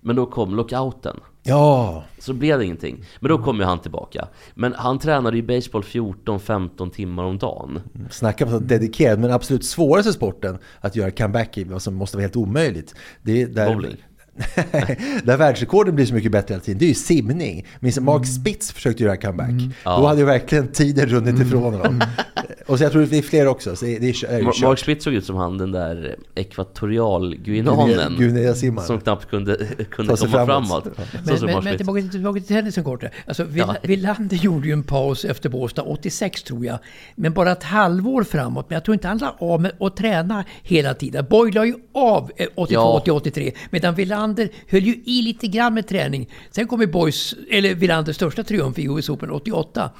Men 0.00 0.16
då 0.16 0.26
kom 0.26 0.54
lockouten. 0.54 1.20
Ja, 1.42 2.04
Så 2.18 2.32
blev 2.32 2.58
det 2.58 2.64
ingenting. 2.64 3.04
Men 3.20 3.28
då 3.28 3.38
kom 3.38 3.58
ju 3.58 3.64
han 3.64 3.78
tillbaka. 3.78 4.28
Men 4.54 4.74
han 4.74 4.98
tränade 4.98 5.36
ju 5.36 5.42
baseball 5.42 5.82
14-15 5.82 6.90
timmar 6.90 7.24
om 7.24 7.38
dagen. 7.38 7.80
snacka 8.10 8.46
om 8.46 8.66
dedikerad, 8.66 9.18
men 9.18 9.30
absolut 9.30 9.64
svåraste 9.64 10.12
sporten 10.12 10.58
att 10.80 10.96
göra 10.96 11.10
comeback 11.10 11.58
i, 11.58 11.64
vad 11.64 11.82
som 11.82 11.94
måste 11.94 12.16
vara 12.16 12.22
helt 12.22 12.36
omöjligt. 12.36 12.94
Det 13.22 13.42
är 13.42 13.46
där, 13.46 13.74
Bowling. 13.74 13.96
där 15.24 15.36
världsrekorden 15.36 15.94
blir 15.94 16.06
så 16.06 16.14
mycket 16.14 16.32
bättre 16.32 16.54
hela 16.54 16.64
tiden, 16.64 16.78
det 16.78 16.84
är 16.84 16.88
ju 16.88 16.94
simning. 16.94 17.66
Minns 17.80 17.98
Mm. 17.98 18.04
Mark 18.06 18.26
Spitz 18.26 18.72
försökte 18.72 19.02
göra 19.02 19.16
comeback. 19.16 19.50
Ja. 19.84 19.96
Då 19.98 20.06
hade 20.06 20.20
ju 20.20 20.26
verkligen 20.26 20.68
tiden 20.68 21.06
runnit 21.08 21.40
ifrån 21.46 21.62
honom. 21.74 22.00
Och 22.66 22.78
så 22.78 22.84
jag 22.84 22.92
tror 22.92 23.06
det 23.06 23.18
är 23.18 23.22
fler 23.22 23.46
också, 23.46 23.76
så 23.76 23.84
det 23.84 23.96
är, 23.96 24.00
det 24.00 24.08
är, 24.08 24.12
kört. 24.12 24.62
Mark 24.62 24.78
Spitz 24.78 25.04
såg 25.04 25.14
ut 25.14 25.24
som 25.26 25.36
han 25.36 25.58
den 25.58 25.72
där 25.72 26.16
ekvatorialguinanen 26.34 28.16
Guinea-simmaren. 28.18 28.86
Som 28.86 29.00
knappt 29.00 29.30
kunde, 29.30 29.56
kunde 29.90 30.16
komma 30.16 30.30
framåt. 30.46 30.68
framåt. 30.68 30.88
Ja. 30.96 31.02
Så 31.04 31.18
Men, 31.26 31.38
såg 31.38 31.48
men, 31.50 31.64
men 31.64 31.76
tillbaka, 31.76 32.00
till- 32.00 32.10
tillbaka 32.10 32.40
till 32.40 32.48
tennisen 32.48 32.84
kort. 32.84 33.04
Alltså, 33.26 33.44
Vill, 33.44 33.58
Ja. 33.66 33.76
Wilander 33.82 34.36
gjorde 34.36 34.66
ju 34.66 34.72
en 34.72 34.82
paus 34.82 35.24
efter 35.24 35.48
Båstad 35.48 35.82
86 35.82 36.42
tror 36.42 36.66
jag. 36.66 36.78
Men 37.14 37.32
bara 37.32 37.52
ett 37.52 37.62
halvår 37.62 38.24
framåt. 38.24 38.66
Men 38.70 38.76
jag 38.76 38.84
tror 38.84 38.92
inte 38.94 39.08
han 39.08 39.18
la 39.18 39.36
av 39.38 39.60
med 39.60 39.72
att 39.80 39.96
träna 39.96 40.44
hela 40.62 40.94
tiden. 40.94 41.26
Boy 41.30 41.52
la 41.52 41.66
ju 41.66 41.74
av 41.94 42.30
eh, 42.36 42.46
82 42.54 42.74
Ja. 42.74 43.00
till 43.00 43.12
83. 43.12 43.52
Medan 43.70 43.94
Wilander 43.94 44.21
höll 44.68 44.82
ju 44.82 44.94
i 45.04 45.22
lite 45.22 45.46
grann 45.46 45.74
med 45.74 45.86
träning. 45.86 46.28
Sen 46.50 46.66
kom 46.66 46.80
ju 46.80 46.86
Boys, 46.86 47.34
eller 47.50 47.74
Wilanders 47.74 48.16
största 48.16 48.42
triumf 48.44 48.78
i 48.78 48.84
US 48.84 49.08
Open 49.08 49.30
88. 49.30 49.90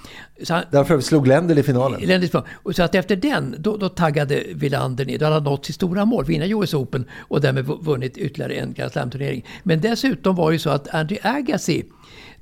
Så 0.42 0.54
han, 0.54 0.62
Därför 0.70 1.00
slog 1.00 1.26
Lendl 1.26 1.58
i 1.58 1.62
finalen. 1.62 2.02
Eländigt 2.02 2.35
Och 2.52 2.74
så 2.74 2.82
att 2.82 2.94
efter 2.94 3.16
den, 3.16 3.54
då, 3.58 3.76
då 3.76 3.88
taggade 3.88 4.42
Wilander 4.54 5.04
ner. 5.04 5.18
Då 5.18 5.24
hade 5.24 5.37
han 5.37 5.44
nått 5.44 5.64
sitt 5.66 5.74
stora 5.74 6.04
mål, 6.04 6.24
vinna 6.24 6.46
US 6.46 6.74
Open 6.74 7.04
och 7.18 7.40
därmed 7.40 7.66
vu- 7.66 7.78
vunnit 7.80 8.16
ytterligare 8.16 8.52
en 8.54 8.72
Grand 8.72 8.92
Slam-turnering. 8.92 9.44
Men 9.62 9.80
dessutom 9.80 10.37
var 10.37 10.50
det 10.50 10.54
ju 10.54 10.58
så 10.58 10.70
att 10.70 10.94
Andy 10.94 11.16
Agassi 11.22 11.85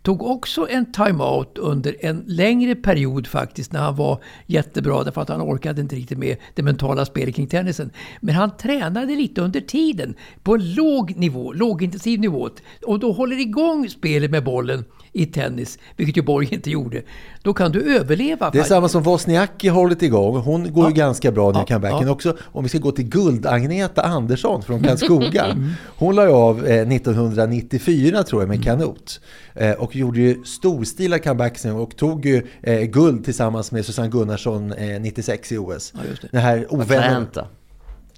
tog 0.02 0.22
också 0.22 0.68
en 0.70 0.92
timeout 0.92 1.58
under 1.58 1.96
en 2.00 2.24
längre 2.26 2.74
period 2.74 3.26
faktiskt 3.26 3.72
när 3.72 3.80
han 3.80 3.96
var 3.96 4.22
jättebra 4.46 5.04
därför 5.04 5.20
att 5.20 5.28
han 5.28 5.42
orkade 5.42 5.80
inte 5.80 5.96
riktigt 5.96 6.18
med 6.18 6.36
det 6.54 6.62
mentala 6.62 7.04
spelet 7.04 7.34
kring 7.34 7.46
tennisen. 7.46 7.90
Men 8.20 8.34
han 8.34 8.56
tränade 8.56 9.14
lite 9.16 9.40
under 9.40 9.60
tiden 9.60 10.14
på 10.42 10.54
en 10.54 10.74
låg 10.74 11.16
nivå, 11.16 11.52
lågintensiv 11.52 12.20
nivå 12.20 12.50
och 12.86 12.98
då 12.98 13.12
håller 13.12 13.40
igång 13.40 13.88
spelet 13.88 14.30
med 14.30 14.44
bollen 14.44 14.84
i 15.12 15.26
tennis, 15.26 15.78
vilket 15.96 16.16
ju 16.16 16.22
Borg 16.22 16.48
inte 16.54 16.70
gjorde. 16.70 17.02
Då 17.42 17.54
kan 17.54 17.72
du 17.72 17.96
överleva. 17.96 18.50
Det 18.50 18.58
är 18.58 18.62
samma 18.62 18.88
som 18.88 19.02
Wozniacki 19.02 19.68
har 19.68 19.80
hållit 19.80 20.02
igång. 20.02 20.36
Hon 20.36 20.72
går 20.72 20.88
ju 20.88 20.94
ganska 20.94 21.32
bra 21.32 21.50
nu 21.52 21.58
i 21.58 21.60
Ja, 21.60 21.66
comebacken 21.66 22.06
ja. 22.06 22.12
också. 22.12 22.36
Om 22.42 22.62
vi 22.62 22.68
ska 22.68 22.78
gå 22.78 22.92
till 22.92 23.08
Guld-Agneta 23.08 24.02
Andersson 24.02 24.62
från 24.62 24.82
Karlskoga. 24.82 25.56
Hon 25.96 26.14
la 26.14 26.24
ju 26.24 26.30
av 26.30 26.66
eh, 26.66 26.88
1994 26.88 28.22
tror 28.22 28.42
jag 28.42 28.48
med 28.48 28.64
kanot. 28.64 29.20
Eh, 29.54 29.72
och 29.72 29.96
gjorde 29.96 30.20
ju 30.20 30.44
storstilad 30.44 31.24
comeback 31.24 31.64
och 31.64 31.96
tog 31.96 32.26
ju 32.26 32.46
eh, 32.62 32.80
guld 32.80 33.24
tillsammans 33.24 33.72
med 33.72 33.86
Susanne 33.86 34.08
Gunnarsson 34.08 34.72
eh, 34.72 35.00
96 35.00 35.52
i 35.52 35.58
OS. 35.58 35.92
Ja, 35.96 36.00
just 36.10 36.22
det. 36.22 36.28
Den 36.32 36.40
här 36.40 36.66
ovännen... 36.70 37.26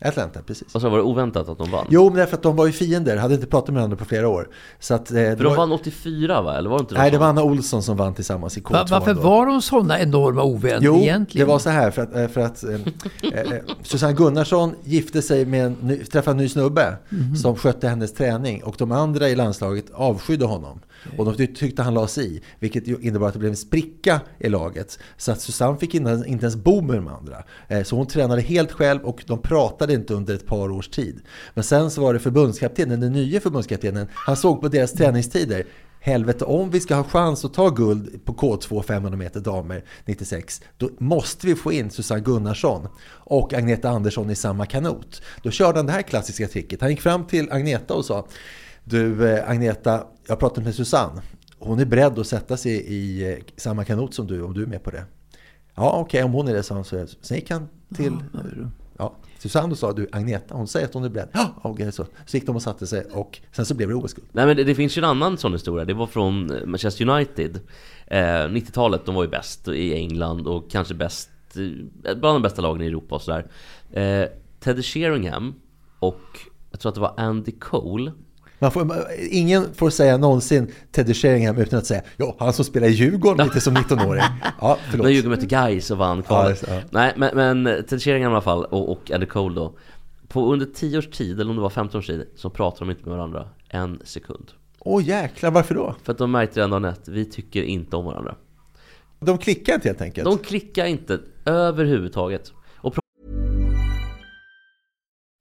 Atlanta. 0.05 0.41
Precis. 0.43 0.75
Och 0.75 0.81
så 0.81 0.88
var 0.88 0.97
det 0.99 1.03
oväntat 1.05 1.49
att 1.49 1.59
de 1.59 1.71
vann. 1.71 1.87
Jo, 1.91 2.05
men 2.05 2.15
därför 2.15 2.37
att 2.37 2.43
de 2.43 2.57
var 2.57 2.67
ju 2.67 2.73
fiender, 2.73 3.17
hade 3.17 3.35
inte 3.35 3.47
pratat 3.47 3.69
med 3.69 3.75
varandra 3.75 3.97
på 3.97 4.05
flera 4.05 4.29
år. 4.29 4.49
Så 4.81 4.95
att, 4.95 5.11
eh, 5.11 5.15
det 5.17 5.37
För 5.37 5.45
de 5.45 5.49
var- 5.51 5.57
vann 5.57 5.73
84 5.73 6.43
va? 6.43 6.59
Eller 6.59 6.71
var 6.71 6.79
det 6.79 6.83
inte 6.83 6.95
Nej, 6.95 7.11
det 7.11 7.19
var 7.19 7.27
Anna 7.27 7.43
Olsson 7.43 7.83
som 7.83 7.97
vann 7.97 8.15
tillsammans 8.15 8.59
i 8.59 8.61
K2. 8.61 8.73
Va, 8.73 8.87
varför 8.91 9.15
då. 9.15 9.21
var 9.21 9.47
de 9.47 9.62
sådana 9.62 10.01
enorma 10.01 10.43
ovänner 10.43 10.79
Jo, 10.83 10.97
egentligen? 10.97 11.47
det 11.47 11.53
var 11.53 11.59
så 11.59 11.71
här 11.71 11.91
för 11.91 12.03
att, 12.03 12.17
eh, 12.17 12.29
för 12.29 12.41
att 12.41 12.65
eh, 12.65 12.75
eh, 13.33 13.43
Susanne 13.83 14.12
Gunnarsson 14.12 14.75
gifte 14.85 15.23
sig 15.23 15.47
med 15.47 15.67
en 15.67 15.77
ny, 15.81 15.97
träffade 16.05 16.35
en 16.35 16.37
ny 16.37 16.49
snubbe 16.49 16.97
Mhm. 17.09 17.37
som 17.37 17.57
skötte 17.57 17.88
hennes 17.88 18.12
träning 18.15 18.62
och 18.65 18.75
de 18.79 18.93
andra 18.93 19.29
i 19.29 19.35
landslaget 19.37 19.85
avskydde 19.95 20.45
honom. 20.45 20.81
Och 21.19 21.25
de 21.25 21.35
ty- 21.35 21.55
tyckte 21.55 21.83
han 21.83 21.95
la 21.95 22.07
sig 22.07 22.37
i, 22.37 22.41
vilket 22.59 22.87
innebar 22.87 23.27
att 23.27 23.33
det 23.33 23.38
blev 23.38 23.51
en 23.51 23.57
spricka 23.57 24.21
i 24.38 24.49
laget. 24.49 24.99
Så 25.17 25.33
att 25.33 25.41
Susanne 25.41 25.77
fick 25.79 25.95
inte, 25.95 26.23
inte 26.27 26.45
ens 26.45 26.57
bo 26.57 26.81
med 26.81 26.97
de 26.97 27.09
andra. 27.09 27.37
Eh, 27.69 27.83
Så 27.83 27.97
hon 27.97 28.07
tränade 28.07 28.41
helt 28.43 28.73
själv 28.73 29.01
och 29.03 29.25
de 29.27 29.38
pratade 29.38 29.92
inte 29.95 30.15
under 30.15 30.35
ett 30.35 30.47
par 30.47 30.71
års 30.71 30.89
tid. 30.89 31.21
Men 31.55 31.65
sen 31.65 31.91
så 31.91 32.01
var 32.01 32.15
det 32.15 32.21
förbundskaptenen, 32.21 33.01
den 33.01 33.13
nya 33.13 33.41
förbundskaptenen, 33.41 34.09
han 34.15 34.37
såg 34.37 34.61
på 34.61 34.69
deras 34.69 34.93
träningstider 34.93 35.65
helvete 36.03 36.45
om 36.45 36.71
vi 36.71 36.81
ska 36.81 36.95
ha 36.95 37.05
chans 37.05 37.45
att 37.45 37.55
ta 37.55 37.69
guld 37.69 38.25
på 38.25 38.33
K2 38.35 38.83
500 38.83 39.17
meter 39.17 39.41
damer 39.41 39.85
96 40.05 40.63
då 40.77 40.91
måste 40.99 41.47
vi 41.47 41.55
få 41.55 41.73
in 41.73 41.91
Susanne 41.91 42.21
Gunnarsson 42.21 42.89
och 43.09 43.55
Agneta 43.55 43.89
Andersson 43.89 44.31
i 44.31 44.35
samma 44.35 44.67
kanot. 44.67 45.23
Då 45.43 45.51
körde 45.51 45.79
han 45.79 45.87
det 45.87 45.93
här 45.93 46.03
klassiska 46.03 46.49
tricket. 46.49 46.81
Han 46.81 46.91
gick 46.91 47.01
fram 47.01 47.27
till 47.27 47.53
Agneta 47.53 47.95
och 47.95 48.05
sa 48.05 48.27
Du 48.85 49.29
eh, 49.29 49.51
Agneta, 49.51 50.05
jag 50.27 50.33
har 50.33 50.37
pratat 50.37 50.65
med 50.65 50.75
Susanne. 50.75 51.23
Hon 51.59 51.81
är 51.81 51.85
beredd 51.85 52.19
att 52.19 52.27
sätta 52.27 52.57
sig 52.57 52.73
i 52.73 53.33
eh, 53.33 53.39
samma 53.57 53.85
kanot 53.85 54.15
som 54.15 54.27
du 54.27 54.43
om 54.43 54.55
du 54.55 54.63
är 54.63 54.67
med 54.67 54.83
på 54.83 54.91
det. 54.91 55.05
Ja 55.75 55.93
okej, 56.01 56.23
om 56.23 56.33
hon 56.33 56.49
är 56.49 56.55
det 56.55 56.63
sa 56.63 56.75
han 56.75 56.85
så. 56.85 57.07
Sen 57.21 57.37
gick 57.37 57.51
han 57.51 57.69
till... 57.95 58.17
Ja, 58.33 58.41
Susanne 59.43 59.77
sa 59.77 59.93
du 59.93 60.09
Agneta, 60.13 60.55
hon 60.55 60.69
säger 60.69 60.87
att 60.87 60.95
hon 60.95 61.05
är 61.05 61.09
beredd. 61.09 61.29
Ja, 61.33 61.55
okej 61.63 61.93
så. 61.93 62.07
Så 62.27 62.37
gick 62.37 62.47
de 62.47 62.57
och 62.57 62.63
satte 62.63 62.87
sig 62.87 63.05
och 63.13 63.41
sen 63.53 63.67
så 63.67 63.75
blev 63.75 63.89
det 63.89 63.95
OS-guld. 63.95 64.29
Nej 64.33 64.47
men 64.47 64.57
det, 64.57 64.65
det 64.65 64.75
finns 64.75 64.99
ju 64.99 65.01
en 65.01 65.05
annan 65.05 65.39
sån 65.39 65.53
historia, 65.53 65.85
det 65.85 65.95
var 65.95 66.07
från 66.07 66.51
eh, 66.51 66.67
Manchester 66.67 67.09
United 67.09 67.61
eh, 68.07 68.19
90-talet, 68.19 69.07
de 69.07 69.15
var 69.15 69.23
ju 69.23 69.29
bäst 69.29 69.69
i 69.69 69.95
England 69.95 70.47
och 70.47 70.71
kanske 70.71 70.95
bäst, 70.95 71.31
eh, 71.57 72.15
bland 72.15 72.35
de 72.35 72.43
bästa 72.43 72.63
lagen 72.63 72.83
i 72.83 72.87
Europa 72.87 73.15
och 73.15 73.23
sådär 73.23 73.47
eh, 73.91 74.29
Teddy 74.61 74.83
Sheringham 74.83 75.55
och 75.99 76.39
jag 76.71 76.81
tror 76.81 76.89
att 76.89 76.95
det 76.95 77.01
var 77.01 77.15
Andy 77.17 77.53
Cole 77.53 78.13
man 78.62 78.70
får, 78.72 78.88
ingen 79.31 79.75
får 79.75 79.90
säga 79.90 80.16
någonsin 80.16 80.72
Teddy 80.92 81.14
Sheringham 81.14 81.59
utan 81.59 81.79
att 81.79 81.87
säga 81.87 82.03
ja, 82.16 82.37
han 82.38 82.53
som 82.53 82.64
spelar 82.64 82.88
i 82.88 82.90
Djurgården 82.90 83.46
lite 83.46 83.61
som 83.61 83.77
19-åring. 83.77 84.22
Ja, 84.61 84.79
förlåt. 84.90 85.05
När 85.05 85.11
Djurgården 85.11 85.31
mötte 85.31 85.46
Gais 85.46 85.90
och 85.90 85.98
vann 85.98 86.22
kvalet. 86.22 86.64
Ja, 86.68 86.75
ja. 86.75 86.81
Nej 86.90 87.12
men, 87.16 87.37
men 87.37 87.85
Ted 87.85 88.03
Sheringham 88.03 88.33
i 88.33 88.35
alla 88.35 88.42
fall 88.42 88.64
och, 88.64 88.92
och 88.92 89.11
Andy 89.11 89.27
Cole 89.27 89.55
då 89.55 89.72
På 90.29 90.53
under 90.53 90.66
10 90.66 90.98
års 90.98 91.11
tid, 91.11 91.40
eller 91.40 91.51
om 91.51 91.57
det 91.57 91.62
var 91.62 91.70
15 91.70 91.98
års 91.98 92.07
tid, 92.07 92.27
så 92.37 92.51
pratade 92.51 92.85
de 92.85 92.90
inte 92.90 93.09
med 93.09 93.16
varandra 93.16 93.48
en 93.68 94.01
sekund 94.05 94.51
Åh 94.79 95.05
jäklar, 95.05 95.51
varför 95.51 95.75
då? 95.75 95.96
För 96.03 96.12
att 96.12 96.18
de 96.18 96.31
märkte 96.31 96.61
redan 96.61 96.70
dagen 96.70 96.85
ett, 96.85 97.09
vi 97.09 97.25
tycker 97.25 97.62
inte 97.62 97.96
om 97.96 98.05
varandra 98.05 98.35
De 99.20 99.38
klickar 99.38 99.75
inte 99.75 99.88
helt 99.88 100.01
enkelt. 100.01 100.25
De 100.25 100.38
klickar 100.38 100.87
inte 100.87 101.20
överhuvudtaget 101.44 102.53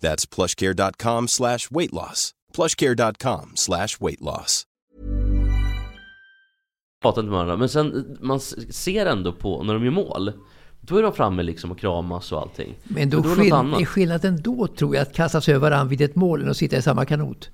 That's 0.00 0.34
plushcare.com 0.34 1.28
slash 1.28 1.58
weight 1.70 1.92
loss. 1.92 2.30
plushcare.com 2.56 3.52
slash 3.54 4.00
weight 4.00 4.20
loss. 4.20 4.66
pratar 7.02 7.20
inte 7.20 7.30
med 7.30 7.36
varandra 7.38 7.56
Men 7.56 7.68
sen, 7.68 8.18
man 8.20 8.40
ser 8.40 9.06
ändå 9.06 9.32
på, 9.32 9.62
när 9.62 9.74
de 9.74 9.84
gör 9.84 9.90
mål 9.90 10.32
Då 10.80 10.96
är 10.96 11.02
de 11.02 11.12
framme 11.12 11.42
liksom 11.42 11.70
och 11.70 11.78
kramas 11.78 12.32
och 12.32 12.40
allting 12.40 12.74
Men 12.84 13.10
då 13.10 13.20
då 13.20 13.30
är 13.30 13.34
skill 13.34 13.86
skillnaden 13.86 14.42
då 14.42 14.66
tror 14.66 14.94
jag 14.94 15.02
att 15.02 15.14
kasta 15.14 15.40
sig 15.40 15.54
över 15.54 15.70
varandra 15.70 15.90
vid 15.90 16.00
ett 16.00 16.16
mål 16.16 16.50
att 16.50 16.56
sitta 16.56 16.76
i 16.76 16.82
samma 16.82 17.04
kanot. 17.04 17.50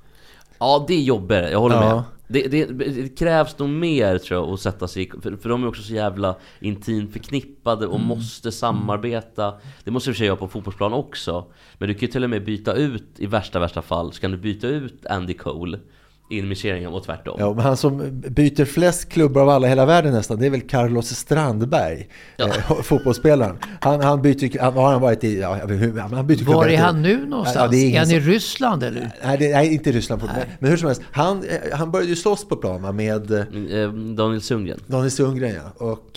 Ja, 0.58 0.84
det 0.88 0.94
är 0.94 1.02
jobbigare, 1.02 1.50
jag 1.50 1.60
håller 1.60 1.76
Ja. 1.76 1.94
med 1.94 2.02
det, 2.28 2.48
det, 2.48 2.64
det 2.64 3.18
krävs 3.18 3.58
nog 3.58 3.68
mer 3.68 4.18
tror 4.18 4.40
jag 4.40 4.52
att 4.54 4.60
sätta 4.60 4.88
sig 4.88 5.10
för, 5.22 5.36
för 5.36 5.48
de 5.48 5.62
är 5.62 5.68
också 5.68 5.82
så 5.82 5.92
jävla 5.94 6.36
intimt 6.60 7.12
förknippade 7.12 7.86
och 7.86 8.00
måste 8.00 8.52
samarbeta. 8.52 9.54
Det 9.84 9.90
måste 9.90 10.10
du 10.10 10.14
för 10.14 10.18
sig 10.18 10.26
göra 10.26 10.36
på 10.36 10.48
fotbollsplan 10.48 10.92
också. 10.92 11.44
Men 11.78 11.88
du 11.88 11.94
kan 11.94 12.00
ju 12.00 12.06
till 12.06 12.24
och 12.24 12.30
med 12.30 12.44
byta 12.44 12.72
ut, 12.74 13.04
i 13.16 13.26
värsta 13.26 13.58
värsta 13.58 13.82
fall, 13.82 14.12
så 14.12 14.20
kan 14.20 14.30
du 14.30 14.36
byta 14.36 14.66
ut 14.68 15.06
Andy 15.06 15.34
Cole 15.34 15.78
in 16.28 16.48
med 16.48 16.58
Sheringham 16.58 16.94
och 16.94 17.04
tvärtom 17.04 17.36
Ja, 17.38 17.52
men 17.54 17.64
han 17.64 17.76
som 17.76 18.20
byter 18.28 18.64
flest 18.64 19.08
klubbar 19.08 19.40
av 19.42 19.48
alla 19.48 19.66
i 19.66 19.70
hela 19.70 19.86
världen 19.86 20.12
nästan, 20.12 20.38
det 20.38 20.46
är 20.46 20.50
väl 20.50 20.60
Carlos 20.60 21.08
Strandberg, 21.08 22.08
Ja. 22.36 22.46
eh, 22.46 22.82
fotbollsspelaren. 22.82 23.56
Han, 23.80 24.00
han 24.00 24.22
byter, 24.22 24.60
han, 24.60 24.74
har 24.74 24.92
han 24.92 25.00
varit 25.00 25.24
i, 25.24 25.40
ja, 25.40 25.54
hur- 25.54 25.98
han 26.14 26.26
byter 26.26 26.36
klubbar 26.38 26.54
Var 26.54 26.66
är 26.68 26.76
han 26.78 27.02
nu 27.02 27.26
någonstans? 27.26 27.56
Ja, 27.56 27.68
det 27.68 27.76
är 27.76 27.80
är, 27.84 27.88
ingen 27.88 27.98
han 27.98 28.06
som- 28.06 28.16
i 28.16 28.20
Ryssland 28.20 28.82
eller? 28.82 29.10
Nej, 29.24 29.38
det, 29.38 29.48
nej, 29.52 29.74
inte 29.74 29.90
i 29.90 29.92
Ryssland. 29.92 30.22
Men, 30.26 30.34
men 30.58 30.70
hur 30.70 30.76
som 30.76 30.86
helst, 30.86 31.02
han, 31.12 31.44
eh, 31.44 31.78
han 31.78 31.90
började 31.90 32.10
ju 32.10 32.16
slåss 32.16 32.48
på 32.48 32.56
plan 32.56 32.82
va, 32.82 32.92
med 32.92 33.30
eh, 33.30 33.40
Eh, 33.80 33.92
Daniel 33.92 34.40
Sundgren 34.40 34.80
Daniel 34.86 35.10
Sundgren. 35.10 35.54
Ja. 35.78 35.86
Och 35.86 36.10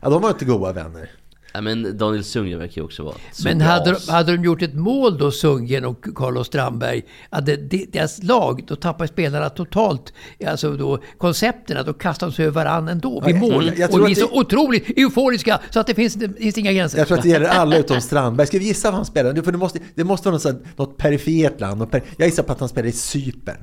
ja, 0.00 0.10
de 0.10 0.22
var 0.22 0.28
inte 0.28 0.44
goda 0.44 0.72
vänner. 0.72 1.10
Nej 1.54 1.62
men 1.62 1.98
Daniel 1.98 2.24
Sundgren 2.24 2.58
verkar 2.58 2.74
ju 2.80 2.84
också 2.84 3.02
vara 3.02 3.14
Men 3.44 3.60
hade, 3.60 3.92
de- 4.06 4.12
hade 4.12 4.36
de 4.36 4.44
gjort 4.44 4.62
ett 4.62 4.74
mål 4.74 5.18
då, 5.18 5.30
Sundgren 5.30 5.84
och 5.84 6.04
Carlos 6.14 6.46
Strandberg, 6.46 7.02
hade 7.30 7.56
de- 7.56 7.86
deras 7.92 8.22
lag, 8.22 8.64
då 8.66 8.76
tappar 8.76 9.06
spelarna 9.06 9.50
totalt 9.50 10.12
alltså 10.46 10.76
då, 10.76 10.98
koncepten, 11.18 11.86
då 11.86 11.92
kastar 11.92 12.26
de 12.26 12.32
sig 12.32 12.46
över 12.46 12.64
varandra 12.64 12.92
ändå 12.92 13.20
vid 13.26 13.36
Ja, 13.36 13.40
mål. 13.40 13.66
jag- 13.66 13.78
jag 13.78 13.94
och 13.94 14.00
blir 14.04 14.10
att 14.12 14.18
så 14.18 14.26
det- 14.26 14.38
otroligt 14.40 14.98
euforiska 14.98 15.60
så 15.70 15.80
att 15.80 15.86
det 15.86 15.94
finns, 15.94 16.14
det 16.14 16.28
finns 16.28 16.58
inga 16.58 16.72
gränser. 16.72 16.98
Jag 16.98 17.06
tror 17.08 17.16
att 17.18 17.22
det 17.22 17.28
gäller 17.30 17.48
alla 17.48 17.76
utom 17.76 18.00
Strandberg. 18.00 18.46
Ska 18.46 18.58
vi 18.58 18.64
gissa 18.66 18.88
vad 18.90 18.96
han 18.96 19.04
spelar? 19.04 19.42
För 19.42 19.52
det 19.52 19.58
måste, 19.58 19.78
det 19.94 20.04
måste 20.04 20.28
vara 20.28 20.34
något, 20.34 20.42
sånt- 20.42 20.78
något 20.78 20.96
perifert 20.96 21.60
land. 21.60 21.78
Något 21.78 21.90
per, 21.90 22.02
jag 22.16 22.26
gissar 22.28 22.42
på 22.42 22.52
att 22.52 22.60
han 22.60 22.68
spelar 22.68 22.88
i 22.88 22.92
Cypern. 22.92 23.56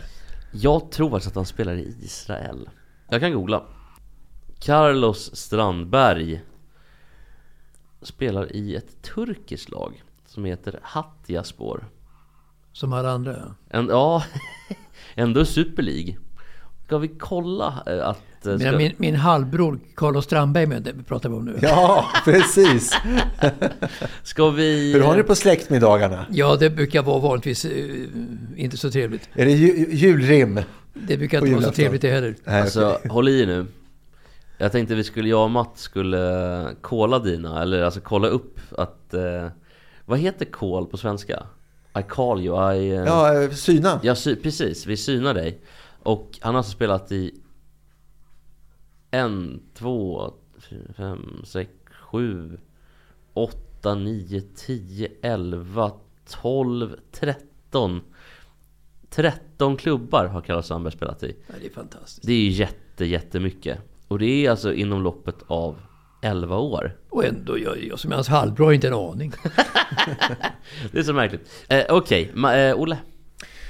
Jag 0.51 0.91
tror 0.91 1.09
faktiskt 1.09 1.27
att 1.31 1.35
han 1.35 1.45
spelar 1.45 1.73
i 1.73 1.95
Israel 2.01 2.69
Jag 3.09 3.19
kan 3.21 3.33
googla 3.33 3.63
Carlos 4.59 5.31
Strandberg 5.35 6.41
Spelar 8.01 8.55
i 8.55 8.75
ett 8.75 9.01
turkiskt 9.01 9.69
lag 9.71 10.03
Som 10.27 10.45
heter 10.45 10.79
Hattiyaspor 10.83 11.87
Som 12.73 12.93
alla 12.93 13.09
andra. 13.11 13.35
ja. 13.37 13.77
en, 13.79 13.87
Ja, 13.87 14.23
ändå 15.15 15.45
Super 15.45 15.83
League 15.83 16.15
Ska 16.85 16.97
vi 16.97 17.07
kolla 17.07 17.83
eh, 17.87 18.07
att... 18.07 18.45
eh, 18.45 18.57
Ska, 18.57 18.71
min, 18.77 18.93
min 18.97 19.15
halvbror 19.15 19.79
Carlos 19.95 20.25
Strandberg, 20.25 20.65
med 20.65 20.81
det 20.83 20.91
vi 20.91 21.03
pratar 21.03 21.33
om 21.33 21.45
nu. 21.45 21.59
Ja, 21.61 22.05
precis. 22.25 22.93
ska 24.23 24.49
vi... 24.49 24.93
Hur 24.93 25.01
har 25.01 25.17
ni 25.17 25.23
på 25.23 25.35
släktmiddagarna? 25.35 26.25
Ja, 26.31 26.55
det 26.55 26.69
brukar 26.69 27.03
vara 27.03 27.19
vanligtvis 27.19 27.65
eh, 27.65 28.05
inte 28.55 28.77
så 28.77 28.91
trevligt. 28.91 29.29
Är 29.33 29.45
det 29.45 29.51
ju, 29.51 29.87
julrim? 29.95 30.59
Det 30.93 31.17
brukar 31.17 31.37
inte 31.39 31.51
vara 31.51 31.63
så 31.63 31.71
trevligt 31.71 32.01
det 32.01 32.11
heller. 32.11 32.35
Nej, 32.43 32.61
Alltså, 32.61 32.89
okej. 32.91 33.11
håll 33.11 33.29
i 33.29 33.45
nu 33.45 33.65
Jag 34.61 34.71
tänkte 34.71 34.95
vi 34.95 35.03
skulle, 35.03 35.29
jag 35.29 35.43
och 35.43 35.51
Matt 35.51 35.77
skulle 35.77 36.75
kolla 36.81 37.19
dina, 37.19 37.61
eller 37.61 37.81
alltså 37.81 38.01
kolla 38.01 38.27
upp 38.27 38.59
att... 38.77 39.13
Eh, 39.13 39.47
vad 40.05 40.19
heter 40.19 40.45
call 40.45 40.85
på 40.85 40.97
svenska? 40.97 41.45
I 41.99 42.03
call 42.09 42.41
you, 42.41 42.73
I... 42.75 42.89
eh, 42.89 42.95
Ja, 43.03 43.41
eh, 43.43 43.49
syna. 43.51 43.99
Ja, 44.03 44.15
sy- 44.15 44.35
precis. 44.35 44.85
Vi 44.85 44.97
synar 44.97 45.33
dig. 45.33 45.61
Och 46.03 46.37
han 46.41 46.53
har 46.53 46.57
alltså 46.59 46.71
spelat 46.71 47.11
i 47.11 47.41
en, 49.11 49.61
två, 49.73 50.33
fyra, 50.57 50.93
fem, 50.97 51.41
sex, 51.45 51.71
sju, 52.11 52.57
åtta, 53.33 53.95
nio, 53.95 54.41
tio, 54.55 55.07
elva, 55.21 55.91
tolv, 56.41 56.95
tretton. 57.11 58.01
13 59.09 59.77
klubbar 59.77 60.25
har 60.25 60.41
Carlos 60.41 60.67
Sandberg 60.67 60.93
spelat 60.93 61.23
i. 61.23 61.35
Ja, 61.47 61.53
det 61.61 61.65
är 61.65 61.69
fantastiskt. 61.73 62.27
Det 62.27 62.33
är 62.33 62.37
ju 62.41 62.49
jätte, 62.49 63.05
jättemycket. 63.05 63.79
Och 64.09 64.19
det 64.19 64.45
är 64.45 64.49
alltså 64.51 64.73
inom 64.73 65.01
loppet 65.03 65.35
av 65.47 65.75
11 66.21 66.57
år. 66.57 66.95
Och 67.09 67.25
ändå, 67.25 67.59
jag, 67.59 67.83
jag 67.83 67.99
som 67.99 68.11
är 68.11 68.15
hans 68.15 68.27
halvbror 68.27 68.73
inte 68.73 68.87
en 68.87 68.93
aning. 68.93 69.33
Det 70.91 70.99
är 70.99 71.03
så 71.03 71.13
märkligt. 71.13 71.49
Eh, 71.67 71.83
Okej, 71.89 72.31
Ma- 72.35 72.69
eh, 72.69 72.75
Olle. 72.79 72.97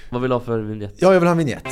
Vad 0.10 0.22
vill 0.22 0.30
du 0.30 0.36
ha 0.36 0.40
för 0.40 0.60
vignett? 0.60 0.94
Ja, 0.98 1.14
jag 1.14 1.20
vill 1.20 1.28
ha 1.28 1.32
en 1.32 1.38
vignett. 1.38 1.66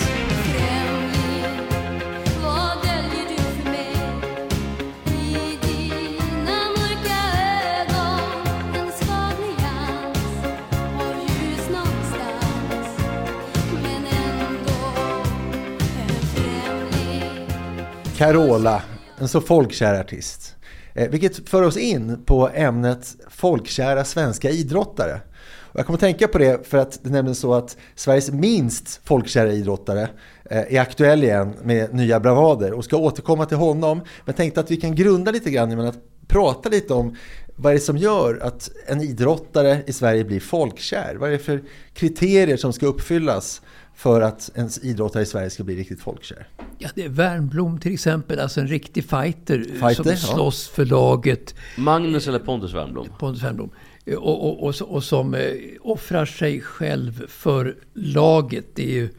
Carola, 18.17 18.81
en 19.17 19.27
så 19.27 19.41
folkkär 19.41 19.99
artist. 19.99 20.55
Eh, 20.93 21.09
vilket 21.09 21.49
för 21.49 21.63
oss 21.63 21.77
in 21.77 22.23
på 22.25 22.49
ämnet 22.53 23.15
folkkära 23.29 24.05
svenska 24.05 24.49
idrottare. 24.49 25.21
Och 25.45 25.79
jag 25.79 25.85
kommer 25.85 25.97
att 25.97 26.01
tänka 26.01 26.27
på 26.27 26.37
det 26.37 26.67
för 26.67 26.77
att 26.77 26.99
det 27.03 27.09
är 27.09 27.11
nämligen 27.11 27.35
så 27.35 27.53
att 27.53 27.77
Sveriges 27.95 28.31
minst 28.31 29.01
folkkära 29.03 29.51
idrottare 29.51 30.09
eh, 30.49 30.75
är 30.75 30.79
aktuell 30.79 31.23
igen 31.23 31.53
med 31.63 31.93
nya 31.93 32.19
bravader 32.19 32.73
och 32.73 32.83
ska 32.85 32.97
återkomma 32.97 33.45
till 33.45 33.57
honom. 33.57 34.01
Men 34.25 34.35
tänkte 34.35 34.59
att 34.59 34.71
vi 34.71 34.77
kan 34.77 34.95
grunda 34.95 35.31
lite 35.31 35.51
grann 35.51 35.69
genom 35.69 35.87
att 35.87 35.99
prata 36.27 36.69
lite 36.69 36.93
om 36.93 37.15
vad 37.55 37.71
är 37.71 37.75
det 37.75 37.81
som 37.81 37.97
gör 37.97 38.39
att 38.41 38.69
en 38.87 39.01
idrottare 39.01 39.83
i 39.87 39.93
Sverige 39.93 40.23
blir 40.23 40.39
folkkär? 40.39 41.15
Vad 41.19 41.29
är 41.29 41.33
det 41.33 41.39
för 41.39 41.63
kriterier 41.93 42.57
som 42.57 42.73
ska 42.73 42.85
uppfyllas 42.85 43.61
för 43.97 44.21
att 44.21 44.51
en 44.55 44.69
idrottare 44.81 45.23
i 45.23 45.25
Sverige 45.25 45.49
ska 45.49 45.63
bli 45.63 45.75
riktigt 45.75 46.01
folkkär? 46.01 46.47
Ja, 46.77 46.89
det 46.95 47.03
är 47.03 47.09
Wernbloom 47.09 47.79
till 47.79 47.93
exempel, 47.93 48.39
alltså 48.39 48.59
en 48.61 48.67
riktig 48.67 49.03
fighter, 49.03 49.63
Fighter, 49.63 49.93
som 49.93 50.29
ja. 50.29 50.35
slåss 50.35 50.67
för 50.67 50.85
laget. 50.85 51.55
Magnus 51.77 52.27
eller 52.27 52.39
Pontus 52.39 52.73
Wernbloom? 52.73 53.07
Pontus 53.19 53.43
Wernbloom. 53.43 53.69
Eh, 54.05 54.15
Och, 54.15 54.47
och, 54.47 54.67
och, 54.67 54.81
och 54.81 55.03
som 55.03 55.33
eh, 55.33 55.41
offrar 55.81 56.25
sig 56.25 56.61
själv 56.61 57.27
för 57.27 57.75
laget. 57.93 58.65
Det 58.75 58.83
är 58.83 58.93
ju 58.93 59.09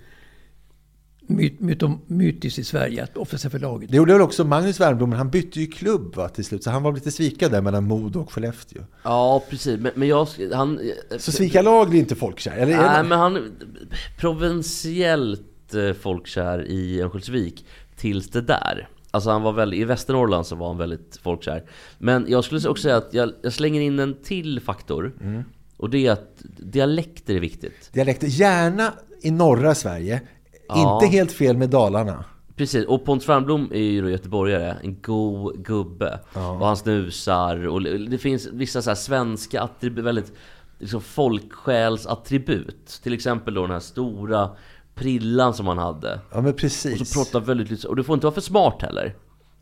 myt, 1.39 1.61
mytom, 1.61 2.01
mytiskt 2.07 2.59
i 2.59 2.64
Sverige 2.64 3.03
att 3.03 3.16
offra 3.16 3.39
sig 3.39 3.51
för 3.51 3.59
laget. 3.59 3.91
Det 3.91 3.97
gjorde 3.97 4.12
väl 4.12 4.22
också 4.22 4.45
Magnus 4.45 4.80
Wernbloom, 4.80 5.11
men 5.11 5.18
han 5.18 5.30
bytte 5.30 5.61
ju 5.61 5.66
klubb 5.66 6.16
va, 6.16 6.28
till 6.28 6.45
slut. 6.45 6.64
Så 6.64 6.70
han 6.70 6.82
var 6.82 6.93
lite 6.93 7.11
svikad 7.11 7.53
där 7.53 7.62
mellan 7.62 7.84
Modo 7.84 8.20
och 8.20 8.32
Skellefteå. 8.32 8.82
Ja, 9.03 9.45
precis. 9.51 9.80
Men, 9.80 9.93
men 9.95 10.09
jag... 10.09 10.28
Han, 10.55 10.80
Så 11.18 11.32
svika 11.32 11.62
lag 11.62 11.91
blir 11.91 12.01
inte 12.01 12.14
folkkär? 12.16 12.53
Eller 12.57 12.72
är 12.72 12.76
Nej, 12.86 13.03
det- 13.03 13.09
men 13.09 13.18
han... 13.18 13.53
Provinsiellt 14.18 15.74
eh, 15.74 15.93
folkkär 15.93 16.64
i 16.68 17.01
Örnsköldsvik 17.01 17.66
tills 17.97 18.28
det 18.30 18.41
där. 18.41 18.89
Alltså 19.11 19.30
han 19.30 19.43
var 19.43 19.53
väldigt, 19.53 19.80
i 19.80 19.84
Västernorrland 19.84 20.47
så 20.47 20.57
var 20.57 20.68
han 20.68 20.78
väldigt 20.78 21.18
folkkär. 21.22 21.64
Men 21.99 22.26
jag 22.28 22.45
skulle 22.45 22.68
också 22.68 22.82
säga 22.82 22.97
att 22.97 23.14
jag, 23.14 23.32
jag 23.43 23.53
slänger 23.53 23.80
in 23.80 23.99
en 23.99 24.14
till 24.22 24.61
faktor. 24.61 25.12
Mm. 25.20 25.43
Och 25.76 25.91
det 25.91 26.07
är 26.07 26.12
att 26.12 26.43
dialekter 26.57 27.34
är 27.34 27.41
viktigt. 27.41 27.93
Dialekter, 27.93 28.26
gärna 28.26 28.93
i 29.22 29.30
norra 29.30 29.74
Sverige. 29.74 30.20
Ja. 30.68 30.94
Inte 30.94 31.16
helt 31.16 31.32
fel 31.32 31.56
med 31.56 31.70
Dalarna. 31.70 32.24
Precis, 32.56 32.86
och 32.86 33.04
Pontus 33.04 33.28
Wernbloom 33.28 33.68
är 33.72 33.82
ju 33.82 34.02
då 34.02 34.10
göteborgare, 34.10 34.76
en 34.82 34.96
god 35.02 35.64
gubbe. 35.64 36.20
Och 36.32 36.66
han 36.66 36.76
snusar 36.76 37.68
och 37.68 37.82
det 37.82 38.18
finns 38.18 38.48
vissa 38.52 38.82
så 38.82 38.90
här 38.90 38.94
svenska 38.94 39.62
attribut, 39.62 40.04
väldigt 40.04 40.32
liksom 40.78 41.00
folksjälsattribut. 41.00 43.00
Till 43.02 43.12
exempel 43.12 43.54
då 43.54 43.62
den 43.62 43.70
här 43.70 43.80
stora 43.80 44.50
prillan 44.94 45.54
som 45.54 45.66
han 45.66 45.78
hade. 45.78 46.20
Ja 46.32 46.40
men 46.40 46.52
precis. 46.52 47.00
Och 47.00 47.06
så 47.06 47.18
pratar 47.18 47.40
väldigt 47.40 47.70
lite, 47.70 47.88
och 47.88 47.96
du 47.96 48.04
får 48.04 48.14
inte 48.14 48.26
vara 48.26 48.34
för 48.34 48.40
smart 48.40 48.82
heller. 48.82 49.14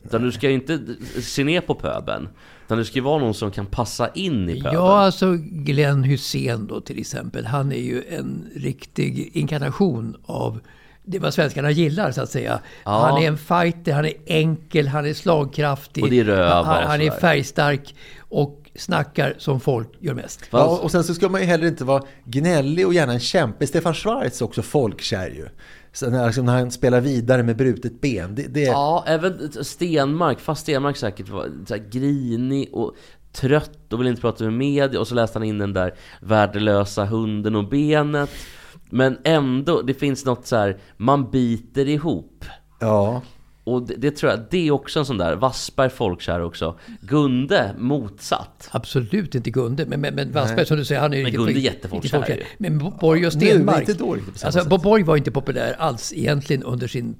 Utan 0.03 0.21
du 0.21 0.31
ska 0.31 0.49
ju 0.49 0.53
inte 0.53 0.79
se 1.21 1.43
ner 1.43 1.61
på 1.61 1.75
pöben. 1.75 2.29
Utan 2.65 2.77
du 2.77 2.85
ska 2.85 2.95
ju 2.95 3.03
vara 3.03 3.19
någon 3.19 3.33
som 3.33 3.51
kan 3.51 3.65
passa 3.65 4.09
in 4.09 4.49
i 4.49 4.61
pöben. 4.61 4.73
Ja, 4.73 4.99
alltså 4.99 5.37
Glenn 5.39 6.03
Hussein 6.03 6.67
då 6.67 6.81
till 6.81 6.99
exempel. 6.99 7.45
Han 7.45 7.71
är 7.71 7.81
ju 7.81 8.03
en 8.09 8.49
riktig 8.55 9.31
inkarnation 9.33 10.15
av 10.25 10.59
det 11.07 11.19
vad 11.19 11.33
svenskarna 11.33 11.71
gillar 11.71 12.11
så 12.11 12.21
att 12.21 12.29
säga. 12.29 12.59
Ja. 12.83 12.91
Han 12.91 13.23
är 13.23 13.27
en 13.27 13.37
fighter, 13.37 13.93
han 13.93 14.05
är 14.05 14.13
enkel, 14.25 14.87
han 14.87 15.05
är 15.05 15.13
slagkraftig. 15.13 16.03
Och 16.03 16.09
det 16.09 16.19
är 16.19 16.23
röva 16.23 16.63
han, 16.63 16.83
han, 16.83 17.01
är 17.01 17.11
färgstark 17.11 17.95
och 18.19 18.69
snackar 18.75 19.35
som 19.37 19.59
folk 19.59 19.89
gör 19.99 20.13
mest. 20.13 20.41
Ja, 20.51 20.79
och 20.83 20.91
sen 20.91 21.03
så 21.03 21.13
ska 21.13 21.29
man 21.29 21.41
ju 21.41 21.47
heller 21.47 21.67
inte 21.67 21.83
vara 21.83 22.03
gnällig 22.25 22.87
och 22.87 22.93
gärna 22.93 23.13
en 23.13 23.19
kämpe. 23.19 23.67
Stefan 23.67 23.93
Schwarz 23.93 24.41
är 24.41 24.45
också 24.45 24.61
folkkär 24.61 25.27
ju. 25.27 25.47
Så 25.93 26.09
när, 26.09 26.25
liksom, 26.25 26.45
när 26.45 26.53
han 26.53 26.71
spelar 26.71 27.01
vidare 27.01 27.43
med 27.43 27.57
brutet 27.57 28.01
ben. 28.01 28.35
Det, 28.35 28.47
det, 28.47 28.61
Ja, 28.61 29.03
även 29.07 29.51
Stenmark, 29.63 30.39
fast 30.39 30.61
Stenmark 30.61 30.97
säkert 30.97 31.29
var 31.29 31.49
så 31.67 31.73
här 31.73 31.83
grinig 31.89 32.69
och 32.73 32.95
trött 33.31 33.93
och 33.93 33.99
ville 33.99 34.09
inte 34.09 34.21
prata 34.21 34.43
med 34.43 34.53
media 34.53 34.99
och 34.99 35.07
så 35.07 35.15
läste 35.15 35.39
han 35.39 35.47
in 35.47 35.57
den 35.57 35.73
där 35.73 35.93
värdelösa 36.21 37.05
hunden 37.05 37.55
och 37.55 37.69
benet. 37.69 38.29
Men 38.89 39.17
ändå, 39.23 39.81
det 39.81 39.93
finns 39.93 40.25
något 40.25 40.47
så 40.47 40.55
här, 40.55 40.77
man 40.97 41.31
biter 41.31 41.87
ihop. 41.87 42.45
ja. 42.79 43.21
Och 43.63 43.81
det, 43.87 43.95
det 43.95 44.11
tror 44.11 44.31
jag, 44.31 44.39
det 44.49 44.67
är 44.67 44.71
också 44.71 44.99
en 44.99 45.05
sån 45.05 45.17
där, 45.17 45.35
Wassberg 45.35 45.89
folkkär 45.89 46.41
också. 46.41 46.79
Gunde, 47.01 47.75
motsatt. 47.77 48.69
Absolut 48.71 49.35
inte 49.35 49.49
Gunde, 49.49 49.85
men, 49.85 50.01
men, 50.01 50.15
men 50.15 50.31
Wassberg 50.31 50.65
som 50.65 50.77
du 50.77 50.85
säger, 50.85 51.01
han 51.01 51.13
är 51.13 51.17
ju 51.17 51.23
Men 51.23 51.31
Gunde 51.31 51.51
är 51.51 51.55
jättefolkkär. 51.59 52.43
Men 52.57 52.77
Bo- 52.77 52.93
Borg 52.99 53.27
och 53.27 53.35
Nu, 53.35 53.45
Stenmark. 53.45 53.79
inte 53.79 53.93
då 53.93 54.17
alltså, 54.43 54.77
Borg 54.77 55.03
var 55.03 55.17
inte 55.17 55.31
populär 55.31 55.75
alls 55.79 56.13
egentligen 56.15 56.63
under 56.63 56.87
sin, 56.87 57.15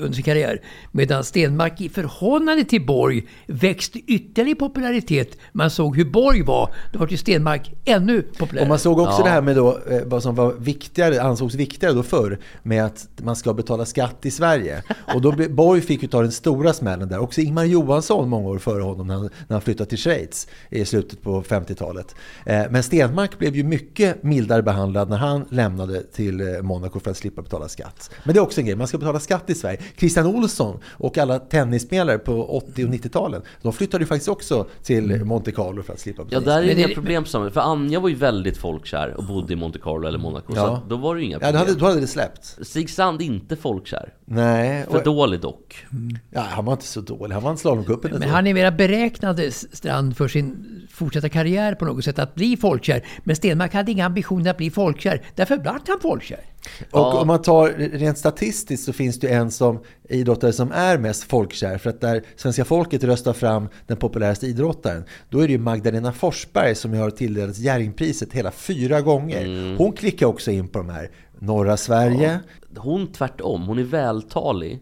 under 0.00 0.12
sin 0.12 0.24
karriär. 0.24 0.60
Medan 0.92 1.24
Stenmark 1.24 1.80
i 1.80 1.88
förhållande 1.88 2.64
till 2.64 2.86
Borg 2.86 3.26
växte 3.46 3.98
ytterligare 3.98 4.50
i 4.50 4.54
popularitet. 4.54 5.38
Man 5.52 5.70
såg 5.70 5.96
hur 5.96 6.04
Borg 6.04 6.42
var, 6.42 6.74
då 6.92 6.98
var 6.98 7.08
ju 7.08 7.16
Stenmark 7.16 7.72
ännu 7.84 8.22
populärare. 8.22 8.64
Och 8.64 8.68
man 8.68 8.78
såg 8.78 8.98
också 8.98 9.18
Ja. 9.18 9.24
det 9.24 9.30
här 9.30 9.42
med 9.42 9.56
då, 9.56 9.78
eh, 9.90 10.00
vad 10.06 10.22
som 10.22 10.34
var 10.34 10.52
viktigare, 10.52 11.22
ansågs 11.22 11.54
viktigare 11.54 11.94
då 11.94 12.02
förr, 12.02 12.38
med 12.62 12.84
att 12.84 13.08
man 13.22 13.36
ska 13.36 13.54
betala 13.54 13.84
skatt 13.86 14.26
i 14.26 14.30
Sverige. 14.30 14.82
Och 15.14 15.20
då 15.20 15.32
blev, 15.32 15.54
Borg 15.54 15.80
fick 15.80 16.02
ju 16.02 16.08
ta 16.08 16.22
den 16.22 16.32
stora 16.32 16.72
smällen 16.72 17.08
där. 17.08 17.18
Också 17.18 17.40
Ingmar 17.40 17.64
Johansson 17.64 18.28
många 18.28 18.48
år 18.48 18.58
före 18.58 18.82
honom 18.82 19.06
när 19.06 19.14
han, 19.14 19.22
när 19.22 19.54
han 19.54 19.60
flyttade 19.60 19.88
till 19.90 19.98
Schweiz 19.98 20.48
i 20.70 20.84
slutet 20.84 21.22
på 21.22 21.42
50-talet. 21.42 22.14
Eh, 22.46 22.62
Men 22.70 22.82
Stenmark 22.82 23.38
blev 23.38 23.56
ju 23.56 23.64
mycket 23.64 24.22
mildare 24.22 24.62
behandlad 24.62 25.08
när 25.10 25.16
han 25.16 25.44
lämnade 25.50 26.02
till 26.02 26.40
eh, 26.40 26.62
Monaco 26.62 27.00
för 27.00 27.10
att 27.10 27.16
slippa 27.16 27.42
betala 27.42 27.68
skatt. 27.68 28.10
Men 28.24 28.34
det 28.34 28.38
är 28.40 28.42
också 28.42 28.60
en 28.60 28.66
grej, 28.66 28.76
man 28.76 28.86
ska 28.88 28.98
betala 28.98 29.20
skatt 29.20 29.33
i 29.50 29.54
Sverige. 29.54 29.78
Christian 29.96 30.26
Olsson 30.26 30.78
och 30.92 31.18
alla 31.18 31.38
tennisspelare 31.38 32.18
på 32.18 32.44
80 32.56 32.84
och 32.84 32.90
90-talen, 32.90 33.42
de 33.62 33.72
flyttade 33.72 34.02
ju 34.04 34.08
faktiskt 34.08 34.28
också 34.28 34.66
till 34.82 35.24
Monte 35.24 35.52
Carlo 35.52 35.82
för 35.82 35.92
att 35.92 36.00
slippa 36.00 36.22
Ja, 36.30 36.40
betala 36.40 36.56
där 36.56 36.62
är 36.62 36.66
Men 36.66 36.78
inga 36.78 36.88
det- 36.88 36.94
problem 36.94 37.24
samma. 37.24 37.50
För 37.50 37.60
Anja 37.60 38.00
var 38.00 38.08
ju 38.08 38.14
väldigt 38.14 38.56
folkkär 38.56 39.14
och 39.16 39.24
bodde 39.24 39.52
i 39.52 39.56
Monte 39.56 39.78
Carlo 39.78 40.08
eller 40.08 40.18
Monaco. 40.18 40.52
Så 40.54 40.58
Ja. 40.58 40.76
att 40.76 40.88
då 40.88 40.96
var 40.96 41.14
det 41.14 41.20
ju 41.20 41.26
inga 41.26 41.34
Ja, 41.34 41.38
problem. 41.40 41.52
då 41.52 41.58
hade, 41.58 41.74
då 41.80 41.86
hade 41.86 42.00
det 42.00 42.06
släppt. 42.06 42.58
Stig 42.62 42.90
Sand 42.90 43.22
inte 43.22 43.56
folkkär. 43.56 44.12
Nej, 44.26 44.84
För 44.90 44.96
och, 44.98 45.04
dålig 45.04 45.40
dock. 45.40 45.86
ja, 46.30 46.40
han 46.40 46.64
var 46.64 46.72
inte 46.72 46.84
så 46.86 47.00
dålig. 47.00 47.34
Han 47.34 47.42
vann 47.42 47.58
slalomcupen. 47.58 48.10
Men 48.18 48.28
han 48.28 48.46
är 48.46 48.54
mera 48.54 48.70
beräknade 48.70 49.50
Strand 49.50 50.16
för 50.16 50.28
sin 50.28 50.66
fortsatta 50.90 51.28
karriär 51.28 51.74
på 51.74 51.84
något 51.84 52.04
sätt 52.04 52.18
att 52.18 52.34
bli 52.34 52.56
folkkär. 52.56 53.04
Men 53.24 53.36
Stenmark 53.36 53.74
hade 53.74 53.92
inga 53.92 54.06
ambitioner 54.06 54.50
att 54.50 54.56
bli 54.56 54.70
folkkär. 54.70 55.22
Därför 55.34 55.56
blev 55.58 55.72
han 55.86 56.00
folkkär. 56.02 56.40
Och 56.90 57.00
Ja. 57.00 57.20
om 57.20 57.26
man 57.26 57.42
tar 57.42 57.68
rent 57.78 58.18
statistiskt 58.18 58.84
så 58.84 58.92
finns 58.92 59.20
det 59.20 59.28
en 59.28 59.50
som 59.50 59.80
idrottare 60.08 60.52
som 60.52 60.72
är 60.72 60.98
mest 60.98 61.22
folkkär. 61.24 61.78
För 61.78 61.90
att 61.90 62.00
där 62.00 62.22
svenska 62.36 62.64
folket 62.64 63.04
röstar 63.04 63.32
fram 63.32 63.68
den 63.86 63.96
populäraste 63.96 64.46
idrottaren, 64.46 65.04
då 65.30 65.38
är 65.38 65.46
det 65.46 65.52
ju 65.52 65.58
Magdalena 65.58 66.12
Forsberg 66.12 66.74
som 66.74 66.92
har 66.94 67.10
tilldelats 67.10 67.58
Jerringpriset 67.58 68.32
hela 68.32 68.50
fyra 68.50 69.00
gånger. 69.00 69.44
Mm. 69.44 69.76
Hon 69.76 69.92
klickar 69.92 70.26
också 70.26 70.50
in 70.50 70.68
på 70.68 70.78
de 70.78 70.88
här 70.88 71.10
norra 71.38 71.76
Sverige. 71.76 72.40
Hon 72.76 73.12
tvärtom, 73.12 73.62
hon 73.62 73.78
är 73.78 73.82
vältalig. 73.84 74.80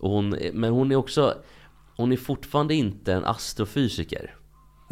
Och 0.00 0.10
hon, 0.10 0.36
men 0.52 0.72
hon 0.72 0.92
är 0.92 0.96
också, 0.96 1.34
hon 1.96 2.12
är 2.12 2.16
fortfarande 2.16 2.74
inte 2.74 3.12
en 3.12 3.24
astrofysiker. 3.24 4.34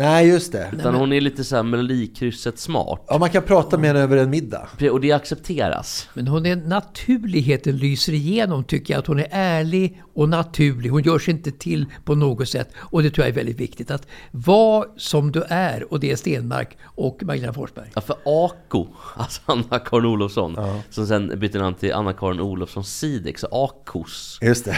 Nej, 0.00 0.28
just 0.28 0.52
det. 0.52 0.70
Utan 0.72 0.94
hon 0.94 1.12
är 1.12 1.20
lite 1.20 1.44
såhär 1.44 1.62
melodikrysset 1.62 2.58
smart. 2.58 3.04
Ja, 3.08 3.18
man 3.18 3.30
kan 3.30 3.42
prata 3.42 3.78
med 3.78 3.88
henne 3.88 4.00
över 4.00 4.16
en 4.16 4.30
middag. 4.30 4.68
Och 4.92 5.00
det 5.00 5.12
accepteras. 5.12 6.08
Men 6.14 6.28
hon 6.28 6.46
är 6.46 6.56
naturligheten 6.56 7.76
lyser 7.76 8.12
igenom 8.12 8.64
tycker 8.64 8.94
jag. 8.94 8.98
Att 8.98 9.06
hon 9.06 9.18
är 9.18 9.28
ärlig 9.30 10.02
och 10.14 10.28
naturlig. 10.28 10.90
Hon 10.90 11.02
gör 11.02 11.18
sig 11.18 11.34
inte 11.34 11.50
till 11.50 11.86
på 12.04 12.14
något 12.14 12.48
sätt. 12.48 12.68
Och 12.78 13.02
det 13.02 13.10
tror 13.10 13.26
jag 13.26 13.30
är 13.30 13.34
väldigt 13.36 13.60
viktigt. 13.60 13.90
Att 13.90 14.06
vara 14.30 14.86
som 14.96 15.32
du 15.32 15.42
är. 15.48 15.92
Och 15.92 16.00
det 16.00 16.12
är 16.12 16.16
Stenmark 16.16 16.76
och 16.84 17.22
Magdalena 17.22 17.52
Forsberg. 17.52 17.90
Ja, 17.94 18.00
för 18.00 18.16
Ako, 18.24 18.86
alltså 19.16 19.40
Anna-Karin 19.44 20.06
Olofsson, 20.06 20.56
som 20.90 21.06
sen 21.06 21.38
bytte 21.40 21.58
namn 21.58 21.74
till 21.74 21.92
Anna-Karin 21.92 22.40
Olofsson 22.40 22.84
Sidex, 22.84 23.40
så 23.40 23.46
Akos. 23.50 24.38
Just 24.42 24.64
det. 24.64 24.76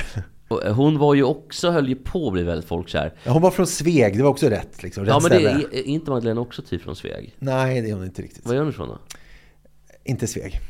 Och 0.51 0.75
Hon 0.75 0.99
var 0.99 1.15
ju 1.15 1.23
också, 1.23 1.71
höll 1.71 1.89
ju 1.89 1.95
på 1.95 2.27
att 2.27 2.33
bli 2.33 2.43
väldigt 2.43 2.69
folkkär. 2.69 3.15
Ja, 3.25 3.33
Hon 3.33 3.43
var 3.43 3.51
från 3.51 3.67
Sveg, 3.67 4.17
det 4.17 4.23
var 4.23 4.31
också 4.31 4.49
rätt. 4.49 4.83
Liksom, 4.83 5.05
rätt 5.05 5.11
Ja 5.15 5.21
men 5.21 5.31
det 5.31 5.51
är, 5.51 5.75
är 5.75 5.83
inte 5.83 6.11
Madeleine 6.11 6.41
också 6.41 6.63
typ 6.63 6.83
från 6.83 6.97
Sveg? 6.97 7.35
Nej, 7.39 7.81
det 7.81 7.91
är 7.91 7.95
hon 7.95 8.05
inte 8.05 8.23
riktigt. 8.23 8.47
Var 8.47 8.55
är 8.55 8.59
hon 8.59 8.69
ifrån 8.69 8.89
då? 8.89 8.99
Inte 10.05 10.27
Sveg. 10.27 10.61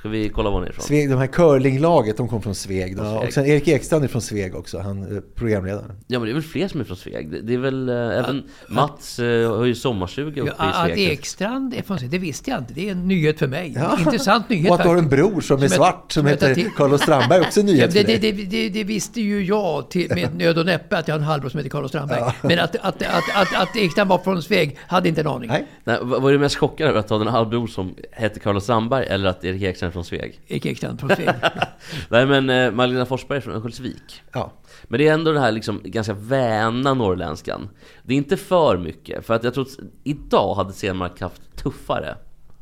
Ska 0.00 0.08
vi 0.08 0.28
kolla 0.28 0.50
var 0.50 0.56
hon 0.58 0.66
är 0.66 0.70
ifrån? 0.70 0.84
Sveg, 0.84 1.10
de 1.10 1.18
här 1.18 1.26
curlinglaget, 1.26 2.16
de 2.16 2.28
kom 2.28 2.42
från 2.42 2.54
Sveg. 2.54 2.96
Då. 2.96 3.02
Sveg. 3.04 3.26
Och 3.28 3.32
sen 3.32 3.46
Erik 3.46 3.68
Ekstrand 3.68 4.04
är 4.04 4.08
från 4.08 4.22
Sveg 4.22 4.54
också, 4.54 4.78
han 4.78 5.16
eh, 5.16 5.22
programledaren. 5.34 5.92
Ja 6.06 6.18
men 6.18 6.26
det 6.26 6.32
är 6.32 6.34
väl 6.34 6.42
fler 6.42 6.68
som 6.68 6.80
är 6.80 6.84
från 6.84 6.96
Sveg? 6.96 7.44
Det, 7.46 7.54
är 7.54 7.58
väl, 7.58 7.88
äh, 7.88 7.94
även 7.94 8.42
Mats 8.68 9.18
äh, 9.18 9.56
har 9.56 9.64
ju 9.64 9.74
sommarstuga 9.74 10.42
uppe 10.42 10.52
Ja, 10.58 10.64
i 10.88 10.92
att 10.92 10.96
Sveg. 10.98 11.10
Ekstrand 11.10 11.74
är 11.74 11.82
från 11.82 11.98
Sveg, 11.98 12.10
det 12.10 12.18
visste 12.18 12.50
jag 12.50 12.58
inte. 12.60 12.74
Det 12.74 12.88
är 12.88 12.92
en 12.92 13.08
nyhet 13.08 13.38
för 13.38 13.46
mig. 13.46 13.72
Ja. 13.76 13.98
Intressant 13.98 14.48
nyhet 14.48 14.70
Och 14.70 14.76
att 14.76 14.82
du 14.82 14.88
har 14.88 14.96
en 14.96 15.08
bror 15.08 15.40
som 15.40 15.62
är 15.62 15.68
Som 15.68 15.76
svart 15.76 16.12
som 16.12 16.20
som 16.20 16.26
heter 16.26 16.54
till- 16.54 16.70
Carlos 16.76 17.02
Strandberg, 17.02 17.40
också 17.40 17.60
en 17.60 17.68
Ja, 17.68 17.72
nyhet 17.74 17.92
det, 17.92 18.00
för 18.00 18.06
det, 18.06 18.18
dig. 18.18 18.32
det, 18.32 18.44
det, 18.44 18.68
det 18.68 18.84
visste 18.84 19.20
ju 19.20 19.44
jag 19.44 19.90
till, 19.90 20.14
med 20.14 20.36
nöd 20.36 20.58
och 20.58 20.66
näppe 20.66 20.98
att 20.98 21.08
jag 21.08 21.14
har 21.14 21.18
en 21.20 21.24
halvbror 21.26 21.50
som 21.50 21.58
heter 21.58 21.70
Carlos 21.70 21.90
Strandberg. 21.90 22.32
Men 22.42 22.58
att, 22.58 22.76
att, 22.76 23.02
att, 23.02 23.02
att, 23.34 23.62
att 23.62 23.76
Ekstrand 23.76 24.10
var 24.10 24.18
från 24.18 24.42
Sveg 24.42 24.78
hade 24.86 25.08
inte 25.08 25.20
en 25.20 25.26
aning. 25.26 25.48
Nej. 25.48 25.66
Nej, 25.84 25.98
vad 26.02 26.22
var 26.22 26.32
du 26.32 26.38
mest 26.38 26.56
chockad 26.56 26.88
över? 26.88 26.98
Att 27.00 27.10
ha 27.10 27.20
en 27.20 27.26
halvbror 27.26 27.66
som 27.66 27.94
heter 28.12 28.40
Carlos 28.40 28.64
Strandberg 28.64 29.06
eller 29.06 29.28
att 29.28 29.44
Erik 29.44 29.62
Ekstrand 29.62 29.89
är 29.90 29.92
från 29.92 30.04
Sveg? 30.04 30.40
Erik 30.46 30.66
Ekstrand 30.66 31.00
från 31.00 31.10
Sveg. 31.10 31.30
Nej 32.08 32.26
men 32.26 32.50
äh, 32.50 32.70
Magdalena 32.70 33.06
Forsberg 33.06 33.36
är 33.36 33.40
från 33.40 33.54
Örnsköldsvik. 33.54 34.22
Ja. 34.32 34.52
Men 34.84 34.98
det 34.98 35.08
är 35.08 35.14
ändå 35.14 35.32
den 35.32 35.42
här 35.42 35.52
liksom 35.52 35.80
ganska 35.84 36.14
väna 36.14 36.94
norrländskan. 36.94 37.68
Det 38.02 38.14
är 38.14 38.18
inte 38.18 38.36
för 38.36 38.78
mycket, 38.78 39.26
för 39.26 39.34
att 39.34 39.44
jag 39.44 39.54
tror 39.54 39.64
att 39.64 39.78
idag 40.04 40.54
hade 40.54 40.72
Stenmark 40.72 41.20
haft 41.20 41.56
tuffare. 41.56 42.16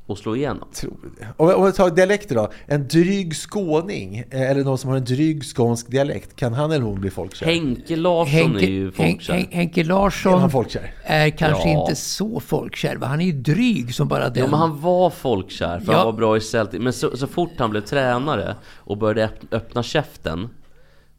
Och 0.08 0.18
slå 0.18 0.36
igenom. 0.36 0.68
Tror 0.74 0.96
det. 1.18 1.26
Om 1.36 1.54
om 1.54 1.64
vi 1.66 1.72
tar 1.72 1.90
dialekter 1.90 2.34
då. 2.34 2.50
En 2.66 2.88
dryg 2.88 3.34
skåning, 3.36 4.18
eh, 4.30 4.50
eller 4.50 4.64
någon 4.64 4.78
som 4.78 4.90
har 4.90 4.96
en 4.96 5.04
dryg 5.04 5.44
skånsk 5.44 5.90
dialekt, 5.90 6.36
kan 6.36 6.52
han 6.54 6.72
eller 6.72 6.84
hon 6.84 7.00
bli 7.00 7.10
folkkär? 7.10 7.46
Henke 7.46 7.96
Larsson 7.96 8.32
Henke, 8.32 8.64
är 8.66 8.70
ju 8.70 8.90
folkkär. 8.90 9.34
Hen- 9.34 9.46
Henke 9.50 9.80
Är 9.80 9.84
Larsson 9.84 10.40
han 10.40 10.50
folkkär? 10.50 10.92
är 11.04 11.30
kanske 11.30 11.68
Ja. 11.70 11.80
inte 11.80 11.96
så 11.96 12.40
folkkär. 12.40 12.96
va? 12.96 13.06
Han 13.06 13.20
är 13.20 13.24
ju 13.24 13.32
dryg 13.32 13.94
som 13.94 14.08
bara 14.08 14.28
den. 14.28 14.44
Ja 14.44 14.50
men 14.50 14.58
han 14.60 14.80
var 14.80 15.10
folkkär 15.10 15.80
för 15.80 15.92
Ja. 15.92 15.96
han 15.98 16.06
var 16.06 16.12
bra 16.12 16.36
i 16.36 16.40
Celtic 16.40 16.80
Men 16.80 16.92
så, 16.92 17.16
så 17.16 17.26
fort 17.26 17.50
han 17.58 17.70
blev 17.70 17.80
tränare 17.80 18.56
och 18.76 18.96
började 18.98 19.24
öpp- 19.24 19.46
öppna 19.56 19.82
käften 19.82 20.48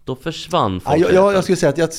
Då 0.10 0.16
försvann 0.16 0.74
Ja, 0.74 0.80
folkkärleken 0.80 1.16
jag, 1.16 1.26
jag, 1.26 1.34
jag 1.34 1.43
skulle 1.43 1.55
säga 1.55 1.70
att 1.70 1.78
jag, 1.78 1.89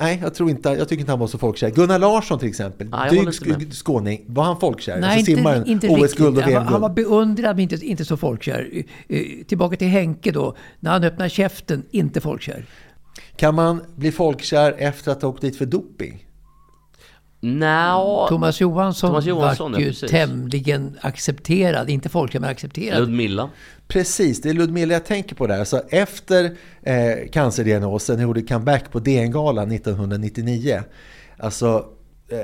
nej, 0.00 0.18
jag 0.22 0.34
tror 0.34 0.50
inte, 0.50 0.68
jag 0.68 0.88
tycker 0.88 1.00
inte 1.00 1.12
han 1.12 1.18
var 1.18 1.26
så 1.26 1.38
folkkär. 1.38 1.70
Gunnar 1.70 1.98
Larsson 1.98 2.38
till 2.38 2.48
exempel, 2.48 2.88
Nej, 2.88 3.10
dryg 3.10 3.74
skåning, 3.74 4.24
var 4.26 4.44
han 4.44 4.60
folkkär? 4.60 5.00
Nej, 5.00 5.04
alltså 5.04 5.18
inte, 5.30 5.40
simmaren, 5.40 5.66
inte 5.66 5.88
OS-guld 5.88 6.28
och 6.28 6.36
riktigt. 6.36 6.54
Han 6.54 6.64
var, 6.64 6.72
han 6.72 6.80
var 6.80 6.88
VM-guld. 6.88 7.08
beundrad 7.08 7.56
men 7.56 7.62
inte, 7.62 7.86
inte 7.86 8.04
så 8.04 8.16
folkkär. 8.16 8.84
Eh, 9.08 9.20
Tillbaka 9.46 9.76
till 9.76 9.88
Henke 9.88 10.32
då. 10.32 10.56
När 10.80 10.90
han 10.90 11.04
öppnar 11.04 11.28
käften, 11.28 11.82
inte 11.90 12.20
folkkär. 12.20 12.64
Kan 13.36 13.54
man 13.54 13.82
bli 13.96 14.12
folkkär 14.12 14.74
efter 14.78 15.12
att 15.12 15.22
ha 15.22 15.28
åkt 15.28 15.40
dit 15.40 15.56
för 15.58 15.66
doping? 15.66 16.26
Nja, 17.44 18.26
Thomas 18.28 18.60
Johansson, 18.60 19.10
Thomas 19.10 19.24
Johansson, 19.24 19.72
var 19.72 19.78
ja, 19.78 19.84
ju 19.84 19.90
precis. 19.90 20.10
tämligen 20.10 20.98
accepterad. 21.00 21.90
Inte 21.90 22.08
folkkär, 22.08 22.40
men 22.40 22.50
accepterad. 22.50 23.00
Ludmilla 23.00 23.50
Precis, 23.88 24.40
det 24.40 24.50
är 24.50 24.54
Ludmilla 24.54 24.92
jag 24.92 25.04
tänker 25.04 25.34
på 25.34 25.46
där. 25.46 25.64
Så 25.64 25.82
efter 25.88 26.44
eh, 26.82 27.30
cancerdiagnosen 27.32 28.20
gjorde 28.20 28.42
comeback 28.42 28.92
på 28.92 28.98
DN-galan 28.98 29.72
1999. 29.72 30.82
Alltså, 31.36 31.84
eh, 32.28 32.38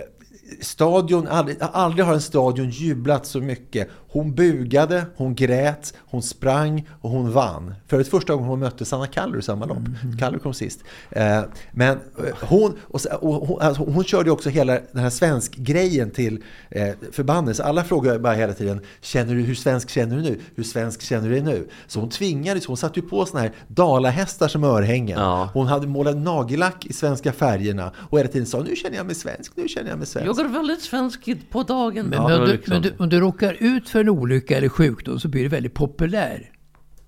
stadion, 0.61 1.29
aldrig, 1.29 1.57
aldrig 1.61 2.07
har 2.07 2.15
en 2.15 2.21
stadion 2.21 2.71
jublat 2.71 3.27
så 3.27 3.41
mycket. 3.41 3.89
Hon 4.13 4.35
bugade, 4.35 5.05
hon 5.17 5.35
grät, 5.35 5.95
hon 5.99 6.23
sprang 6.23 6.89
och 7.01 7.11
hon 7.11 7.33
vann. 7.33 7.75
För 7.89 8.01
ett 8.01 8.09
första 8.09 8.33
gången 8.33 8.49
hon 8.49 8.59
mötte 8.61 8.85
Sanna 8.85 9.07
Kallur 9.07 9.39
i 9.39 9.43
samma 9.43 9.67
lopp. 9.67 9.79
Kallur 10.19 10.39
kom 10.39 10.55
sist. 10.55 10.81
Eh, 11.11 11.43
men 11.73 11.91
eh, 11.91 12.35
hon, 12.49 12.77
och, 12.83 13.01
hon, 13.21 13.61
alltså, 13.63 13.83
hon 13.85 14.05
körde 14.05 14.31
också 14.31 14.49
hela 14.51 14.73
den 14.93 15.03
här 15.03 15.11
svensk 15.11 15.57
grejen 15.57 16.11
till 16.11 16.43
eh, 16.71 16.89
förbanden. 17.13 17.55
Så 17.55 17.63
alla 17.63 17.85
frågar 17.85 18.19
bara 18.19 18.35
hela 18.35 18.53
tiden, 18.53 18.81
känner 19.01 19.35
du, 19.35 19.41
hur 19.41 19.55
svensk 19.55 19.91
känner 19.91 20.17
du 20.17 20.23
nu? 20.23 20.41
Hur 20.55 20.65
svensk 20.65 21.03
känner 21.03 21.29
du 21.29 21.35
dig 21.35 21.43
nu? 21.43 21.69
Så 21.87 22.01
hon 22.01 22.09
tvingades, 22.11 22.67
hon 22.67 22.77
satte 22.77 23.01
ju 23.01 23.07
på 23.07 23.27
såna 23.27 23.41
här 23.41 23.53
dalahästar 23.69 24.49
som 24.49 24.65
örhängen. 24.65 25.19
Ja. 25.19 25.51
Hon 25.55 25.67
hade 25.67 25.87
målat 25.87 26.17
nagellack 26.17 26.87
i 26.87 26.93
svenska 26.93 27.33
färgerna 27.33 27.93
och 27.97 28.19
hela 28.19 28.29
tiden 28.31 28.47
sa, 28.47 28.61
nu 28.61 28.77
känner 28.77 28.97
jag 28.97 29.07
mig 29.07 29.15
svensk, 29.15 29.53
nu 29.57 29.69
känner 29.69 29.91
jag 29.91 29.99
mig 29.99 30.07
svensk. 30.07 30.29
Jag 30.29 30.41
är 30.47 30.49
väldigt 30.49 30.83
svensk 30.83 31.29
på 31.51 31.63
dagen 31.63 32.07
Men, 32.07 32.23
Ja, 32.23 32.29
men, 32.29 32.41
du, 32.41 32.47
liksom- 32.53 32.73
men 32.73 32.83
du, 32.83 32.95
om 32.99 33.09
du 33.09 33.21
råkar 33.21 33.57
ut 33.61 33.89
för 33.89 34.00
en 34.01 34.09
olycka 34.09 34.57
eller 34.57 34.69
sjukdom 34.69 35.21
så 35.21 35.29
blir 35.29 35.43
du 35.43 35.49
väldigt 35.49 35.75
populär. 35.75 36.51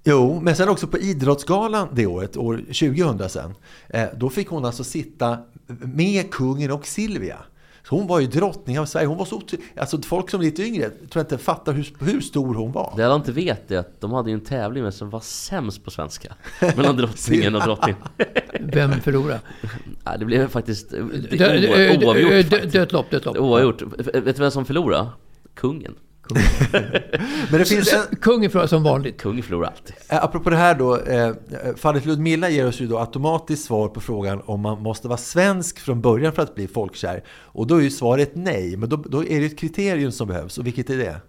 Jo, 0.04 0.40
men 0.40 0.56
sen 0.56 0.68
också 0.68 0.86
på 0.86 0.98
Idrottsgalan 0.98 1.88
det 1.92 2.06
året, 2.06 2.36
år 2.36 2.56
2000 2.56 3.28
sen, 3.28 3.54
eh, 3.88 4.04
då 4.16 4.30
fick 4.30 4.48
hon 4.48 4.64
alltså 4.64 4.84
sitta 4.84 5.38
med 5.80 6.30
kungen 6.30 6.70
och 6.70 6.86
Silvia. 6.86 7.36
Så 7.88 7.96
hon 7.96 8.06
var 8.06 8.20
ju 8.20 8.26
drottning 8.26 8.78
av 8.78 8.86
Sverige. 8.86 9.06
Hon 9.06 9.18
var 9.18 9.24
så 9.24 9.42
alltså 9.76 10.02
folk 10.02 10.30
som 10.30 10.40
är 10.40 10.44
lite 10.44 10.62
yngre 10.62 10.90
tror 10.90 11.08
jag 11.14 11.22
inte 11.22 11.38
fattar 11.38 11.72
hur, 11.72 11.94
hur 12.00 12.20
stor 12.20 12.54
hon 12.54 12.72
var. 12.72 12.94
Det 12.96 13.02
alla 13.04 13.14
inte 13.14 13.32
vet 13.32 13.70
är 13.70 13.78
att 13.78 14.00
de 14.00 14.12
hade 14.12 14.30
ju 14.30 14.34
en 14.34 14.40
tävling 14.40 14.82
med 14.84 14.94
som 14.94 15.10
var 15.10 15.20
sämst 15.20 15.84
på 15.84 15.90
svenska 15.90 16.34
Mellan 16.60 16.96
drottningen 16.96 17.54
och 17.54 17.62
drottningen 17.62 18.00
Vem 18.60 18.92
förlorar? 18.92 19.40
Nej, 20.04 20.16
Det 20.18 20.24
blev 20.24 20.48
faktiskt 20.48 20.90
dö- 20.90 21.96
oavgjort. 22.04 22.72
Dött 22.72 22.92
lopp, 22.92 23.10
dött 23.10 23.24
lopp. 23.24 23.36
Oavgjort. 23.36 23.82
Vet 24.14 24.36
du 24.36 24.42
vem 24.42 24.50
som 24.50 24.64
förlorade? 24.64 25.08
Kungen 25.54 25.94
Men 27.50 27.60
det 27.60 27.64
finns 27.64 27.92
en, 27.92 28.16
Kungen 28.16 28.50
förlorar 28.50 28.66
som 28.66 28.82
vanligt. 28.82 29.20
Kungen 29.20 29.42
förlorar 29.42 29.66
alltid 29.68 29.96
eh, 30.08 30.24
apropå 30.24 30.50
det 30.50 30.56
här 30.56 30.74
då, 30.74 30.98
eh, 30.98 31.32
fallet 31.76 32.06
Ludmilla 32.06 32.48
ger 32.48 32.66
oss 32.66 32.80
ju 32.80 32.86
då 32.86 32.98
automatiskt 32.98 33.64
svar 33.64 33.88
på 33.88 34.00
frågan 34.00 34.42
om 34.44 34.60
man 34.60 34.82
måste 34.82 35.08
vara 35.08 35.18
svensk 35.18 35.78
från 35.78 36.00
början 36.00 36.32
för 36.32 36.42
att 36.42 36.54
bli 36.54 36.68
folkkär. 36.68 37.24
Och 37.30 37.66
då 37.66 37.76
är 37.76 37.80
ju 37.80 37.90
svaret 37.90 38.30
nej, 38.34 38.76
men 38.76 38.88
då, 38.88 38.96
då 38.96 39.24
är 39.24 39.40
det 39.40 39.46
ett 39.46 39.58
kriterium 39.58 40.12
som 40.12 40.28
behövs. 40.28 40.58
Och 40.58 40.66
vilket 40.66 40.90
är 40.90 40.96
det? 40.96 41.20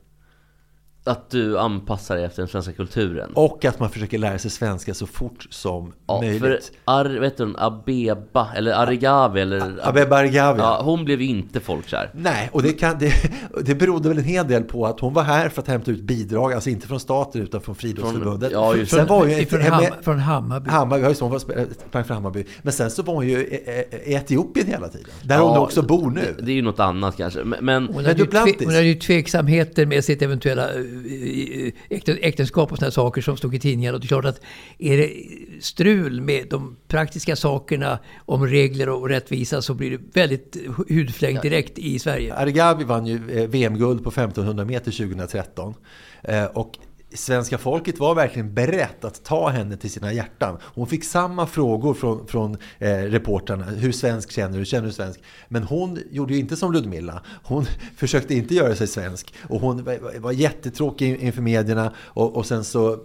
Att 1.06 1.30
du 1.30 1.60
anpassar 1.60 2.16
dig 2.16 2.26
efter 2.26 2.42
den 2.42 2.50
svenska 2.50 2.74
kulturen 2.74 3.32
Och 3.34 3.66
att 3.66 3.80
man 3.80 3.90
försöker 3.90 4.18
lära 4.18 4.40
sig 4.40 4.52
svenska 4.52 4.94
så 4.94 5.08
fort 5.08 5.48
som 5.50 5.94
Ja, 6.08 6.22
för 6.22 6.28
möjligt. 6.28 6.72
Ar, 6.86 7.06
vet 7.06 7.38
du, 7.38 7.56
Abeba, 7.58 8.48
eller 8.56 8.72
Arigavi 8.72 9.42
eller 9.42 9.80
Abeba 9.82 10.18
Argavi. 10.18 10.60
Ja, 10.60 10.82
hon 10.84 11.06
blev 11.06 11.22
ju 11.22 11.28
inte 11.28 11.60
folkkär 11.60 12.12
Nej, 12.14 12.50
och 12.54 12.64
det, 12.64 12.74
kan, 12.74 13.00
det, 13.00 13.12
det 13.62 13.76
berodde 13.76 14.10
väl 14.10 14.18
en 14.18 14.24
hel 14.24 14.48
del 14.48 14.64
på 14.64 14.86
att 14.86 15.00
hon 15.00 15.14
var 15.14 15.24
här 15.24 15.50
för 15.50 15.62
att 15.62 15.68
hämta 15.68 15.92
ut 15.92 16.02
bidrag, 16.02 16.54
alltså 16.54 16.70
inte 16.70 16.88
från 16.88 17.00
staten 17.00 17.42
utan 17.42 17.62
från 17.62 17.76
Friidrottsförbundet. 17.76 18.52
Ja, 18.52 18.76
just 18.76 18.92
Sen 18.92 19.00
det. 19.00 19.06
var 19.10 19.26
ju 19.28 19.46
Från, 19.46 19.62
Ham, 19.62 19.84
från 20.02 20.20
Hammarby. 20.20 20.70
Hammarby, 20.70 21.04
ja, 21.04 21.10
just 21.10 21.22
hon 21.22 21.32
var 21.32 21.40
sp- 21.40 21.68
sprang 21.90 22.04
för 22.04 22.14
Hammarby. 22.14 22.46
Men 22.62 22.74
sen 22.74 22.92
så 22.92 23.04
var 23.04 23.14
hon 23.14 23.28
ju 23.28 23.38
i, 23.38 23.56
i- 23.56 24.12
i 24.12 24.14
Etiopien 24.14 24.68
hela 24.68 24.88
tiden. 24.90 25.08
Där 25.24 25.40
hon 25.40 25.58
också 25.58 25.82
bor 25.82 26.10
nu. 26.12 26.22
Det, 26.38 26.46
det 26.46 26.52
är 26.52 26.56
ju 26.56 26.62
något 26.62 26.80
annat 26.80 27.18
kanske 27.18 27.44
Men, 27.44 27.66
men 27.66 27.88
Hon 27.94 28.06
hade, 28.06 28.26
tve, 28.26 28.54
hon 28.60 28.74
hade 28.74 28.86
ju 28.88 28.96
tveksamheter 28.96 29.86
med 29.86 30.04
sitt 30.06 30.22
eventuella 30.22 30.70
eh, 30.74 30.80
eh, 30.80 31.72
äkten- 31.90 32.18
äktenskap 32.22 32.72
och 32.72 32.78
sådana 32.78 32.92
saker 32.92 33.22
som 33.22 33.38
stod 33.38 33.56
i 33.56 33.60
tidningarna. 33.60 33.96
Och 33.96 34.02
det 34.02 34.06
är 34.06 34.08
klart 34.08 34.26
att 34.26 34.42
är 34.80 34.98
det 34.98 35.12
strul 35.62 36.22
med 36.22 36.48
de 36.50 36.76
praktiska 36.88 37.36
sakerna 37.36 38.00
om 38.26 38.48
regler 38.48 38.90
och 38.90 39.10
rättvisa 39.10 39.62
så 39.62 39.74
blir 39.74 39.92
det 39.92 40.00
väldigt 40.14 40.58
hudfläng 40.90 41.40
direkt 41.42 41.78
i 41.78 42.00
Sverige. 42.00 42.34
Argavi 42.34 42.84
vann 42.84 43.06
ju 43.06 43.40
eh, 43.40 43.50
VM-guld 43.50 44.04
på 44.04 44.10
1500 44.10 44.66
meter 44.66 44.92
2013. 44.92 45.74
Eh, 46.24 46.46
Och 46.46 46.78
svenska 47.16 47.58
folket 47.58 48.00
var 48.00 48.16
verkligen 48.16 48.54
berett 48.54 49.06
att 49.06 49.24
ta 49.24 49.50
henne 49.50 49.78
till 49.78 49.92
sina 49.92 50.14
hjärtan. 50.14 50.58
Hon 50.64 50.88
fick 50.88 51.04
samma 51.04 51.48
frågor 51.48 51.94
från, 51.94 52.28
från 52.28 52.58
eh, 52.80 52.88
reportrarna. 52.98 53.64
Hur 53.64 53.92
svensk 53.92 54.32
känner 54.32 54.60
du? 54.60 54.66
Känner 54.66 54.88
du 54.88 54.94
svensk? 54.94 55.20
Men 55.48 55.64
hon 55.64 56.00
gjorde 56.12 56.34
ju 56.34 56.40
inte 56.40 56.56
som 56.56 56.74
Ludmilla. 56.74 57.22
Hon 57.44 57.66
försökte 57.98 58.36
inte 58.36 58.56
göra 58.56 58.76
sig 58.76 58.88
svensk. 58.88 59.34
Och 59.50 59.62
hon 59.62 59.84
var, 59.84 60.20
var 60.20 60.32
jättetråkig 60.32 61.18
inför 61.22 61.42
medierna. 61.42 61.94
Och, 62.00 62.36
och 62.36 62.46
sen 62.46 62.64
så... 62.64 62.98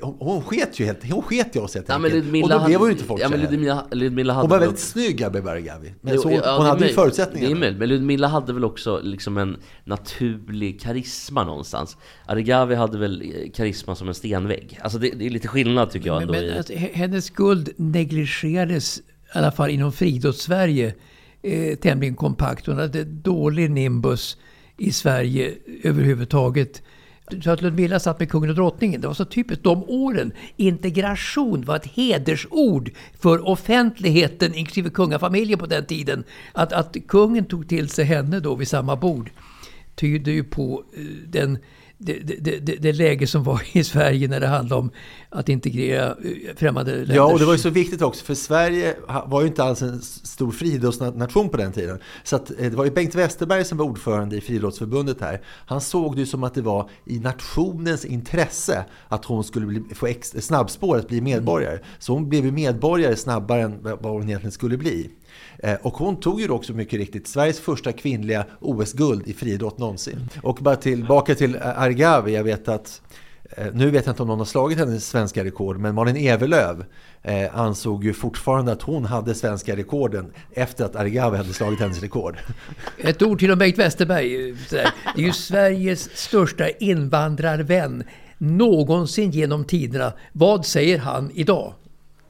Hon, 0.00 0.16
hon 0.18 0.42
sket 0.42 0.80
ju 0.80 0.84
helt, 0.84 1.10
hon 1.12 1.22
sket 1.22 1.56
i 1.56 1.58
oss 1.58 1.74
helt 1.74 1.88
Ja, 1.88 1.94
enkelt. 1.94 2.14
Ludmilla 2.14 2.54
och 2.54 2.60
då 2.60 2.66
blev 2.66 2.78
hon 2.78 2.88
ju 2.88 2.92
inte 2.92 3.04
folk 3.04 3.22
ja, 3.22 3.28
men 3.28 3.40
Ludmilla, 3.40 3.84
Ludmilla 3.90 4.32
hade 4.32 4.42
Hon 4.42 4.50
var 4.50 4.58
väl 4.58 4.68
väldigt 4.68 4.84
snygg, 4.84 5.22
Abeba 5.22 5.50
Argavi. 5.50 5.94
Men 6.00 6.14
Jo, 6.14 6.20
så 6.20 6.28
hon, 6.28 6.36
ja, 6.44 6.56
hon 6.56 6.66
hade 6.66 6.78
ju 6.78 6.80
möjligt. 6.80 6.94
förutsättningarna. 6.94 7.54
Det 7.54 7.58
är 7.58 7.60
möjligt, 7.60 7.78
men 7.78 7.88
Ludmilla 7.88 8.28
hade 8.28 8.52
väl 8.52 8.64
också 8.64 9.00
liksom 9.02 9.38
en 9.38 9.56
naturlig 9.84 10.80
karisma 10.80 11.44
någonstans 11.44 11.96
Arigavi 12.26 12.74
hade 12.74 12.98
väl 12.98 13.22
karisma 13.48 13.94
som 13.94 14.08
en 14.08 14.14
stenvägg 14.14 14.78
Alltså 14.82 14.98
det, 14.98 15.10
det 15.10 15.26
är 15.26 15.30
lite 15.30 15.48
skillnad 15.48 15.90
tycker 15.90 16.06
jag 16.06 16.20
Men, 16.20 16.30
men 16.30 16.44
i... 16.44 16.56
alltså, 16.58 16.72
he- 16.72 16.94
hennes 16.94 17.30
guld 17.30 17.68
negligerades, 17.76 18.98
i 18.98 19.02
alla 19.32 19.52
fall 19.52 19.70
inom 19.70 19.92
friidrotts-Sverige, 19.92 20.94
eh, 21.42 21.76
tämligen 21.78 22.14
kompakt. 22.16 22.66
Hon 22.66 22.78
hade 22.78 23.04
dålig 23.04 23.70
nimbus 23.70 24.36
i 24.76 24.92
Sverige 24.92 25.54
överhuvudtaget. 25.82 26.82
Så 27.44 27.50
att 27.50 27.62
Ludmilla 27.62 28.00
satt 28.00 28.18
med 28.18 28.30
kungen 28.30 28.50
och 28.50 28.56
drottningen. 28.56 29.00
Det 29.00 29.06
var 29.06 29.14
så 29.14 29.24
typiskt 29.24 29.64
de 29.64 29.84
åren. 29.84 30.32
Integration 30.56 31.64
var 31.64 31.76
ett 31.76 31.86
hedersord 31.86 32.90
för 33.20 33.48
offentligheten, 33.48 34.54
inklusive 34.54 34.90
kungafamiljen 34.90 35.58
på 35.58 35.66
den 35.66 35.84
tiden. 35.86 36.24
Att, 36.52 36.72
att 36.72 36.96
kungen 37.08 37.44
tog 37.44 37.68
till 37.68 37.88
sig 37.88 38.04
henne 38.04 38.40
då 38.40 38.54
vid 38.54 38.68
samma 38.68 38.96
bord 38.96 39.30
tyder 39.94 40.32
ju 40.32 40.44
på 40.44 40.84
eh, 40.96 41.02
den, 41.28 41.58
det, 41.98 42.18
det, 42.40 42.58
det, 42.58 42.76
det 42.76 42.92
läge 42.92 43.26
som 43.26 43.42
var 43.42 43.62
i 43.72 43.84
Sverige 43.84 44.28
när 44.28 44.40
det 44.40 44.46
handlade 44.46 44.80
om 44.80 44.90
att 45.30 45.48
integrera 45.48 46.06
eh, 46.06 46.56
främmande 46.56 46.92
länders... 46.96 47.16
Ja, 47.16 47.32
och 47.32 47.38
det 47.38 47.44
var 47.44 47.52
ju 47.52 47.58
så 47.58 47.70
viktigt 47.70 48.02
också, 48.02 48.24
för 48.24 48.34
Sverige 48.34 48.96
var 49.26 49.40
ju 49.40 49.46
inte 49.46 49.64
alls 49.64 49.82
en 49.82 50.02
stor 50.02 50.50
friidrottsnation 50.50 51.48
på 51.48 51.56
den 51.56 51.72
tiden. 51.72 51.98
Så 52.24 52.36
att, 52.36 52.50
eh, 52.50 52.56
det 52.56 52.76
var 52.76 52.84
ju 52.84 52.90
Bengt 52.90 53.14
Westerberg 53.14 53.64
som 53.64 53.78
var 53.78 53.84
ordförande 53.84 54.36
i 54.36 54.40
Friidrottsförbundet 54.40 55.20
här. 55.20 55.40
Han 55.46 55.80
såg 55.80 56.16
det 56.16 56.20
ju 56.20 56.26
som 56.26 56.44
att 56.44 56.54
det 56.54 56.62
var 56.62 56.90
i 57.06 57.18
nationens 57.18 58.04
intresse 58.04 58.84
att 59.08 59.24
hon 59.24 59.44
skulle 59.44 59.66
bli, 59.66 59.82
få 59.94 60.06
ex, 60.06 60.28
snabbspår 60.28 60.96
att 60.98 61.08
bli 61.08 61.20
medborgare. 61.20 61.78
Så 61.98 62.12
hon 62.12 62.28
blev 62.28 62.44
ju 62.44 62.52
medborgare 62.52 63.16
snabbare 63.16 63.62
än 63.62 63.82
vad 63.82 64.12
hon 64.12 64.22
egentligen 64.22 64.52
skulle 64.52 64.76
bli. 64.76 65.10
Eh, 65.58 65.74
och 65.82 65.92
hon 65.92 66.20
tog 66.20 66.40
ju 66.40 66.46
då 66.46 66.54
också 66.54 66.72
mycket 66.72 66.98
riktigt 66.98 67.26
Sveriges 67.26 67.60
första 67.60 67.92
kvinnliga 67.92 68.44
OS-guld 68.60 69.28
i 69.28 69.32
friidrott 69.32 69.78
någonsin. 69.78 70.28
Och 70.42 70.58
bara 70.60 70.76
tillbaka 70.76 71.34
till 71.34 71.54
eh, 71.54 71.80
Argavi, 71.80 72.34
jag 72.34 72.44
vet 72.44 72.68
att 72.68 73.02
eh, 73.56 73.66
Nu 73.72 73.90
vet 73.90 74.06
jag 74.06 74.12
inte 74.12 74.22
om 74.22 74.28
någon 74.28 74.38
har 74.38 74.46
slagit 74.46 74.78
hennes 74.78 75.08
svenska 75.08 75.44
rekord, 75.44 75.78
men 75.78 75.94
Malin 75.94 76.16
Evelöv 76.16 76.84
ansåg 77.52 78.04
ju 78.04 78.12
fortfarande 78.12 78.72
att 78.72 78.82
hon 78.82 79.04
hade 79.04 79.34
svenska 79.34 79.76
rekorden 79.76 80.32
efter 80.52 80.84
att 80.84 80.96
Argavi 80.96 81.36
hade 81.36 81.52
slagit 81.52 81.80
hennes 81.80 82.00
rekord. 82.00 82.36
Ett 82.98 83.22
ord 83.22 83.38
till 83.38 83.50
om 83.50 83.58
Bengt 83.58 83.78
Westerberg. 83.78 84.54
Det 84.70 84.78
är 85.16 85.20
ju 85.20 85.32
Sveriges 85.32 86.16
största 86.16 86.68
invandrarvän 86.68 88.04
någonsin 88.38 89.30
genom 89.30 89.64
tiderna. 89.64 90.12
Vad 90.32 90.66
säger 90.66 90.98
han 90.98 91.30
idag? 91.34 91.74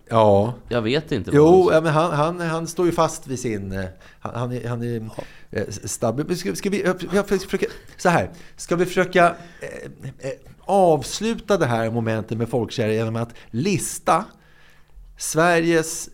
Ja. 0.08 0.54
Jag 0.68 0.82
vet 0.82 1.12
inte. 1.12 1.30
Jo, 1.34 1.62
han- 1.64 1.74
ja, 1.74 1.80
men 1.80 1.92
han, 1.92 2.12
han, 2.12 2.40
han 2.40 2.66
står 2.66 2.86
ju 2.86 2.92
fast 2.92 3.26
vid 3.26 3.38
sin... 3.38 3.72
eh, 3.72 3.84
Han, 4.20 4.34
han 4.34 4.52
är, 4.52 4.68
han 4.68 4.82
är 4.82 5.08
eh, 5.50 5.64
stabil. 5.68 6.38
Ska, 6.38 6.54
ska 6.54 6.70
vi 6.70 6.82
jag- 7.14 7.28
försöka, 7.28 7.66
så 7.96 8.08
här, 8.08 8.30
ska 8.56 8.76
vi 8.76 8.86
försöka 8.86 9.26
eh, 9.60 10.28
eh, 10.28 10.32
avsluta 10.60 11.56
det 11.56 11.66
här 11.66 11.90
momentet 11.90 12.38
med 12.38 12.48
folkkärlek 12.48 12.94
genom 12.96 13.16
att 13.16 13.34
lista 13.50 14.24
Sveriges 15.18 16.08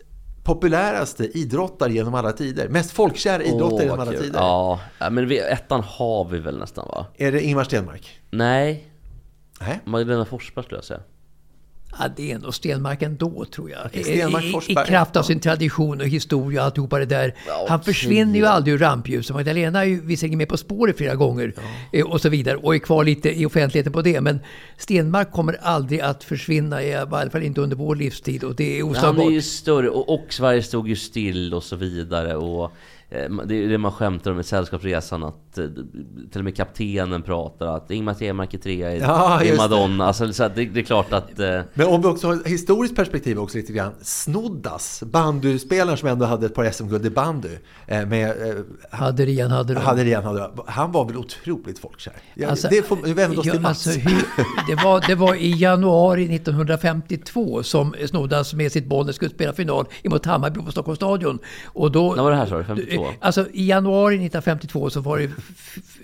populäraste 0.44 1.24
idrottare 1.38 1.92
genom 1.92 2.14
alla 2.14 2.32
tider. 2.32 2.68
Mest 2.68 2.90
folkkära 2.90 3.42
idrottare 3.42 3.72
Åh, 3.74 3.82
genom 3.82 4.00
alla 4.00 4.12
kul. 4.12 4.20
tider. 4.22 4.38
Ja, 4.38 4.80
ja, 4.98 5.10
men 5.10 5.28
vi, 5.28 5.38
ettan 5.38 5.82
har 5.86 6.24
vi 6.24 6.38
väl 6.38 6.58
nästan 6.58 6.88
va? 6.88 7.06
Är 7.16 7.32
det 7.32 7.42
Ingmar 7.42 7.64
Stenmark? 7.64 8.20
Nej, 8.30 8.86
Nej. 9.60 9.80
Magdalena 9.84 10.24
Forsberg 10.24 10.64
skulle 10.64 10.78
jag 10.78 10.84
säga. 10.84 11.00
Ja, 11.98 12.08
det 12.16 12.32
är 12.32 12.38
nog 12.38 12.54
Stenmark 12.54 13.02
ändå 13.02 13.44
tror 13.44 13.70
jag. 13.70 14.04
Stenmark, 14.04 14.68
I, 14.68 14.72
i, 14.72 14.74
kraft 14.74 15.16
av 15.16 15.22
sin 15.22 15.40
tradition 15.40 16.00
och 16.00 16.06
historia 16.06 16.60
och 16.60 16.66
alltihopa 16.66 16.98
det 16.98 17.04
där. 17.04 17.34
Ja, 17.46 17.66
Han 17.68 17.82
försvinner 17.82 18.38
ju 18.38 18.46
aldrig 18.46 18.74
ur 18.74 18.78
rampljuset. 18.78 19.36
Magdalena 19.36 19.80
är 19.80 19.84
ju 19.84 20.00
visserligen 20.00 20.38
med 20.38 20.48
På 20.48 20.56
spåret 20.56 20.96
flera 20.96 21.14
gånger 21.14 21.54
eh, 21.92 22.06
och 22.06 22.20
så 22.20 22.28
vidare 22.28 22.56
och 22.56 22.74
är 22.74 22.78
kvar 22.78 23.04
lite 23.04 23.40
i 23.40 23.46
offentligheten 23.46 23.92
på 23.92 24.02
det. 24.02 24.20
Men 24.20 24.40
Stenmark 24.76 25.32
kommer 25.32 25.58
aldrig 25.62 26.00
att 26.00 26.24
försvinna, 26.24 26.82
i 26.82 26.94
alla 26.94 27.30
fall 27.30 27.42
inte 27.42 27.60
under 27.60 27.76
vår 27.76 27.96
livstid 27.96 28.44
och 28.44 28.54
det 28.54 28.78
är 28.78 28.82
Han 28.82 28.90
oslagbart. 28.90 29.26
är 29.26 29.30
ju 29.30 29.42
större 29.42 29.88
och, 29.88 30.14
och 30.14 30.32
Sverige 30.32 30.62
stod 30.62 30.88
ju 30.88 30.96
still 30.96 31.54
och 31.54 31.62
så 31.62 31.76
vidare. 31.76 32.36
Och, 32.36 32.72
det 33.46 33.64
är 33.64 33.68
det 33.68 33.78
man 33.78 33.92
skämtar 33.92 34.30
om 34.30 34.40
i 34.40 34.42
Sällskapsresan 34.42 35.24
att 35.24 35.58
eh, 35.58 35.64
till 36.30 36.38
och 36.40 36.44
med 36.44 36.56
kaptenen 36.56 37.22
pratar 37.22 37.66
att 37.66 37.90
Ingmar 37.90 38.14
Stenmark 38.14 38.54
är 38.54 38.58
trea 38.58 38.94
i, 38.94 38.98
Ja, 39.00 39.42
i 39.42 39.46
just 39.48 39.56
det. 39.62 39.68
Madonna. 39.68 40.06
Alltså, 40.06 40.32
så 40.32 40.48
det, 40.54 40.64
det 40.64 40.80
är 40.80 40.84
klart 40.84 41.12
att... 41.12 41.38
Eh, 41.40 41.60
Men 41.74 41.86
om 41.86 42.02
vi 42.02 42.08
också 42.08 42.26
har 42.26 42.34
ett 42.34 42.46
historiskt 42.46 42.96
perspektiv 42.96 43.38
också 43.38 43.56
lite 43.58 43.72
grann. 43.72 43.92
Snoddas, 44.02 45.02
bandyspelaren 45.06 45.96
som 45.96 46.08
ändå 46.08 46.26
hade 46.26 46.46
ett 46.46 46.54
par 46.54 46.70
SM-guld 46.70 47.06
i 47.06 47.10
bandy. 47.10 47.48
eh, 47.86 48.06
Med, 48.06 48.28
eh, 48.30 48.54
Hade 48.90 49.24
det 49.24 49.30
igen, 49.30 49.50
hade 49.50 49.74
det. 49.74 49.80
hade 49.80 50.02
igen, 50.02 50.24
hade, 50.24 50.50
han 50.66 50.92
var 50.92 51.04
väl 51.04 51.16
otroligt 51.16 51.78
folkkär? 51.78 52.12
Alltså, 52.48 52.68
det 52.70 52.82
får 52.86 52.96
vi 53.04 53.12
vända 53.12 53.40
oss 53.40 53.50
till 53.50 53.60
Mats. 53.60 53.86
alltså, 53.86 54.00
hur, 54.00 54.22
det, 54.68 54.84
var, 54.84 55.04
det 55.06 55.14
var 55.14 55.34
i 55.34 55.50
januari 55.58 56.34
1952 56.36 57.62
som 57.62 57.94
Snoddas 58.06 58.54
med 58.54 58.72
sitt 58.72 58.86
Bollnäs 58.86 59.16
skulle 59.16 59.30
spela 59.30 59.52
final 59.52 59.86
emot 60.02 60.26
Hammarby 60.26 60.60
på 60.60 60.70
Stockholms 60.72 60.96
stadion. 60.96 61.38
Och 61.66 61.92
då, 61.92 62.14
När 62.14 62.22
var 62.22 62.30
det 62.30 62.36
här, 62.36 62.46
sa 62.46 62.58
du? 62.74 62.99
Alltså 63.20 63.46
i 63.52 63.68
januari 63.68 64.14
1952 64.14 64.90
så 64.90 65.00
var 65.00 65.18
det 65.18 65.30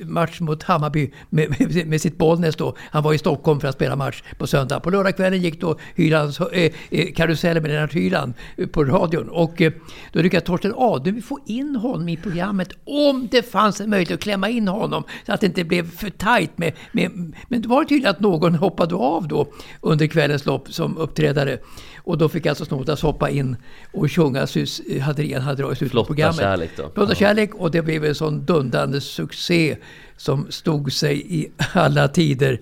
match 0.04 0.40
mot 0.40 0.62
Hammarby 0.62 1.10
med, 1.30 1.54
med, 1.58 1.86
med 1.86 2.00
sitt 2.00 2.18
Bollnäs 2.18 2.56
då. 2.56 2.76
Han 2.90 3.02
var 3.02 3.14
i 3.14 3.18
Stockholm 3.18 3.60
för 3.60 3.68
att 3.68 3.74
spela 3.74 3.96
match 3.96 4.22
på 4.38 4.46
söndag. 4.46 4.80
På 4.80 4.90
lördagskvällen 4.90 5.42
gick 5.42 5.60
då 5.60 5.78
Hylands, 5.94 6.40
eh, 6.40 6.72
eh 6.90 7.12
karusellen 7.14 7.62
med 7.62 7.72
Lennart 7.72 7.94
Hyland 7.94 8.34
eh, 8.56 8.66
på 8.66 8.84
radion. 8.84 9.28
Och 9.28 9.60
eh, 9.60 9.72
då 10.12 10.22
lyckades 10.22 10.44
Torsten 10.44 10.72
Adlerby 10.76 11.22
få 11.22 11.38
in 11.46 11.76
honom 11.76 12.08
i 12.08 12.16
programmet 12.16 12.72
om 12.84 13.28
det 13.30 13.42
fanns 13.42 13.80
en 13.80 13.90
möjlighet 13.90 14.14
att 14.14 14.22
klämma 14.22 14.48
in 14.48 14.68
honom 14.68 15.04
så 15.26 15.32
att 15.32 15.40
det 15.40 15.46
inte 15.46 15.64
blev 15.64 15.90
för 15.90 16.10
tajt 16.10 16.58
med, 16.58 16.72
med 16.92 17.34
men 17.48 17.62
det 17.62 17.68
var 17.68 17.84
tydligt 17.84 18.08
att 18.08 18.20
någon 18.20 18.54
hoppade 18.54 18.94
av 18.94 19.28
då 19.28 19.48
under 19.80 20.06
kvällens 20.06 20.46
lopp 20.46 20.72
som 20.72 20.96
uppträdare. 20.96 21.58
Och 22.06 22.18
då 22.18 22.28
fick 22.28 22.46
alltså 22.46 22.64
Snoddas 22.64 23.02
hoppa 23.02 23.30
in 23.30 23.56
och 23.92 24.12
sjunga 24.12 24.46
Sus 24.46 24.82
Hadrian 25.02 25.42
hade 25.42 25.62
i 25.62 25.76
slutet 25.76 25.80
på 25.80 25.88
Flotta 25.88 26.06
programmet. 26.06 26.36
kärlek 26.36 26.70
då. 26.76 26.90
Flotta 26.94 27.14
kärlek 27.14 27.54
och 27.54 27.70
det 27.70 27.82
blev 27.82 28.04
en 28.04 28.14
sån 28.14 28.44
dundrande 28.44 29.00
succé 29.00 29.76
som 30.16 30.46
stod 30.50 30.92
sig 30.92 31.40
i 31.40 31.50
alla 31.72 32.08
tider. 32.08 32.60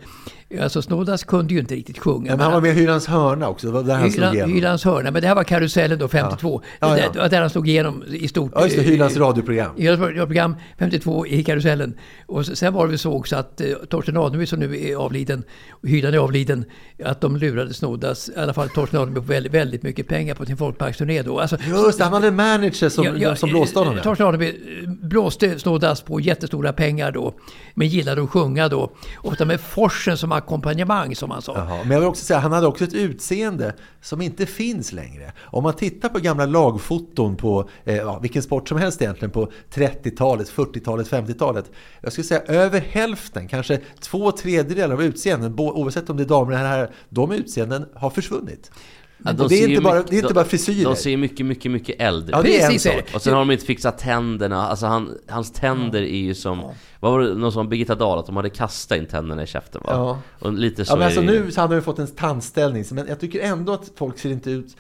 Alltså 0.61 0.83
Snoddas 0.83 1.25
kunde 1.25 1.55
ju 1.55 1.61
inte 1.61 1.75
riktigt 1.75 1.99
sjunga. 1.99 2.31
Ja, 2.31 2.37
men 2.37 2.41
han 2.45 2.53
var 2.53 2.61
med 2.61 2.71
i 2.71 2.81
Hylands 2.81 3.07
hörna 3.07 3.49
också, 3.49 3.67
det 3.67 3.73
var 3.73 3.83
där 3.83 3.95
han 3.95 4.11
slog 4.11 4.35
igenom. 4.35 4.55
Hylands 4.55 4.85
hörna, 4.85 5.11
men 5.11 5.23
det 5.23 5.29
här 5.29 5.35
var 5.35 5.45
Karusellen 5.45 5.99
då, 5.99 6.09
52. 6.09 6.63
Ja. 6.81 6.89
Ja, 6.89 6.99
ja. 6.99 7.11
Det 7.13 7.19
var 7.19 7.29
där 7.29 7.41
han 7.41 7.51
slog 7.51 7.69
igenom 7.69 8.05
i 8.09 8.29
stort. 8.29 8.53
Ja, 8.55 8.65
just 8.65 8.77
det, 8.77 8.83
Hylands 8.83 9.17
radioprogram. 9.17 9.71
Hylands 9.77 10.01
radioprogram 10.03 10.57
52 10.79 11.27
i 11.27 11.45
Karusellen. 11.45 11.95
Och 12.27 12.47
sen 12.47 12.73
var 12.75 12.89
det 12.89 12.99
så 12.99 13.13
också 13.13 13.37
att 13.37 13.61
eh, 13.61 13.67
Torsten 13.89 14.17
Adlerby 14.17 14.47
som 14.47 14.59
nu 14.61 14.87
är 14.89 14.97
avliden, 14.97 15.43
och 15.71 15.89
Hyland 15.89 16.15
är 16.15 16.19
avliden, 16.19 16.65
att 17.05 17.21
de 17.21 17.37
lurade 17.37 17.75
Snoddas, 17.75 18.29
i 18.37 18.39
alla 18.39 18.53
fall 18.55 18.69
Torsten 18.69 19.01
Adlerby, 19.01 19.21
på 19.21 19.27
väldigt, 19.27 19.55
väldigt 19.55 19.83
mycket 19.83 20.09
pengar 20.09 20.35
på 20.35 20.47
sin 20.47 20.57
folkparksturné 20.57 21.23
då. 21.23 21.41
Alltså, 21.41 21.57
Just 21.69 21.99
det, 21.99 22.05
han 22.05 22.13
hade 22.13 22.29
en 22.29 22.37
manager 22.37 22.89
som, 22.89 23.37
som 23.37 23.49
blåste 23.51 23.79
honom. 23.79 23.97
eh. 23.97 24.03
Torsten 24.03 24.27
Adlerby 24.27 24.49
eh, 24.49 24.91
blåste 24.91 25.59
Snoddas 25.59 26.01
på 26.03 26.21
jättestora 26.21 26.73
pengar 26.73 27.13
då. 27.13 27.35
Men 27.75 27.89
gillade 27.89 28.23
att 28.23 28.31
sjunga 28.31 28.69
då. 28.69 28.91
Ofta 29.17 29.45
med 29.45 29.61
forsen 29.61 30.19
som 30.19 30.33
ackompanjemang 30.33 31.17
som 31.17 31.31
han 31.31 31.43
sa. 31.43 31.55
Jaha, 31.55 31.79
men 31.83 31.91
jag 31.91 32.01
vill 32.01 32.09
också 32.09 32.25
säga, 32.25 32.39
han 32.39 32.53
hade 32.53 32.67
också 32.67 32.85
ett 32.85 32.95
utseende 32.95 33.75
som 34.01 34.21
inte 34.21 34.47
finns 34.47 34.93
längre. 34.93 35.33
Om 35.39 35.63
man 35.63 35.75
tittar 35.75 36.09
på 36.09 36.19
gamla 36.19 36.47
lagfoton 36.47 37.37
på 37.37 37.69
eh, 37.85 37.97
ja, 37.97 38.19
vilken 38.19 38.43
sport 38.43 38.69
som 38.69 38.79
helst 38.79 39.03
egentligen 39.03 39.31
på 39.31 39.51
30-talet, 39.75 40.53
40-talet, 40.53 41.11
50-talet. 41.11 41.71
Jag 42.01 42.13
skulle 42.13 42.25
säga 42.25 42.41
över 42.41 42.81
hälften, 42.81 43.49
kanske 43.49 43.81
två 44.01 44.33
tredjedelar 44.33 44.95
av 44.95 45.03
utseenden, 45.03 45.55
oavsett 45.59 46.11
om 46.11 46.17
det 46.17 46.23
är 46.23 46.29
damer 46.29 46.53
eller 46.53 46.69
herrar, 46.69 46.91
de 47.09 47.33
utseenden 47.33 47.87
har 47.95 48.11
försvunnit. 48.11 48.71
Ja, 49.25 49.31
Och 49.43 49.49
det 49.49 49.55
är 49.65 49.69
inte 49.69 49.83
bara, 49.83 49.95
mycket- 49.95 50.11
det 50.11 50.17
är 50.17 50.19
inte 50.19 50.29
de- 50.29 50.35
bara 50.35 50.45
frisyrer. 50.45 50.85
De 50.85 50.97
ser 50.97 51.11
ju 51.11 51.17
mycket, 51.17 51.47
mycket, 51.47 51.73
mycket 51.73 52.01
äldre 52.01 52.37
Ja, 52.37 52.43
det 52.43 52.61
är 52.61 52.65
en 52.65 52.71
Precis, 52.73 52.93
sak. 52.93 53.15
Och 53.15 53.23
sen 53.23 53.33
har 53.33 53.41
de 53.41 53.51
inte 53.51 53.65
fixat 53.67 53.99
tänderna, 53.99 54.69
alltså 54.69 54.87
han, 54.87 55.15
hans 55.29 55.53
tänder 55.53 56.03
är 56.03 56.17
ju 56.17 56.35
som... 56.35 56.63
Vad 57.01 57.13
var 57.13 57.21
det, 57.21 57.35
någon 57.35 57.53
som 57.53 57.69
Birgitta 57.69 57.95
Dahl, 57.95 58.19
att 58.19 58.27
de 58.27 58.37
hade 58.37 58.51
kastat 58.51 58.99
in 58.99 59.07
tänderna 59.07 59.43
i 59.43 59.47
käften 59.47 59.81
va? 59.85 59.93
Ja. 59.93 60.19
Och 60.47 60.53
lite 60.53 60.85
så 60.85 60.93
Ja, 60.93 60.97
men 60.97 61.05
alltså 61.07 61.21
ju- 61.21 61.27
nu 61.27 61.51
så 61.51 61.61
hade 61.61 61.75
han 61.75 61.79
ju 61.79 61.85
fått 61.85 61.99
en 61.99 62.07
tandställning, 62.07 62.85
men 62.91 63.07
jag 63.09 63.21
tycker 63.21 63.41
ändå 63.41 63.73
att 63.73 63.91
folk 63.97 64.19
ser 64.19 64.31
inte 64.31 64.51
ut 64.51 64.77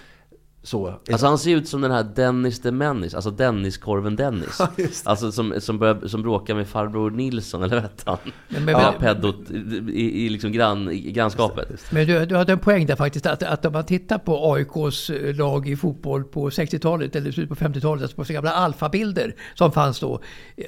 så. 0.64 1.00
Alltså 1.12 1.26
han 1.26 1.38
ser 1.38 1.56
ut 1.56 1.68
som 1.68 1.80
den 1.80 1.90
här 1.90 2.02
Dennis 2.16 2.60
the 2.60 2.70
Menace, 2.70 3.16
alltså 3.16 3.30
Denniskorven 3.30 4.16
Dennis. 4.16 4.56
Ja, 4.58 4.68
just 4.76 5.04
det. 5.04 5.10
alltså 5.10 5.32
som, 5.32 5.54
som, 5.58 5.78
börjar, 5.78 6.06
som 6.08 6.22
bråkar 6.22 6.54
med 6.54 6.68
farbror 6.68 7.10
Nilsson, 7.10 7.62
eller 7.62 7.80
vad 7.80 7.90
han? 8.06 8.18
Men- 8.48 8.64
men- 8.64 8.74
ja, 8.74 8.94
peddot 9.00 9.50
i, 9.50 9.54
i, 9.92 10.26
i 10.26 10.28
liksom 10.28 10.52
grann, 10.52 10.90
i 10.90 11.12
grannskapet. 11.12 11.68
Men 11.90 12.06
du, 12.06 12.26
du 12.26 12.36
hade 12.36 12.52
en 12.52 12.58
poäng 12.58 12.86
där 12.86 12.96
faktiskt, 12.96 13.26
att, 13.26 13.42
att 13.42 13.64
om 13.64 13.72
man 13.72 13.84
tittar 13.86 14.18
på 14.18 14.52
AIKs 14.54 15.10
eh, 15.10 15.34
lag 15.34 15.68
i 15.68 15.76
fotboll 15.76 16.24
på 16.24 16.50
60-talet 16.50 17.16
eller 17.16 17.30
slutet 17.32 17.58
på 17.58 17.64
50-talet, 17.64 18.02
alltså 18.02 18.16
på 18.16 18.24
så 18.24 18.32
gamla 18.32 18.50
alfabilder 18.52 19.34
som 19.54 19.72
fanns 19.72 20.00
då. 20.00 20.20
eh, 20.56 20.64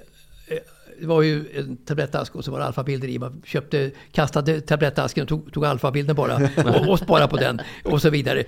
eh, 0.49 0.59
Det 1.01 1.07
var 1.07 1.22
ju 1.22 1.44
en 1.55 1.76
tablettask 1.76 2.34
och 2.36 2.44
så 2.44 2.51
var 2.51 2.59
det 2.59 2.64
alfabilder 2.64 3.09
i. 3.09 3.18
Man 3.18 3.42
köpte, 3.44 3.90
kastade 4.12 4.61
tablettasken 4.61 5.22
och 5.22 5.28
tog, 5.28 5.53
tog 5.53 5.64
alfabilden 5.64 6.16
bara 6.16 6.36
och, 6.80 6.88
och 6.88 6.99
sparade 6.99 7.28
på 7.28 7.36
den 7.36 7.61
och 7.84 8.03
så 8.03 8.11
vidare. 8.11 8.44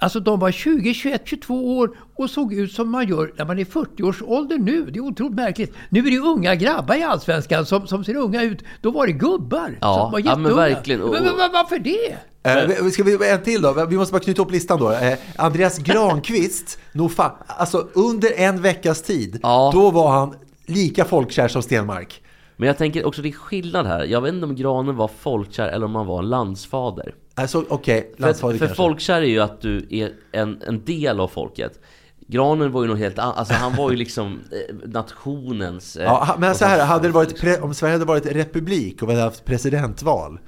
Alltså 0.00 0.20
de 0.20 0.40
var 0.40 0.50
20, 0.50 0.94
21, 0.94 1.22
22 1.24 1.78
år 1.78 1.96
och 2.16 2.30
såg 2.30 2.54
ut 2.54 2.72
som 2.72 2.90
man 2.90 3.08
gör 3.08 3.32
när 3.36 3.44
man 3.44 3.58
är 3.58 3.64
40 3.64 4.02
års 4.02 4.22
ålder 4.22 4.58
nu. 4.58 4.84
Det 4.90 4.98
är 4.98 5.02
otroligt 5.02 5.34
märkligt. 5.34 5.74
Nu 5.88 6.00
är 6.06 6.10
det 6.10 6.18
unga 6.18 6.54
grabbar 6.54 6.94
i 6.94 7.02
Allsvenskan 7.02 7.66
som, 7.66 7.86
som 7.86 8.04
ser 8.04 8.16
unga 8.16 8.42
ut. 8.42 8.62
Då 8.80 8.90
var 8.90 9.06
det 9.06 9.12
gubbar 9.12 9.78
Ja, 9.80 9.94
som 9.94 10.12
var 10.12 10.18
ja, 10.18 10.36
men 10.36 10.44
jätteunga. 10.44 10.56
verkligen. 10.74 11.00
Men, 11.00 11.10
men, 11.10 11.36
men 11.36 11.52
varför 11.52 11.78
det? 11.78 12.16
Eh, 12.42 12.84
vi- 12.84 12.90
ska 12.90 13.02
vi 13.02 13.30
en 13.30 13.42
till 13.42 13.62
då? 13.62 13.86
Vi 13.90 13.96
måste 13.96 14.12
bara 14.12 14.22
knyta 14.22 14.42
upp 14.42 14.50
listan 14.50 14.78
då. 14.78 14.90
Eh, 14.92 15.18
Andreas 15.36 15.78
Granqvist, 16.18 16.78
nog 16.92 17.12
fan, 17.12 17.32
alltså 17.46 17.88
under 17.94 18.32
en 18.36 18.62
veckas 18.62 19.02
tid, 19.02 19.40
Ja. 19.42 19.70
då 19.74 19.90
var 19.90 20.10
han 20.10 20.34
lika 20.66 21.04
folkkär 21.04 21.48
som 21.48 21.62
Stenmark. 21.62 22.22
Men 22.56 22.66
jag 22.66 22.78
tänker 22.78 23.06
också 23.06 23.22
det 23.22 23.28
är 23.28 23.32
skillnad 23.32 23.86
här. 23.86 24.04
Jag 24.04 24.20
vet 24.20 24.34
inte 24.34 24.46
om 24.46 24.56
Granen 24.56 24.96
var 24.96 25.10
folkkär 25.20 25.68
eller 25.68 25.86
om 25.86 25.94
han 25.94 26.06
var 26.06 26.22
landsfader. 26.22 27.14
Alltså 27.38 27.64
okej, 27.68 28.12
För, 28.16 28.22
landsfader 28.22 28.58
för 28.58 28.66
kanske. 28.66 28.76
folkkär 28.76 29.22
är 29.22 29.26
ju 29.26 29.40
att 29.40 29.60
du 29.60 29.86
är 29.90 30.12
en, 30.32 30.62
en 30.66 30.84
del 30.84 31.20
av 31.20 31.28
folket. 31.28 31.80
Granen 32.26 32.72
var 32.72 32.82
ju 32.82 32.88
något 32.88 32.98
helt 32.98 33.18
annat, 33.18 33.36
alltså 33.38 33.54
han 33.54 33.76
var 33.76 33.90
ju 33.90 33.96
liksom 34.04 34.40
eh, 34.52 34.88
nationens... 34.88 35.96
eh, 35.96 36.04
Ja, 36.04 36.36
men 36.38 36.54
så 36.54 36.64
här, 36.64 36.84
hade 36.86 37.08
det 37.08 37.12
varit 37.14 37.62
om 37.62 37.74
Sverige 37.74 37.92
hade 37.94 38.04
varit 38.04 38.26
republik 38.26 39.02
och 39.02 39.08
vi 39.08 39.12
hade 39.12 39.24
haft 39.24 39.44
presidentval, 39.44 40.38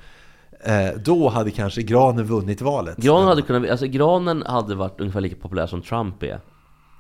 eh, 0.65 0.89
då 1.05 1.29
hade 1.29 1.51
kanske 1.51 1.83
Granen 1.83 2.25
vunnit 2.25 2.61
valet. 2.61 2.97
Granen 2.97 3.29
hade 3.29 3.43
kunnat, 3.43 3.71
alltså 3.71 3.87
Granen 3.87 4.43
hade 4.47 4.75
varit 4.75 5.01
ungefär 5.01 5.21
lika 5.21 5.37
populär 5.37 5.67
som 5.67 5.83
Trump 5.83 6.23
är 6.23 6.41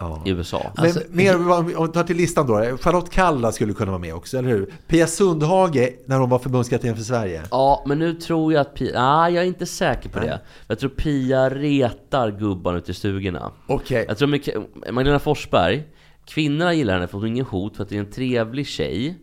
Ja. 0.01 0.22
i 0.24 0.30
USA. 0.30 0.72
Men 0.76 0.84
Alltså, 0.84 1.01
mer, 1.11 1.51
om 1.51 1.66
vi 1.66 1.74
tar 1.74 2.03
till 2.03 2.16
listan 2.16 2.46
då. 2.46 2.76
Charlotte 2.80 3.11
Kalla 3.11 3.53
skulle 3.53 3.72
kunna 3.72 3.90
vara 3.90 4.01
med 4.01 4.14
också, 4.14 4.38
eller 4.38 4.48
hur? 4.48 4.72
Pia 4.86 5.07
Sundhage, 5.07 5.92
när 6.05 6.18
hon 6.18 6.30
var 6.30 6.38
förbundskapten 6.38 6.96
för 6.96 7.03
Sverige. 7.03 7.42
Ja, 7.51 7.84
men 7.86 7.98
nu 7.98 8.14
tror 8.14 8.53
jag 8.53 8.61
att 8.61 8.74
Pia... 8.74 9.03
Nej, 9.03 9.34
jag 9.34 9.44
är 9.44 9.48
inte 9.48 9.66
säker 9.66 10.09
på 10.09 10.18
det. 10.20 10.40
Jag 10.66 10.78
tror 10.78 10.90
Pia 10.90 11.51
retar 11.51 12.30
gubbarna 12.30 12.78
ute 12.78 12.90
i 12.90 12.94
stugorna. 12.94 13.53
Okej. 13.66 14.05
Jag 14.09 14.18
tror. 14.18 14.28
Magdalena 14.92 15.18
Forsberg, 15.18 15.82
kvinnorna 16.24 16.74
gillar 16.74 16.94
henne 16.94 17.07
för 17.07 17.16
att 17.16 17.22
hon 17.22 17.24
är 17.24 17.28
ingen 17.28 17.46
hot, 17.46 17.76
för 17.76 17.82
att 17.82 17.88
det 17.88 17.96
är 17.96 18.01
en 18.01 18.11
trevlig 18.11 18.66
tjej. 18.66 19.18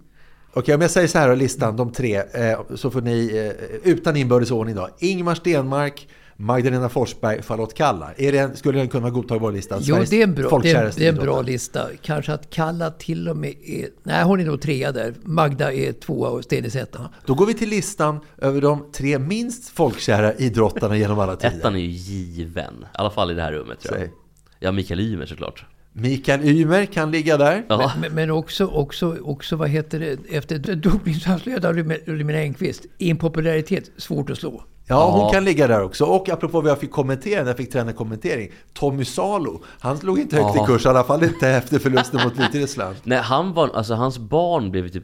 Okej, 0.54 0.76
om 0.76 0.82
jag 0.82 0.92
säger 0.92 1.08
så 1.08 1.18
här 1.18 1.30
då, 1.30 1.36
listan, 1.36 1.76
de 1.76 1.92
tre, 1.92 2.16
eh, 2.16 2.60
så 2.76 2.92
får 2.92 3.02
ni 3.02 3.38
eh, 3.38 3.92
utan 3.92 4.16
inbördes 4.16 4.52
ordning 4.52 4.76
då. 4.76 4.90
Ingmar 5.00 5.36
Stenmark, 5.36 6.08
Magdalena 6.40 6.90
Forsberg, 6.90 7.42
Charlotte 7.42 7.74
Kalla. 7.74 8.14
Är 8.18 8.32
det 8.32 8.38
en, 8.38 8.56
skulle 8.56 8.80
den 8.80 8.88
kunna 8.88 9.02
vara 9.02 9.12
godtagbar 9.12 9.52
lista? 9.52 9.76
Jo, 9.80 9.84
Sveriges 9.84 10.10
det 10.10 10.20
är 10.20 10.24
en 10.24 10.34
bra, 10.34 10.60
det 10.64 10.72
är, 10.72 10.94
det 10.98 11.06
är 11.06 11.10
en 11.10 11.16
bra 11.16 11.42
lista. 11.42 11.88
Kanske 12.02 12.34
att 12.34 12.50
Kalla 12.50 12.92
till 12.92 13.30
och 13.30 13.38
med 13.38 13.54
är... 13.66 13.90
Nej, 14.04 14.24
hon 14.24 14.40
är 14.40 14.46
nog 14.46 14.62
trea 14.62 14.92
där. 14.92 15.14
Magda 15.24 15.74
är 15.74 15.92
tvåa 15.92 16.30
och 16.30 16.44
Stenis 16.44 16.76
etta. 16.76 17.10
Då 17.26 17.34
går 17.34 17.46
vi 17.46 17.54
till 17.54 17.70
listan 17.70 18.20
över 18.38 18.62
de 18.62 18.92
tre 18.94 19.20
minst 19.20 19.70
folkkära 19.70 20.34
idrottarna 20.34 20.98
genom 20.98 21.20
alla 21.20 21.36
tider. 21.36 21.58
Ettan 21.58 21.76
är 21.76 21.80
ju 21.80 21.88
given. 21.88 22.74
I 22.82 22.86
alla 22.92 23.10
fall 23.10 23.32
i 23.32 23.34
det 23.34 23.42
här 23.42 23.52
rummet 23.52 23.80
tror 23.80 23.98
jag. 23.98 24.08
Säg. 24.08 24.14
Ja, 24.60 24.72
Mikael 24.72 25.00
Ymer 25.00 25.26
såklart. 25.26 25.66
Mikael 25.94 26.46
Ymer 26.46 26.86
kan 26.86 27.12
ligga 27.12 27.38
där. 27.38 27.66
Ja. 27.70 27.92
Men, 28.02 28.14
men 28.14 28.32
också, 28.32 28.66
också, 28.66 29.18
också, 29.22 29.56
vad 29.56 29.70
heter 29.70 30.00
det, 30.00 30.18
efter 30.30 30.60
Rune- 30.60 32.06
Rune 32.06 32.38
Engqvist, 32.40 32.86
impopularitet, 32.98 33.92
svårt 33.98 34.30
att 34.30 34.38
slå. 34.38 34.64
Ja, 34.90 35.12
hon 35.12 35.20
Ja. 35.22 35.30
kan 35.32 35.44
ligga 35.46 35.68
där 35.68 35.84
också. 35.84 36.06
Och 36.06 36.30
apropå 36.30 36.62
vad 36.62 36.72
jag 36.72 36.80
fick 36.80 36.92
kommentera 36.92 37.40
när 37.42 37.48
jag 37.48 37.58
fick 37.58 37.72
träna 37.72 37.94
kommentering. 37.94 38.52
Tommy 38.74 39.06
Salo, 39.06 39.64
han 39.80 39.98
slog 39.98 40.20
inte 40.20 40.36
högt 40.36 40.56
Ja. 40.56 40.64
i 40.64 40.68
kurs, 40.68 40.86
i 40.86 40.90
alla 40.90 41.04
fall 41.04 41.24
inte 41.24 41.50
efter 41.50 41.80
förlusten 41.80 42.20
mot 42.24 42.38
Vitryssland. 42.40 42.96
Nej, 43.04 43.18
han 43.18 43.54
var, 43.54 43.70
alltså 43.74 43.94
hans 43.94 44.18
barn 44.20 44.72
blev 44.72 44.90
typ 44.90 45.04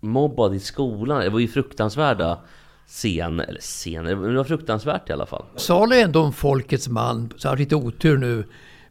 utmobbad 0.00 0.54
i 0.54 0.60
skolan. 0.60 1.20
Det 1.20 1.30
var 1.30 1.38
ju 1.38 1.48
fruktansvärda 1.48 2.38
scener, 2.86 3.44
eller 3.44 3.60
scener, 3.60 4.16
men 4.16 4.30
det 4.30 4.36
var 4.36 4.44
fruktansvärt 4.44 5.10
i 5.10 5.12
alla 5.12 5.26
fall. 5.26 5.44
Salo 5.56 5.94
är 5.94 6.04
ändå 6.04 6.24
en 6.24 6.32
folkets 6.32 6.88
man, 6.88 7.32
så 7.36 7.48
har 7.48 7.56
lite 7.56 7.76
otur 7.76 8.18
nu 8.18 8.44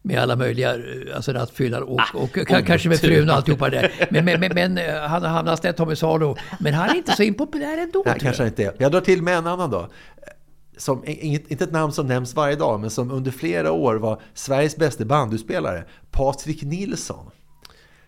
med 0.05 0.19
alla 0.19 0.35
möjliga 0.35 0.75
alltså 1.15 1.33
rattfyllar 1.33 1.81
och, 1.81 1.99
och, 2.13 2.23
och 2.23 2.33
k- 2.47 2.61
kanske 2.65 2.89
med 2.89 2.99
frun 2.99 3.29
och 3.29 3.35
alltihopa 3.35 3.69
det. 3.69 3.91
Men, 4.09 4.25
men, 4.25 4.39
men, 4.39 4.51
men 4.55 4.77
eh, 4.77 4.95
han 5.01 5.21
har 5.23 5.29
hamnat 5.29 5.59
snett, 5.59 5.77
Tommy 5.77 5.95
Salo. 5.95 6.35
Men 6.59 6.73
han 6.73 6.89
är 6.89 6.95
inte 6.95 7.11
så 7.11 7.23
impopulär 7.23 7.77
ändå. 7.77 8.03
Nej, 8.05 8.15
kanske 8.19 8.43
jag. 8.43 8.49
inte 8.49 8.63
är. 8.63 8.73
Jag 8.77 8.91
drar 8.91 9.01
till 9.01 9.21
med 9.21 9.37
en 9.37 9.47
annan 9.47 9.69
då. 9.71 9.89
Som, 10.77 11.03
inget, 11.07 11.51
inte 11.51 11.63
ett 11.63 11.71
namn 11.71 11.93
som 11.93 12.07
nämns 12.07 12.35
varje 12.35 12.55
dag, 12.55 12.79
men 12.79 12.89
som 12.89 13.11
under 13.11 13.31
flera 13.31 13.71
år 13.71 13.95
var 13.95 14.21
Sveriges 14.33 14.77
bästa 14.77 15.05
bandyspelare. 15.05 15.83
Patrik 16.11 16.63
Nilsson. 16.63 17.31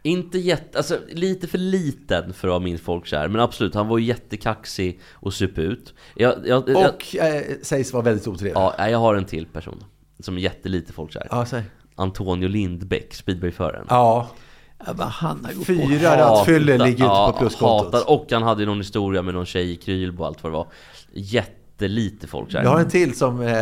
Inte 0.03 0.37
jätte, 0.39 0.77
alltså 0.77 0.99
lite 1.09 1.47
för 1.47 1.57
liten 1.57 2.33
för 2.33 2.47
att 2.47 2.51
vara 2.51 2.59
min 2.59 2.77
folkkär. 2.79 3.27
Men 3.27 3.41
absolut, 3.41 3.75
han 3.75 3.87
var 3.87 3.97
ju 3.97 4.05
jättekaxig 4.05 4.99
och 5.13 5.33
sup 5.33 5.57
ut. 5.57 5.93
Jag, 6.15 6.35
jag, 6.45 6.69
jag, 6.69 6.89
Och 6.93 7.15
eh, 7.15 7.41
sägs 7.61 7.93
vara 7.93 8.03
väldigt 8.03 8.27
otrevlig. 8.27 8.55
ja, 8.55 8.89
jag 8.89 8.97
har 8.97 9.15
en 9.15 9.25
till 9.25 9.45
person 9.45 9.83
som 10.19 10.37
är 10.37 10.41
jättelite 10.41 10.93
folkkär. 10.93 11.27
Ja, 11.31 11.45
säg. 11.45 11.63
Antonio 11.97 12.49
Lindbäck, 12.49 13.13
speedwayföraren. 13.13 13.85
Ja, 13.89 14.27
Ja, 14.85 15.03
han 15.03 15.47
fyra 15.65 16.17
rattfyllor 16.17 16.77
ligger 16.77 17.05
ute 17.05 17.31
på 17.31 17.35
pluskontot. 17.39 17.93
hatar, 17.93 18.13
Och 18.13 18.27
han 18.31 18.43
hade 18.43 18.65
någon 18.65 18.77
historia 18.77 19.21
med 19.21 19.33
någon 19.33 19.45
tjej 19.45 19.71
i 19.71 19.75
Krylbo 19.75 20.21
och 20.21 20.27
allt 20.27 20.43
vad 20.43 20.51
det 20.51 20.57
var. 20.57 20.67
Jättelite 21.81 22.27
folkkär. 22.27 22.63
Jag 22.63 22.69
har 22.69 22.79
en 22.79 22.89
till 22.89 23.15
som 23.15 23.41
eh, 23.41 23.55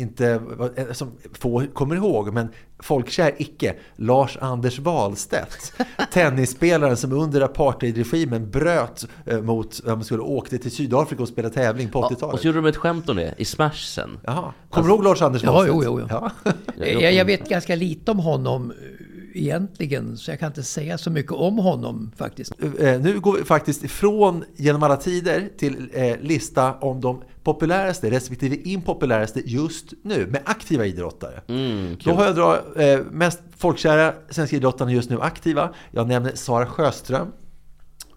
inte 0.00 0.40
eh, 0.76 0.92
som 0.92 1.12
få 1.32 1.64
kommer 1.74 1.96
ihåg, 1.96 2.32
men 2.32 2.48
folkkär 2.82 3.32
icke. 3.38 3.74
Lars-Anders 3.96 4.78
Wahlstedt. 4.78 5.72
Tennisspelaren 6.12 6.96
som 6.96 7.12
under 7.12 7.40
apartheidregimen 7.40 8.50
bröt 8.50 9.06
eh, 9.26 9.40
mot, 9.42 9.80
ja, 9.86 9.94
man 9.94 10.04
skulle 10.04 10.22
åkte 10.22 10.58
till 10.58 10.70
Sydafrika 10.70 11.22
och 11.22 11.28
spelade 11.28 11.54
tävling 11.54 11.88
på 11.88 11.98
Ja, 11.98 12.06
och 12.06 12.12
80-talet. 12.12 12.40
så 12.40 12.46
gjorde 12.46 12.58
de 12.58 12.66
ett 12.66 12.76
skämt 12.76 13.08
om 13.08 13.16
det 13.16 13.34
i 13.38 13.44
Smash 13.44 13.72
sen. 13.86 14.18
Jaha. 14.24 14.52
Kommer 14.70 14.88
du 14.88 14.94
ihåg 14.94 15.04
Lars-Anders 15.04 15.42
Ja, 15.44 15.52
Wahlstedt? 15.52 15.84
jo, 15.84 16.00
jo, 16.00 16.06
jo. 16.10 16.30
Ja. 16.44 16.52
Jag, 17.00 17.12
jag 17.14 17.24
vet 17.24 17.48
ganska 17.48 17.74
lite 17.76 18.10
om 18.10 18.18
honom 18.18 18.70
eh, 18.70 18.76
egentligen, 19.42 20.16
så 20.16 20.30
jag 20.30 20.38
kan 20.40 20.46
inte 20.46 20.62
säga 20.62 20.98
så 20.98 21.10
mycket 21.10 21.32
om 21.32 21.58
honom 21.58 22.12
faktiskt. 22.16 22.52
Eh, 22.78 23.00
Nu 23.00 23.20
går 23.20 23.36
vi 23.36 23.44
faktiskt 23.44 23.84
ifrån 23.84 24.44
genom 24.56 24.82
alla 24.82 24.96
tider 24.96 25.48
till 25.58 25.90
eh, 25.92 26.16
lista 26.20 26.74
om 26.74 27.00
de 27.00 27.22
populäraste 27.44 28.10
respektive 28.10 28.56
impopuläraste 28.56 29.40
just 29.44 29.86
nu 30.02 30.26
med 30.26 30.40
aktiva 30.44 30.86
idrottare. 30.86 31.40
Mm, 31.48 31.96
Då 32.04 32.10
har 32.12 32.24
jag 32.24 32.34
dragit 32.34 32.62
eh, 32.76 32.98
mest 33.10 33.40
folkkära 33.56 34.12
svenska 34.30 34.56
idrottarna 34.56 34.92
just 34.92 35.10
nu 35.10 35.20
aktiva. 35.20 35.70
Jag 35.90 36.08
nämner 36.08 36.32
Sara 36.34 36.66
Sjöström. 36.66 37.26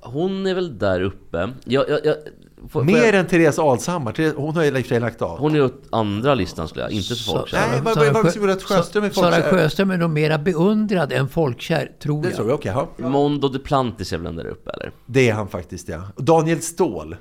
Hon 0.02 0.48
är 0.48 0.54
väl 0.56 0.78
där 0.78 1.02
uppe. 1.02 1.50
Jag, 1.64 1.90
jag, 1.90 2.00
jag, 2.06 2.16
får, 2.62 2.70
får 2.70 2.84
Mer 2.84 2.98
jag, 3.06 3.16
än 3.16 3.26
Therese 3.28 3.60
Alshammar. 3.60 4.12
Therese, 4.12 4.34
hon 4.38 4.56
har 4.56 4.64
ju 4.64 4.68
i 4.70 4.72
och 4.72 4.76
för 4.78 4.84
sig 4.84 5.00
lagt 5.00 5.22
av. 5.22 5.40
hon 5.40 5.56
är 5.56 5.64
åt 5.64 5.84
andra 5.92 6.36
listan 6.36 6.68
skulle 6.68 6.84
jag, 6.84 6.92
inte 6.92 7.16
så 7.16 7.32
folkkär. 7.34 7.60
Nej, 7.72 8.12
vad- 8.14 8.24
betyder 8.26 8.48
att 8.48 8.64
Sjöström 8.64 9.04
är 9.04 9.10
Sara? 9.10 9.42
Sjöström 9.42 9.92
är 9.92 9.98
nog 9.98 10.10
mera 10.10 10.38
beundrad 10.38 11.12
än 11.12 11.30
folkkär, 11.30 11.92
tror 12.02 12.22
Det 12.22 12.28
jag. 12.28 12.36
tror 12.36 12.48
jag, 12.50 12.56
okej. 12.56 12.74
ja. 12.98 13.10
Mondo 13.10 13.48
Duplantis 13.48 14.14
är 14.14 14.18
väl 14.18 14.24
den 14.26 14.36
där 14.36 14.46
uppe 14.48 14.72
eller? 14.72 14.92
Det 15.06 15.30
är 15.30 15.34
han 15.34 15.48
faktiskt, 15.48 15.90
ja. 15.90 16.02
Daniel 16.18 16.62
Ståhl. 16.62 17.16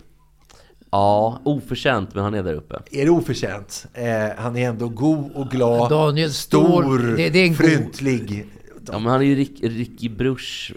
Ja, 0.94 1.40
oförtjänt 1.44 2.14
men 2.14 2.24
han 2.24 2.34
är 2.34 2.42
där 2.42 2.54
uppe. 2.54 2.74
Är 2.90 3.04
det 3.04 3.10
oförtjänt? 3.10 3.86
Eh, 3.94 4.04
han 4.36 4.56
är 4.56 4.68
ändå 4.68 4.88
god 4.88 5.30
och 5.34 5.50
glad. 5.50 5.90
Daniel 5.90 6.32
stor, 6.32 6.82
Ståhl, 6.82 7.16
det- 7.16 7.30
det 7.30 7.38
är 7.38 7.46
en 7.48 7.54
fryntlig. 7.54 8.46
Ja 8.86 8.98
men 8.98 9.12
han 9.12 9.20
är 9.20 9.24
ju 9.24 9.34
Rick, 9.34 9.60
Ricky 9.62 10.08
Bruch 10.08 10.72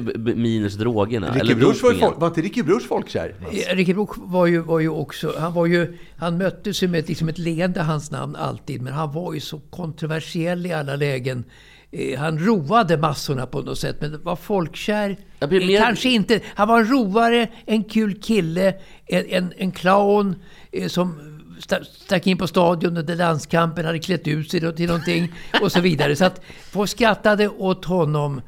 b- 0.00 0.34
minus 0.34 0.74
drogerna. 0.74 1.26
Ricky 1.28 1.40
eller 1.40 1.54
Bruch 1.54 1.82
var, 1.82 1.92
ju 1.92 1.98
folk, 1.98 2.20
var 2.20 2.26
inte 2.28 2.40
Ricky 2.40 2.62
Bruch 2.62 2.86
folkkär? 2.88 3.34
Eh, 3.70 3.76
Rickard 3.76 3.94
Brock 3.94 4.10
var 4.16 4.46
ju, 4.46 4.58
var 4.58 4.80
ju 4.80 4.88
också, 4.88 5.32
han 5.38 5.52
var 5.54 5.66
ju, 5.66 5.98
han 6.16 6.38
möttes 6.38 6.82
ju 6.82 6.88
med 6.88 7.00
ett, 7.00 7.08
liksom 7.08 7.28
ett 7.28 7.38
leende 7.38 7.82
hans 7.82 8.10
namn 8.10 8.36
alltid, 8.36 8.82
men 8.82 8.92
han 8.92 9.12
var 9.12 9.34
ju 9.34 9.40
så 9.40 9.58
kontroversiell 9.70 10.66
i 10.66 10.72
alla 10.72 10.96
lägen. 10.96 11.44
Eh, 11.92 12.18
Han 12.18 12.38
roade 12.38 12.96
massorna 12.96 13.46
på 13.46 13.60
något 13.62 13.78
sätt, 13.78 13.96
men 14.00 14.22
var 14.22 14.36
folkkär. 14.36 15.16
Eh, 15.40 15.48
mer- 15.50 15.78
Kanske 15.80 16.08
inte. 16.08 16.40
Han 16.54 16.68
var 16.68 16.80
en 16.80 16.86
roare, 16.90 17.48
en 17.66 17.84
kul 17.84 18.20
kille, 18.22 18.74
en, 19.06 19.24
en, 19.28 19.52
en 19.56 19.72
clown 19.72 20.34
eh, 20.72 20.88
som 20.88 21.14
sta- 21.60 21.84
stack 21.84 22.26
in 22.26 22.38
på 22.38 22.46
stadion 22.46 22.96
under 22.96 23.16
landskampen, 23.16 23.84
hade 23.86 23.98
klätt 23.98 24.28
ut 24.28 24.50
sig 24.50 24.74
till 24.76 24.86
någonting 24.88 25.32
och 25.62 25.72
så 25.72 25.80
vidare. 25.80 26.16
Så 26.16 26.24
att 26.24 26.40
folk 26.70 26.90
skrattade 26.90 27.48
åt 27.48 27.84
honom 27.84 28.40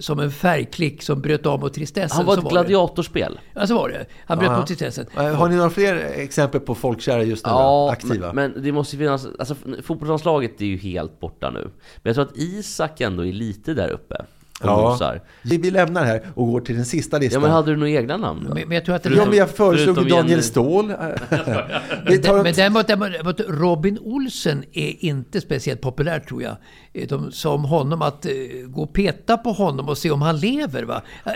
som 0.00 0.20
en 0.20 0.30
färgklick 0.30 1.02
som 1.02 1.20
bröt 1.20 1.46
av 1.46 1.60
mot 1.60 1.74
tristessen. 1.74 2.16
Han 2.16 2.26
var 2.26 2.34
ett 2.38 2.42
det. 2.44 2.48
gladiatorspel. 2.50 3.38
Ja, 3.54 3.66
så 3.66 3.74
var 3.74 3.88
det. 3.88 4.06
Han 4.26 4.38
bröt 4.38 4.50
Ja. 4.50 4.56
mot 4.58 4.66
tristessen. 4.66 5.06
Eh, 5.16 5.24
Har 5.34 5.48
ni 5.48 5.56
några 5.56 5.70
fler 5.70 5.96
exempel 5.96 6.60
på 6.60 6.74
folkkära 6.74 7.22
just 7.22 7.46
nu? 7.46 7.50
Ja, 7.52 7.90
Aktiva? 7.92 8.32
men, 8.32 8.50
men 8.52 8.62
det 8.62 8.72
måste 8.72 8.96
finnas, 8.96 9.26
alltså 9.38 9.54
fotbollslandslaget 9.82 10.60
är 10.60 10.66
ju 10.66 10.76
helt 10.76 11.20
borta 11.20 11.50
nu. 11.50 11.60
Men 11.62 11.70
jag 12.02 12.14
tror 12.14 12.24
att 12.24 12.36
Isak 12.36 13.00
ändå 13.00 13.26
är 13.26 13.32
lite 13.32 13.74
där 13.74 13.88
uppe. 13.90 14.24
Ja. 14.62 14.90
nosar. 14.90 15.20
Vi 15.42 15.70
lämnar 15.70 16.04
här 16.04 16.22
och 16.34 16.46
går 16.46 16.60
till 16.60 16.76
den 16.76 16.84
sista 16.84 17.16
Ja 17.16 17.20
listan. 17.20 17.42
men 17.42 17.50
hade 17.50 17.70
du 17.70 17.76
några 17.76 17.90
egna 17.90 18.16
namn 18.16 18.44
då? 18.48 18.54
Men, 18.54 18.68
men 18.68 18.74
jag 18.74 18.84
tror 18.84 18.94
att 18.94 19.02
det 19.02 19.14
Ja, 19.14 19.24
men 19.26 19.38
jag 19.38 19.50
föreslog 19.50 19.96
Daniel 19.96 20.28
Jenny. 20.30 20.42
Ståhl. 20.42 20.86
Men 21.26 22.54
däremot, 22.54 22.86
däremot 22.86 23.40
Robin 23.48 23.98
Olsen 23.98 24.64
är 24.72 25.04
inte 25.04 25.40
speciellt 25.40 25.80
populär 25.80 26.20
tror 26.20 26.42
jag. 26.42 26.56
Eh, 27.02 27.06
De 27.08 27.32
sa 27.32 27.54
om 27.54 27.64
honom 27.64 28.02
att 28.02 28.26
eh, 28.26 28.32
gå 28.66 28.82
och 28.82 28.92
peta 28.92 29.36
på 29.36 29.52
honom 29.52 29.88
och 29.88 29.98
se 29.98 30.10
om 30.10 30.22
han 30.22 30.40
lever. 30.40 30.82
Va? 30.82 31.02
Jag, 31.24 31.34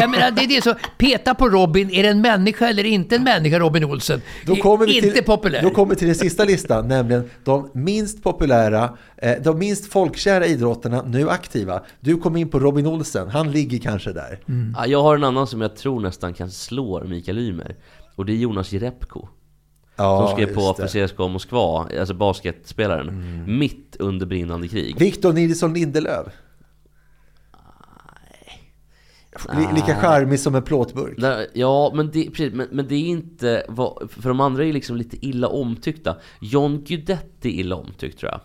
jag 0.00 0.10
menar, 0.10 0.30
det 0.30 0.42
är 0.42 0.48
det 0.48 0.62
så. 0.64 0.74
Peta 0.98 1.34
på 1.34 1.48
Robin, 1.48 1.90
är 1.90 2.02
det 2.02 2.08
en 2.08 2.20
människa 2.20 2.68
eller 2.68 2.84
inte 2.84 3.16
en 3.16 3.24
människa 3.24 3.58
Robin 3.58 3.84
Olsen? 3.84 4.22
då 4.46 4.56
kommer 4.56 4.86
vi 4.86 4.96
inte 4.96 5.10
till, 5.10 5.24
populär. 5.24 5.62
Då 5.62 5.70
kommer 5.70 5.90
vi 5.90 5.96
till 5.96 6.06
den 6.06 6.16
sista 6.16 6.44
listan, 6.44 6.88
nämligen 6.88 7.30
de 7.44 7.70
minst 7.74 8.22
populära, 8.22 8.96
eh, 9.16 9.32
de 9.42 9.58
minst 9.58 9.92
folkkära 9.92 10.46
idrottarna 10.46 11.02
nu 11.02 11.30
aktiva. 11.30 11.82
Du 12.00 12.16
kom 12.16 12.36
in 12.36 12.48
på 12.48 12.58
Robin 12.58 12.86
Olsen, 12.86 13.28
han 13.28 13.52
ligger 13.52 13.78
kanske 13.78 14.12
där. 14.12 14.40
Ja, 14.76 14.86
jag 14.86 15.02
har 15.02 15.16
en 15.16 15.24
annan 15.24 15.46
som 15.46 15.60
jag 15.60 15.76
tror 15.76 16.00
nästan 16.00 16.34
kan 16.34 16.50
slå 16.50 17.04
Mikael 17.04 17.38
Ymer. 17.38 17.76
Och 18.14 18.26
det 18.26 18.32
är 18.32 18.36
Jonas 18.36 18.72
Jerebko. 18.72 19.28
Ja, 19.96 20.26
som 20.28 20.36
skrev 20.36 20.54
på 20.54 20.74
för. 20.74 21.06
CSKA 21.06 21.28
Moskva, 21.28 21.88
alltså 22.00 22.14
basketspelaren. 22.14 23.44
Mitt 23.58 23.96
under 23.98 24.26
brinnande 24.26 24.68
krig. 24.68 24.98
Victor 24.98 25.32
Nilsson 25.32 25.74
Lindelöf. 25.74 26.26
Li- 29.56 29.74
Lika 29.74 29.94
charmig 29.94 30.40
som 30.40 30.54
en 30.54 30.62
plåtburk. 30.62 31.48
Ja, 31.54 31.92
men 31.94 32.10
det, 32.10 32.30
precis, 32.30 32.52
men, 32.54 32.68
men 32.72 32.88
det 32.88 32.94
är 32.94 33.06
inte... 33.06 33.64
För 34.08 34.28
de 34.28 34.40
andra 34.40 34.64
är 34.64 34.72
liksom 34.72 34.96
lite 34.96 35.26
illa 35.26 35.48
omtyckta. 35.48 36.16
John 36.40 36.84
Guidetti 36.84 37.48
är 37.48 37.60
illa 37.60 37.76
omtyckt 37.76 38.18
tror 38.18 38.32
jag. 38.32 38.40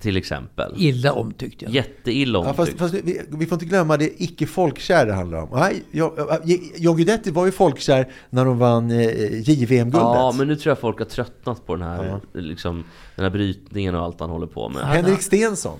Till 0.00 0.16
exempel. 0.16 0.74
Illa 0.76 1.12
omtyckt 1.12 1.62
ja. 1.62 1.68
Jätteilla 1.70 2.38
Ja, 2.38 2.44
fast, 2.44 2.58
omtyckt. 2.58 2.78
fast 2.78 2.94
vi, 2.94 3.20
vi 3.28 3.46
får 3.46 3.56
inte 3.56 3.66
glömma 3.66 3.96
det 3.96 4.22
icke 4.22 4.46
folkkär 4.46 5.06
det 5.06 5.12
handlar 5.14 5.38
om. 5.42 5.48
Nej, 5.52 5.82
jag- 5.90 6.12
jag- 6.44 6.60
John 6.76 6.96
Guidetti 6.96 7.30
var 7.30 7.46
ju 7.46 7.52
folkkär 7.52 8.12
när 8.30 8.44
de 8.44 8.58
vann 8.58 8.90
eh, 8.90 9.40
JVM-guldet. 9.50 10.00
Ja, 10.02 10.34
men 10.38 10.48
nu 10.48 10.56
tror 10.56 10.70
jag 10.70 10.78
folk 10.78 10.98
har 10.98 11.06
tröttnat 11.06 11.66
på 11.66 11.76
den 11.76 11.84
här, 11.88 12.20
liksom, 12.34 12.84
den 13.16 13.22
här 13.24 13.30
brytningen 13.30 13.94
och 13.94 14.02
allt 14.02 14.20
han 14.20 14.30
håller 14.30 14.46
på 14.46 14.68
med. 14.68 14.82
Henrik 14.82 15.22
Stensson, 15.22 15.78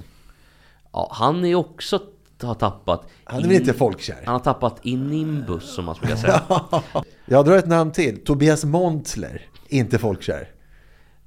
Ja, 0.92 1.08
han 1.12 1.44
är 1.44 1.54
också 1.54 2.00
har 2.42 2.54
tappat... 2.54 3.06
han 3.24 3.40
är 3.42 3.46
väl 3.48 3.52
inte 3.56 3.72
folkkär? 3.72 4.22
Han 4.24 4.32
har 4.34 4.40
tappat 4.40 4.80
i 4.82 4.96
nimbus 4.96 5.74
som 5.74 5.84
man 5.84 5.94
skulle 5.94 6.16
säga. 6.16 6.42
Jag 7.26 7.44
drar 7.44 7.56
ett 7.56 7.66
namn 7.66 7.92
till. 7.92 8.24
Tobias 8.24 8.64
Montler, 8.64 9.42
inte 9.68 9.98
folkkär. 9.98 10.48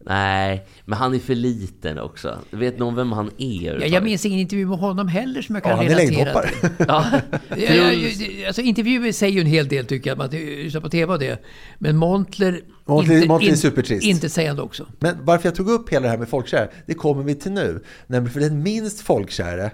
Nej, 0.06 0.66
men 0.86 1.00
han 1.00 1.14
är 1.16 1.20
för 1.20 1.36
liten 1.36 2.00
också. 2.00 2.38
Vet 2.52 2.80
någon 2.80 2.96
vem 2.96 3.12
han 3.12 3.32
är? 3.38 3.80
Ja, 3.82 3.86
jag 3.86 4.04
minns 4.04 4.26
ingen 4.26 4.40
intervju 4.40 4.66
med 4.66 4.78
honom 4.78 5.08
heller 5.08 5.42
som 5.42 5.56
jag 5.56 5.66
Ja, 5.66 5.70
kan 5.70 5.78
han 5.78 5.88
är 5.88 5.96
relatera 5.96 6.42
till. 6.42 6.70
Ja, 6.88 7.06
Ja, 7.50 7.56
ja, 7.58 7.74
Truls- 7.92 8.22
ja, 8.42 8.48
alltså, 8.48 8.62
intervjuer 8.62 9.12
säger 9.12 9.34
ju 9.34 9.42
en 9.42 9.48
hel 9.48 9.68
del 9.68 9.86
tycker 9.86 10.10
jag, 10.10 10.18
man 10.18 10.30
lyssnar 10.30 10.82
på 10.82 10.90
TV 10.90 11.14
och 11.14 11.20
det. 11.20 11.42
Men 11.80 11.98
Montler, 11.98 12.62
Montler- 12.86 13.28
Montler 13.28 13.52
är 13.52 13.56
supertrist. 13.56 14.04
Inte 14.06 14.30
sägande 14.30 14.62
också. 14.62 14.88
Men 15.00 15.16
varför 15.26 15.48
jag 15.48 15.56
tog 15.56 15.70
upp 15.70 15.90
hela 15.90 16.04
det 16.04 16.10
här 16.10 16.18
med 16.18 16.30
folkkära, 16.30 16.68
det 16.86 16.94
kommer 16.94 17.24
vi 17.24 17.36
till 17.36 17.52
nu. 17.52 17.84
Nämligen 18.08 18.34
för 18.34 18.40
den 18.40 18.64
minst 18.64 19.02
folkkäre 19.02 19.72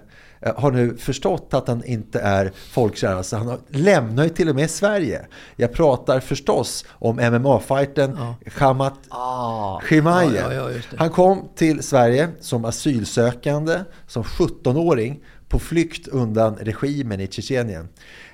har 0.55 0.71
nu 0.71 0.97
förstått 0.97 1.53
att 1.53 1.67
han 1.67 1.83
inte 1.83 2.19
är 2.19 2.51
folkkär. 2.71 3.15
Alltså 3.15 3.35
han 3.35 3.47
har, 3.47 3.59
lämnar 3.69 4.23
ju 4.23 4.29
till 4.29 4.49
och 4.49 4.55
med 4.55 4.69
Sverige. 4.69 5.25
Jag 5.55 5.73
pratar 5.73 6.19
förstås 6.19 6.85
om 6.89 7.19
MMA-fighten 7.19 8.17
Khamat 8.45 8.93
Ah, 9.09 9.81
Chimaev. 9.89 10.35
Ja, 10.35 10.53
ja, 10.53 10.71
ja. 10.71 10.79
Han 10.97 11.09
kom 11.09 11.49
till 11.55 11.83
Sverige 11.83 12.29
som 12.39 12.65
asylsökande, 12.65 13.79
som 14.07 14.23
17-åring, 14.23 15.23
på 15.49 15.59
flykt 15.59 16.07
undan 16.07 16.55
regimen 16.55 17.19
i 17.19 17.27
Tjetjenien. 17.27 17.87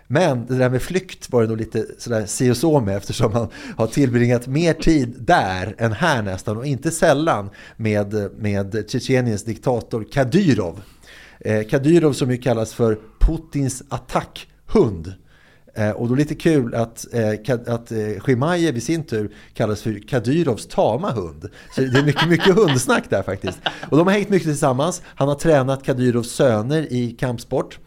Men 0.08 0.46
det 0.46 0.58
där 0.58 0.70
med 0.70 0.82
flykt 0.82 1.32
var 1.32 1.42
det 1.42 1.48
nog 1.48 1.58
lite 1.58 1.86
sådär 1.98 2.26
si 2.26 2.52
och 2.52 2.58
så 2.58 2.80
med 2.80 2.98
eftersom 2.98 3.34
han 3.34 3.48
har 3.78 3.88
tillbringat 3.88 4.48
mer 4.48 4.74
tid 4.74 5.16
där 5.20 5.76
än 5.78 5.92
här 5.92 6.22
nästan 6.22 6.58
och 6.58 6.66
inte 6.66 6.92
sällan 6.92 7.50
med, 7.78 8.30
med 8.38 8.86
Tjetjeniens 8.88 9.44
diktator 9.44 10.06
Kadyrov. 10.12 10.82
Eh, 11.44 11.64
Kadyrov 11.68 12.14
som 12.14 12.32
ju 12.32 12.38
kallas 12.38 12.74
för 12.74 13.00
Putins 13.20 13.84
attackhund. 13.90 15.14
Eh, 15.76 15.90
och 15.90 16.08
då 16.08 16.14
är 16.14 16.18
det 16.18 16.24
lite 16.24 16.36
kul 16.36 16.76
att, 16.76 17.06
eh, 17.14 17.74
att 17.74 17.92
Chimaev 18.26 18.78
i 18.78 18.82
sin 18.82 19.04
tur 19.04 19.36
kallas 19.54 19.82
för 19.82 20.08
Kadyrovs 20.08 20.68
tama 20.68 21.12
hund. 21.12 21.50
Så 21.76 21.82
det 21.82 22.00
är 22.00 22.04
mycket, 22.04 22.30
mycket 22.30 22.56
hundsnack 22.56 23.10
där 23.10 23.24
faktiskt. 23.24 23.60
Och 23.90 23.98
de 23.98 24.08
har 24.08 24.14
hängt 24.14 24.30
mycket 24.30 24.48
tillsammans. 24.48 25.02
Han 25.06 25.28
har 25.28 25.36
tränat 25.36 25.84
Kadyrovs 25.84 26.32
söner 26.32 26.94
i 26.94 27.12
kampsport. 27.12 27.80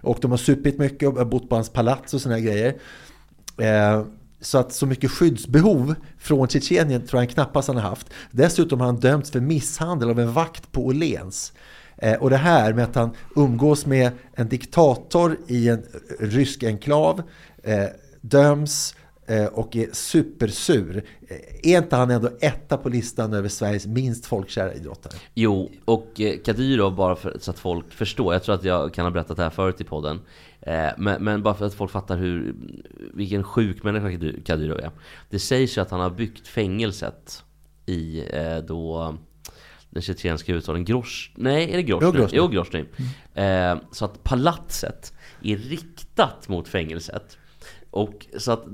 Och 0.00 0.18
de 0.20 0.30
har 0.30 0.38
supit 0.38 0.78
mycket 0.78 1.08
och 1.08 1.26
bott 1.26 1.48
på 1.48 1.54
hans 1.54 1.70
palats 1.70 2.14
och 2.14 2.20
sådana 2.20 2.40
grejer. 2.40 2.74
Så 4.40 4.58
att 4.58 4.72
så 4.72 4.86
mycket 4.86 5.10
skyddsbehov 5.10 5.94
från 6.18 6.48
Tjetjenien 6.48 7.06
tror 7.06 7.22
jag 7.22 7.30
knappast 7.30 7.68
han 7.68 7.76
har 7.76 7.88
haft. 7.88 8.06
Dessutom 8.30 8.80
har 8.80 8.86
han 8.86 9.00
dömts 9.00 9.30
för 9.30 9.40
misshandel 9.40 10.10
av 10.10 10.20
en 10.20 10.32
vakt 10.32 10.72
på 10.72 10.86
Åhléns. 10.86 11.52
Eh, 12.00 12.22
och 12.22 12.30
det 12.30 12.36
här 12.36 12.72
med 12.72 12.84
att 12.84 12.94
han 12.94 13.10
umgås 13.36 13.86
med 13.86 14.12
en 14.34 14.48
diktator 14.48 15.36
i 15.46 15.68
en 15.68 15.82
rysk 16.20 16.62
enklav, 16.62 17.22
eh, 17.62 17.84
döms 18.20 18.94
eh, 19.26 19.44
och 19.44 19.76
är 19.76 19.88
supersur. 19.92 21.04
Är 21.62 21.78
inte 21.78 21.96
han 21.96 22.10
ändå 22.10 22.30
etta 22.40 22.76
på 22.76 22.88
listan 22.88 23.34
över 23.34 23.48
Sveriges 23.48 23.86
minst 23.86 24.26
folkkära 24.26 24.74
idrottare? 24.74 25.12
Jo, 25.34 25.70
och 25.84 26.20
Kadyrov, 26.44 26.94
bara 26.94 27.16
för, 27.16 27.36
så 27.40 27.50
att 27.50 27.58
folk 27.58 27.92
förstår. 27.92 28.32
Jag 28.32 28.42
tror 28.42 28.54
att 28.54 28.64
jag 28.64 28.94
kan 28.94 29.04
ha 29.04 29.10
berättat 29.10 29.36
det 29.36 29.42
här 29.42 29.50
förut 29.50 29.80
i 29.80 29.84
podden. 29.84 30.20
Men, 30.96 31.24
men 31.24 31.42
bara 31.42 31.54
för 31.54 31.66
att 31.66 31.74
folk 31.74 31.90
fattar 31.90 32.16
hur, 32.16 32.54
vilken 33.14 33.44
sjuk 33.44 33.82
människa 33.82 34.32
Kadyrov 34.44 34.78
är. 34.78 34.90
Det 35.30 35.38
sägs 35.38 35.78
ju 35.78 35.82
att 35.82 35.90
han 35.90 36.00
har 36.00 36.10
byggt 36.10 36.48
fängelset 36.48 37.44
i 37.86 38.24
då 38.68 39.16
den 39.90 40.02
tjetjenska 40.02 40.52
huvudstaden 40.52 40.84
Grozny. 40.84 41.34
Nej, 41.36 41.72
är 41.72 41.76
det 41.76 41.82
Grozny? 41.82 42.06
Jo, 42.06 42.12
Grozny. 42.12 42.38
Jo, 42.38 42.48
Grozny. 42.48 42.84
Eh, 43.34 43.76
så 43.92 44.04
att 44.04 44.24
palatset 44.24 45.12
är 45.42 45.56
riktat 45.56 46.48
mot 46.48 46.68
fängelset. 46.68 47.38
Och 47.90 48.26
så 48.38 48.52
att 48.52 48.64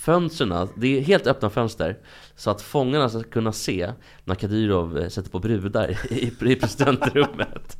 fönstren, 0.00 0.68
det 0.74 0.98
är 0.98 1.00
helt 1.00 1.26
öppna 1.26 1.50
fönster 1.50 1.96
Så 2.36 2.50
att 2.50 2.62
fångarna 2.62 3.08
ska 3.08 3.22
kunna 3.22 3.52
se 3.52 3.92
när 4.24 4.34
Kadyrov 4.34 4.98
eh, 4.98 5.08
sätter 5.08 5.30
på 5.30 5.38
brudar 5.38 5.96
i, 6.10 6.32
i 6.40 6.56
presidentrummet 6.56 7.76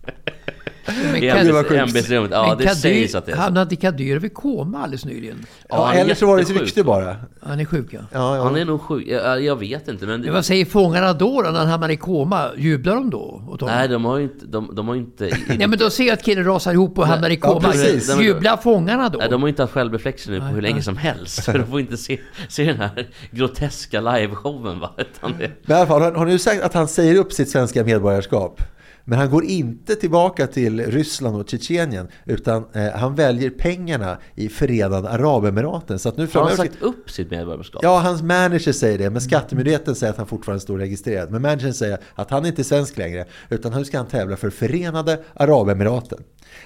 Men 0.86 1.78
ämbetsrummet, 1.78 2.30
ja 2.30 2.54
det 2.58 2.64
Kadyr- 2.64 2.74
sägs 2.74 3.14
att 3.14 3.26
det 3.26 3.32
är 3.32 3.36
så 3.36 3.42
Hamnade 3.42 3.76
Kadyrov 3.76 4.24
i 4.24 4.28
koma 4.28 4.78
alldeles 4.82 5.04
nyligen? 5.04 5.46
Ja, 5.68 5.92
eller 5.92 6.14
så 6.14 6.26
var 6.26 6.36
det 6.36 6.42
ett 6.42 6.50
rykte 6.50 6.84
bara. 6.84 7.16
Han 7.42 7.60
är 7.60 7.64
sjuk 7.64 7.86
ja. 7.90 8.00
Ja, 8.12 8.36
ja. 8.36 8.42
Han 8.42 8.56
är 8.56 8.64
nog 8.64 8.80
sjuk, 8.80 9.06
jag, 9.06 9.42
jag 9.44 9.56
vet 9.56 9.88
inte 9.88 10.06
men 10.06 10.20
Men 10.20 10.32
vad 10.32 10.44
säger 10.44 10.64
fångarna 10.64 11.12
då, 11.12 11.42
då 11.42 11.50
när 11.50 11.58
han 11.58 11.68
hamnar 11.68 11.88
i 11.88 11.96
koma? 11.96 12.50
Jublar 12.56 12.94
de 12.94 13.10
då? 13.10 13.58
Nej 13.60 13.88
de 13.88 14.04
har 14.04 14.18
ju 14.18 14.24
inte, 14.24 14.46
de, 14.46 14.74
de 14.74 14.88
har 14.88 14.94
inte 14.94 15.24
Nej 15.48 15.66
men 15.66 15.78
då 15.78 15.90
ser 15.90 16.04
jag 16.04 16.12
att 16.14 16.22
killen 16.22 16.44
rasar 16.44 16.72
ihop 16.72 16.98
och 16.98 17.06
hamnar 17.06 17.30
i 17.30 17.38
ja, 17.42 17.48
koma. 17.48 17.70
precis. 17.72 18.20
Jublar 18.20 18.56
fångarna 18.56 19.08
då? 19.08 19.18
Nej, 19.18 19.28
de 19.28 19.40
har 19.40 19.48
ju 19.48 19.50
inte 19.50 19.62
haft 19.62 19.74
självreflexer 19.74 20.30
nu 20.30 20.40
på 20.40 20.46
hur 20.46 20.62
länge 20.62 20.82
som 20.82 20.96
helst 20.96 21.46
de 21.46 21.66
får 21.66 21.80
inte 21.80 21.96
se, 21.96 22.09
se 22.48 22.64
den 22.64 22.76
här 22.76 23.08
groteska 23.30 24.00
liveshowen 24.00 24.80
va 24.80 24.94
Utan 24.98 25.38
det, 25.38 25.50
Men 25.62 25.76
i 25.76 25.80
alla 25.80 25.86
fall, 25.86 26.02
har, 26.02 26.12
har 26.12 26.26
nu 26.26 26.38
sagt 26.38 26.62
att 26.62 26.74
han 26.74 26.88
säger 26.88 27.16
upp 27.16 27.32
sitt 27.32 27.50
svenska 27.50 27.84
medborgarskap. 27.84 28.62
Men 29.10 29.18
han 29.18 29.30
går 29.30 29.44
inte 29.44 29.94
tillbaka 29.94 30.46
till 30.46 30.80
Ryssland 30.86 31.36
och 31.36 31.48
Tjetjenien 31.48 32.08
utan 32.24 32.64
eh, 32.72 32.90
han 32.94 33.14
väljer 33.14 33.50
pengarna 33.50 34.18
i 34.34 34.48
Förenade 34.48 35.10
Arabemiraten. 35.10 35.98
Så 35.98 36.08
att 36.08 36.16
nu 36.16 36.22
har 36.22 36.40
han 36.40 36.50
framöver... 36.50 36.56
sagt 36.56 36.82
upp 36.82 37.10
sitt 37.10 37.30
medborgarskap? 37.30 37.82
Ja, 37.82 37.98
hans 37.98 38.22
manager 38.22 38.72
säger 38.72 38.98
det, 38.98 39.10
men 39.10 39.20
skattemyndigheten 39.20 39.94
säger 39.94 40.12
att 40.12 40.16
han 40.16 40.26
fortfarande 40.26 40.60
står 40.60 40.78
registrerad. 40.78 41.30
Men 41.30 41.42
managern 41.42 41.74
säger 41.74 41.98
att 42.14 42.30
han 42.30 42.46
inte 42.46 42.62
är 42.62 42.64
svensk 42.64 42.98
längre, 42.98 43.24
utan 43.48 43.72
nu 43.72 43.84
ska 43.84 43.96
han 43.96 44.06
tävla 44.06 44.36
för 44.36 44.50
Förenade 44.50 45.20
Arabemiraten. 45.34 46.18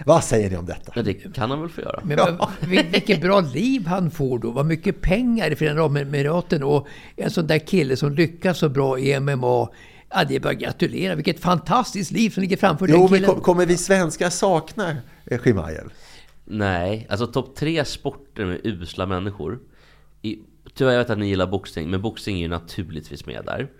Vad 0.06 0.24
säger 0.24 0.50
ni 0.50 0.56
om 0.56 0.66
detta? 0.66 0.92
Men 0.96 1.04
det 1.04 1.14
kan 1.14 1.50
han 1.50 1.60
väl 1.60 1.70
få 1.70 1.80
göra? 1.80 2.00
Men 2.04 2.16
vad- 2.18 2.48
vil- 2.60 2.92
vilket 2.92 3.20
bra 3.20 3.40
liv 3.40 3.86
han 3.86 4.10
får 4.10 4.38
då. 4.38 4.50
Vad 4.50 4.66
mycket 4.66 5.00
pengar 5.00 5.50
i 5.50 5.56
Förenade 5.56 5.80
Arabemiraten 5.80 6.62
och 6.62 6.86
en 7.16 7.30
sån 7.30 7.46
där 7.46 7.58
kille 7.58 7.96
som 7.96 8.12
lyckas 8.14 8.58
så 8.58 8.68
bra 8.68 8.98
i 8.98 9.20
MMA. 9.20 9.68
Ja, 10.14 10.24
det 10.24 10.36
är 10.36 10.40
bara 10.40 10.52
att 10.52 10.58
gratulera. 10.58 11.14
Vilket 11.14 11.40
fantastiskt 11.40 12.10
liv 12.10 12.30
som 12.30 12.40
ligger 12.40 12.56
framför 12.56 12.86
Jo, 12.88 12.92
den 12.92 13.00
men 13.02 13.08
killen. 13.08 13.30
kom- 13.30 13.40
kommer 13.40 13.66
vi 13.66 13.76
svenskar 13.76 14.30
sakna 14.30 14.96
eh, 15.26 15.42
Chimaev? 15.42 15.92
Nej, 16.44 17.06
alltså 17.10 17.26
topp 17.26 17.56
tre 17.56 17.84
sporter 17.84 18.44
med 18.46 18.60
usla 18.64 19.06
människor 19.06 19.60
I, 20.22 20.38
Tyvärr, 20.74 20.92
jag 20.92 20.98
vet 20.98 21.10
att 21.10 21.18
ni 21.18 21.28
gillar 21.28 21.46
boxning, 21.46 21.90
men 21.90 22.02
boxning 22.02 22.36
är 22.36 22.40
ju 22.40 22.48
naturligtvis 22.48 23.26
med 23.26 23.44
där 23.44 23.70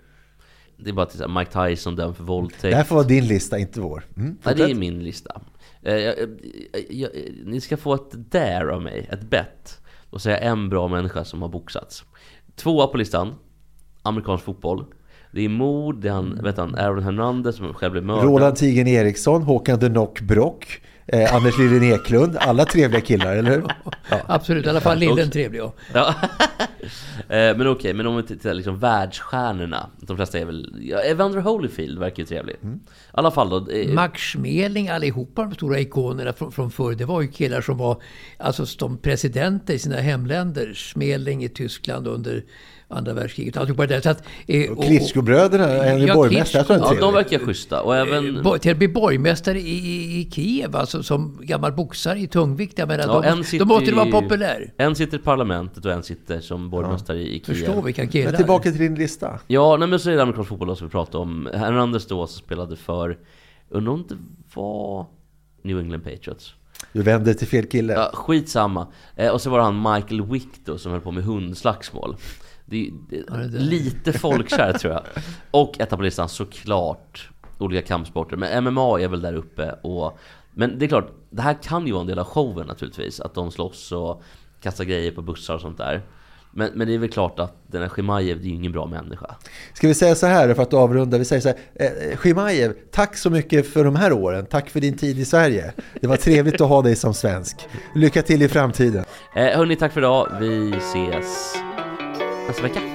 Det 0.77 0.89
är 0.89 0.93
bara 0.93 1.05
till 1.05 1.27
Mike 1.27 1.51
Tyson 1.69 1.95
dömd 1.95 2.15
för 2.17 2.23
våldtäkt 2.23 2.61
Det 2.61 2.75
här 2.75 2.83
får 2.83 2.95
vara 2.95 3.07
din 3.07 3.27
lista, 3.27 3.59
inte 3.59 3.79
vår. 3.81 4.03
Mm, 4.17 4.37
Nej, 4.43 4.55
det 4.55 4.63
är 4.63 4.75
min 4.75 5.03
lista. 5.03 5.41
Eh, 5.81 5.95
jag, 5.95 6.15
jag, 6.17 6.83
jag, 6.89 7.09
ni 7.45 7.61
ska 7.61 7.77
få 7.77 7.93
ett 7.93 8.11
dare 8.11 8.73
av 8.73 8.81
mig, 8.81 9.07
ett 9.11 9.21
bet. 9.29 9.81
Och 10.09 10.21
säga 10.21 10.37
en 10.37 10.69
bra 10.69 10.87
människa 10.87 11.25
som 11.25 11.41
har 11.41 11.49
boxats. 11.49 12.03
Tvåa 12.55 12.87
på 12.87 12.97
listan, 12.97 13.35
amerikansk 14.01 14.43
fotboll. 14.43 14.85
Det 15.35 15.45
är 15.45 15.49
mord, 15.49 16.01
det 16.01 16.07
är 16.07 16.11
han, 16.11 16.39
vet 16.43 16.57
han, 16.57 16.75
Aaron 16.75 17.03
Hernandez 17.03 17.55
som 17.55 17.73
själv 17.73 17.91
blev 17.91 18.03
mördad. 18.03 18.23
Roland 18.23 18.55
Tigen 18.55 18.87
Eriksson, 18.87 19.43
Håkan 19.43 19.79
de 19.79 19.89
Nock 19.89 20.21
Brock, 20.21 20.81
eh, 21.07 21.35
Anders 21.35 21.57
Liljen 21.57 21.83
Eklund. 21.83 22.37
Alla 22.39 22.65
trevliga 22.65 23.01
killar, 23.01 23.35
eller 23.35 23.51
hur? 23.51 23.63
Ja. 24.09 24.17
Absolut, 24.27 24.65
i 24.65 24.69
alla 24.69 24.81
fall 24.81 24.97
lillen 24.97 25.31
trevlig. 25.31 25.59
Ja. 25.59 25.73
Ja. 25.93 26.13
Eh, 27.29 27.57
men 27.57 27.67
okej, 27.67 27.93
men 27.93 28.07
om 28.07 28.17
vi 28.17 28.23
tittar 28.23 28.53
liksom 28.53 28.79
världsstjärnorna. 28.79 29.89
De 29.99 30.17
flesta 30.17 30.39
är 30.39 30.45
väl... 30.45 30.73
Ja, 30.81 30.99
Evander 30.99 31.39
Holyfield 31.39 31.99
verkar 31.99 32.23
ju 32.23 32.25
trevlig. 32.25 32.55
I 32.55 32.57
alla 33.11 33.31
fall 33.31 33.49
då. 33.49 33.71
eh, 33.71 33.93
Max 33.93 34.21
Schmeling, 34.21 34.89
allihopa 34.89 35.43
de 35.43 35.53
stora 35.55 35.79
ikonerna 35.79 36.33
från, 36.33 36.51
från 36.51 36.71
förr, 36.71 36.93
det 36.93 37.05
var 37.05 37.21
ju 37.21 37.27
killar 37.27 37.61
som 37.61 37.77
var 37.77 38.01
alltså 38.37 38.65
som 38.65 38.97
presidenter 38.97 39.73
i 39.73 39.79
sina 39.79 39.95
hemländer. 39.95 40.73
Schmeling 40.73 41.43
i 41.43 41.49
Tyskland 41.49 42.07
under 42.07 42.43
andra 42.87 43.13
världskriget. 43.13 43.57
Alltihopa 43.57 43.87
det 43.87 43.93
där. 43.93 44.01
Så 44.01 44.09
att, 44.09 44.23
eh, 44.47 44.71
Och 44.71 44.83
Klitschko-bröderna, 44.83 45.67
en 45.85 46.01
är 46.01 46.07
Ja, 46.07 46.13
borgmästare. 46.15 46.65
Ja, 46.69 46.93
de 46.99 47.13
verkar 47.13 47.39
schyssta. 47.39 47.81
Och 47.81 47.95
även... 47.95 48.43
Bo- 48.43 48.57
till 48.57 48.71
att 48.71 48.77
bli 48.77 48.87
borgmästare 48.87 49.59
i, 49.59 49.77
i, 49.77 50.19
i 50.21 50.31
Kiev, 50.31 50.75
alltså 50.75 51.03
som 51.03 51.39
gammal 51.41 51.73
boxare 51.73 52.19
i 52.19 52.27
tungvikt. 52.27 52.77
Jag 52.77 52.87
menar, 52.87 53.03
Ja, 53.07 53.21
de, 53.21 53.27
en 53.27 53.43
sitter 53.43 53.65
måste 53.65 53.85
du 53.85 53.91
vara 53.95 54.11
populär. 54.11 54.73
En 54.77 54.95
sitter 54.95 55.17
i 55.17 55.21
parlamentet 55.21 55.85
och 55.85 55.91
en 55.91 56.03
sitter 56.03 56.39
som 56.39 56.69
borgmästare 56.69 57.17
i 57.19 57.43
Kiev. 57.45 57.55
Förstå 57.55 57.81
vilka 57.81 58.01
Men 58.01 58.09
killar. 58.11 58.31
tillbaka 58.31 58.71
till 58.71 58.79
din 58.81 58.95
lista. 58.95 59.39
Ja, 59.47 59.77
nej 59.77 59.87
men 59.87 59.99
så 59.99 60.09
är 60.09 60.15
det 60.15 60.21
amerikansk 60.21 60.49
fotboll 60.49 60.77
som 60.77 60.87
vi 60.87 60.91
pratade 60.91 61.17
om. 61.17 61.49
Hernandez 61.53 62.07
då 62.07 62.27
som 62.27 62.39
spelade 62.45 62.75
för, 62.75 63.17
undrar 63.69 63.93
om 63.93 64.05
det 64.09 64.15
var 64.55 65.05
New 65.63 65.79
England 65.79 66.01
Patriots. 66.03 66.53
Du 66.93 67.01
vänder 67.01 67.33
till 67.33 67.47
fel 67.47 67.65
kille. 67.65 67.93
Ja, 67.93 68.11
skitsamma. 68.13 68.87
Eh, 69.15 69.29
och 69.31 69.41
så 69.41 69.49
var 69.49 69.57
det 69.57 69.63
han 69.63 69.93
Michael 69.93 70.25
Wick 70.25 70.47
då 70.65 70.77
som 70.77 70.91
höll 70.91 71.01
på 71.01 71.11
med 71.11 71.23
hundslagsmål. 71.23 72.15
Det 72.65 72.91
är, 73.09 73.47
det 73.47 73.59
lite 73.59 74.13
folkkär 74.13 74.73
tror 74.73 74.93
jag. 74.93 75.03
Och 75.51 75.79
etta 75.79 75.97
på 75.97 76.03
listan 76.03 76.29
såklart 76.29 77.29
olika 77.57 77.87
kampsporter. 77.87 78.37
Men 78.37 78.63
MMA 78.63 78.99
är 78.99 79.07
väl 79.07 79.21
där 79.21 79.33
uppe. 79.33 79.71
Och, 79.71 80.19
men 80.53 80.79
det 80.79 80.85
är 80.85 80.87
klart, 80.87 81.11
det 81.29 81.41
här 81.41 81.57
kan 81.63 81.87
ju 81.87 81.91
vara 81.91 82.01
en 82.01 82.07
del 82.07 82.19
av 82.19 82.25
showen 82.25 82.67
naturligtvis. 82.67 83.19
Att 83.19 83.33
de 83.33 83.51
slåss 83.51 83.91
och 83.91 84.23
kastar 84.61 84.83
grejer 84.83 85.11
på 85.11 85.21
bussar 85.21 85.55
och 85.55 85.61
sånt 85.61 85.77
där. 85.77 86.01
Men, 86.57 86.71
men 86.73 86.87
det 86.87 86.93
är 86.93 86.97
väl 86.97 87.09
klart 87.09 87.39
att 87.39 87.53
den 87.67 87.81
här 87.81 87.89
Chimaev, 87.89 88.37
det 88.37 88.43
är 88.43 88.47
ju 88.47 88.55
ingen 88.55 88.71
bra 88.71 88.85
människa. 88.85 89.35
Ska 89.73 89.87
vi 89.87 89.93
säga 89.93 90.15
så 90.15 90.27
här 90.27 90.53
för 90.53 90.63
att 90.63 90.73
avrunda? 90.73 91.17
Vi 91.17 91.25
säger 91.25 91.41
så 91.41 91.47
här. 91.47 91.57
Eh, 92.11 92.17
Chimaev, 92.17 92.73
tack 92.91 93.17
så 93.17 93.29
mycket 93.29 93.67
för 93.73 93.83
de 93.83 93.95
här 93.95 94.13
åren. 94.13 94.45
Tack 94.45 94.69
för 94.69 94.79
din 94.79 94.97
tid 94.97 95.19
i 95.19 95.25
Sverige. 95.25 95.73
Det 96.01 96.07
var 96.07 96.17
trevligt 96.17 96.61
att 96.61 96.69
ha 96.69 96.81
dig 96.81 96.95
som 96.95 97.13
svensk. 97.13 97.67
Lycka 97.95 98.21
till 98.21 98.41
i 98.41 98.47
framtiden. 98.47 99.05
Eh, 99.35 99.57
hörni, 99.57 99.75
tack 99.75 99.93
för 99.93 100.01
idag. 100.01 100.27
Vi 100.39 100.75
ses 100.77 101.55
nästa 102.47 102.63
vecka. 102.63 102.79
Här 102.79 102.87
är 102.87 102.94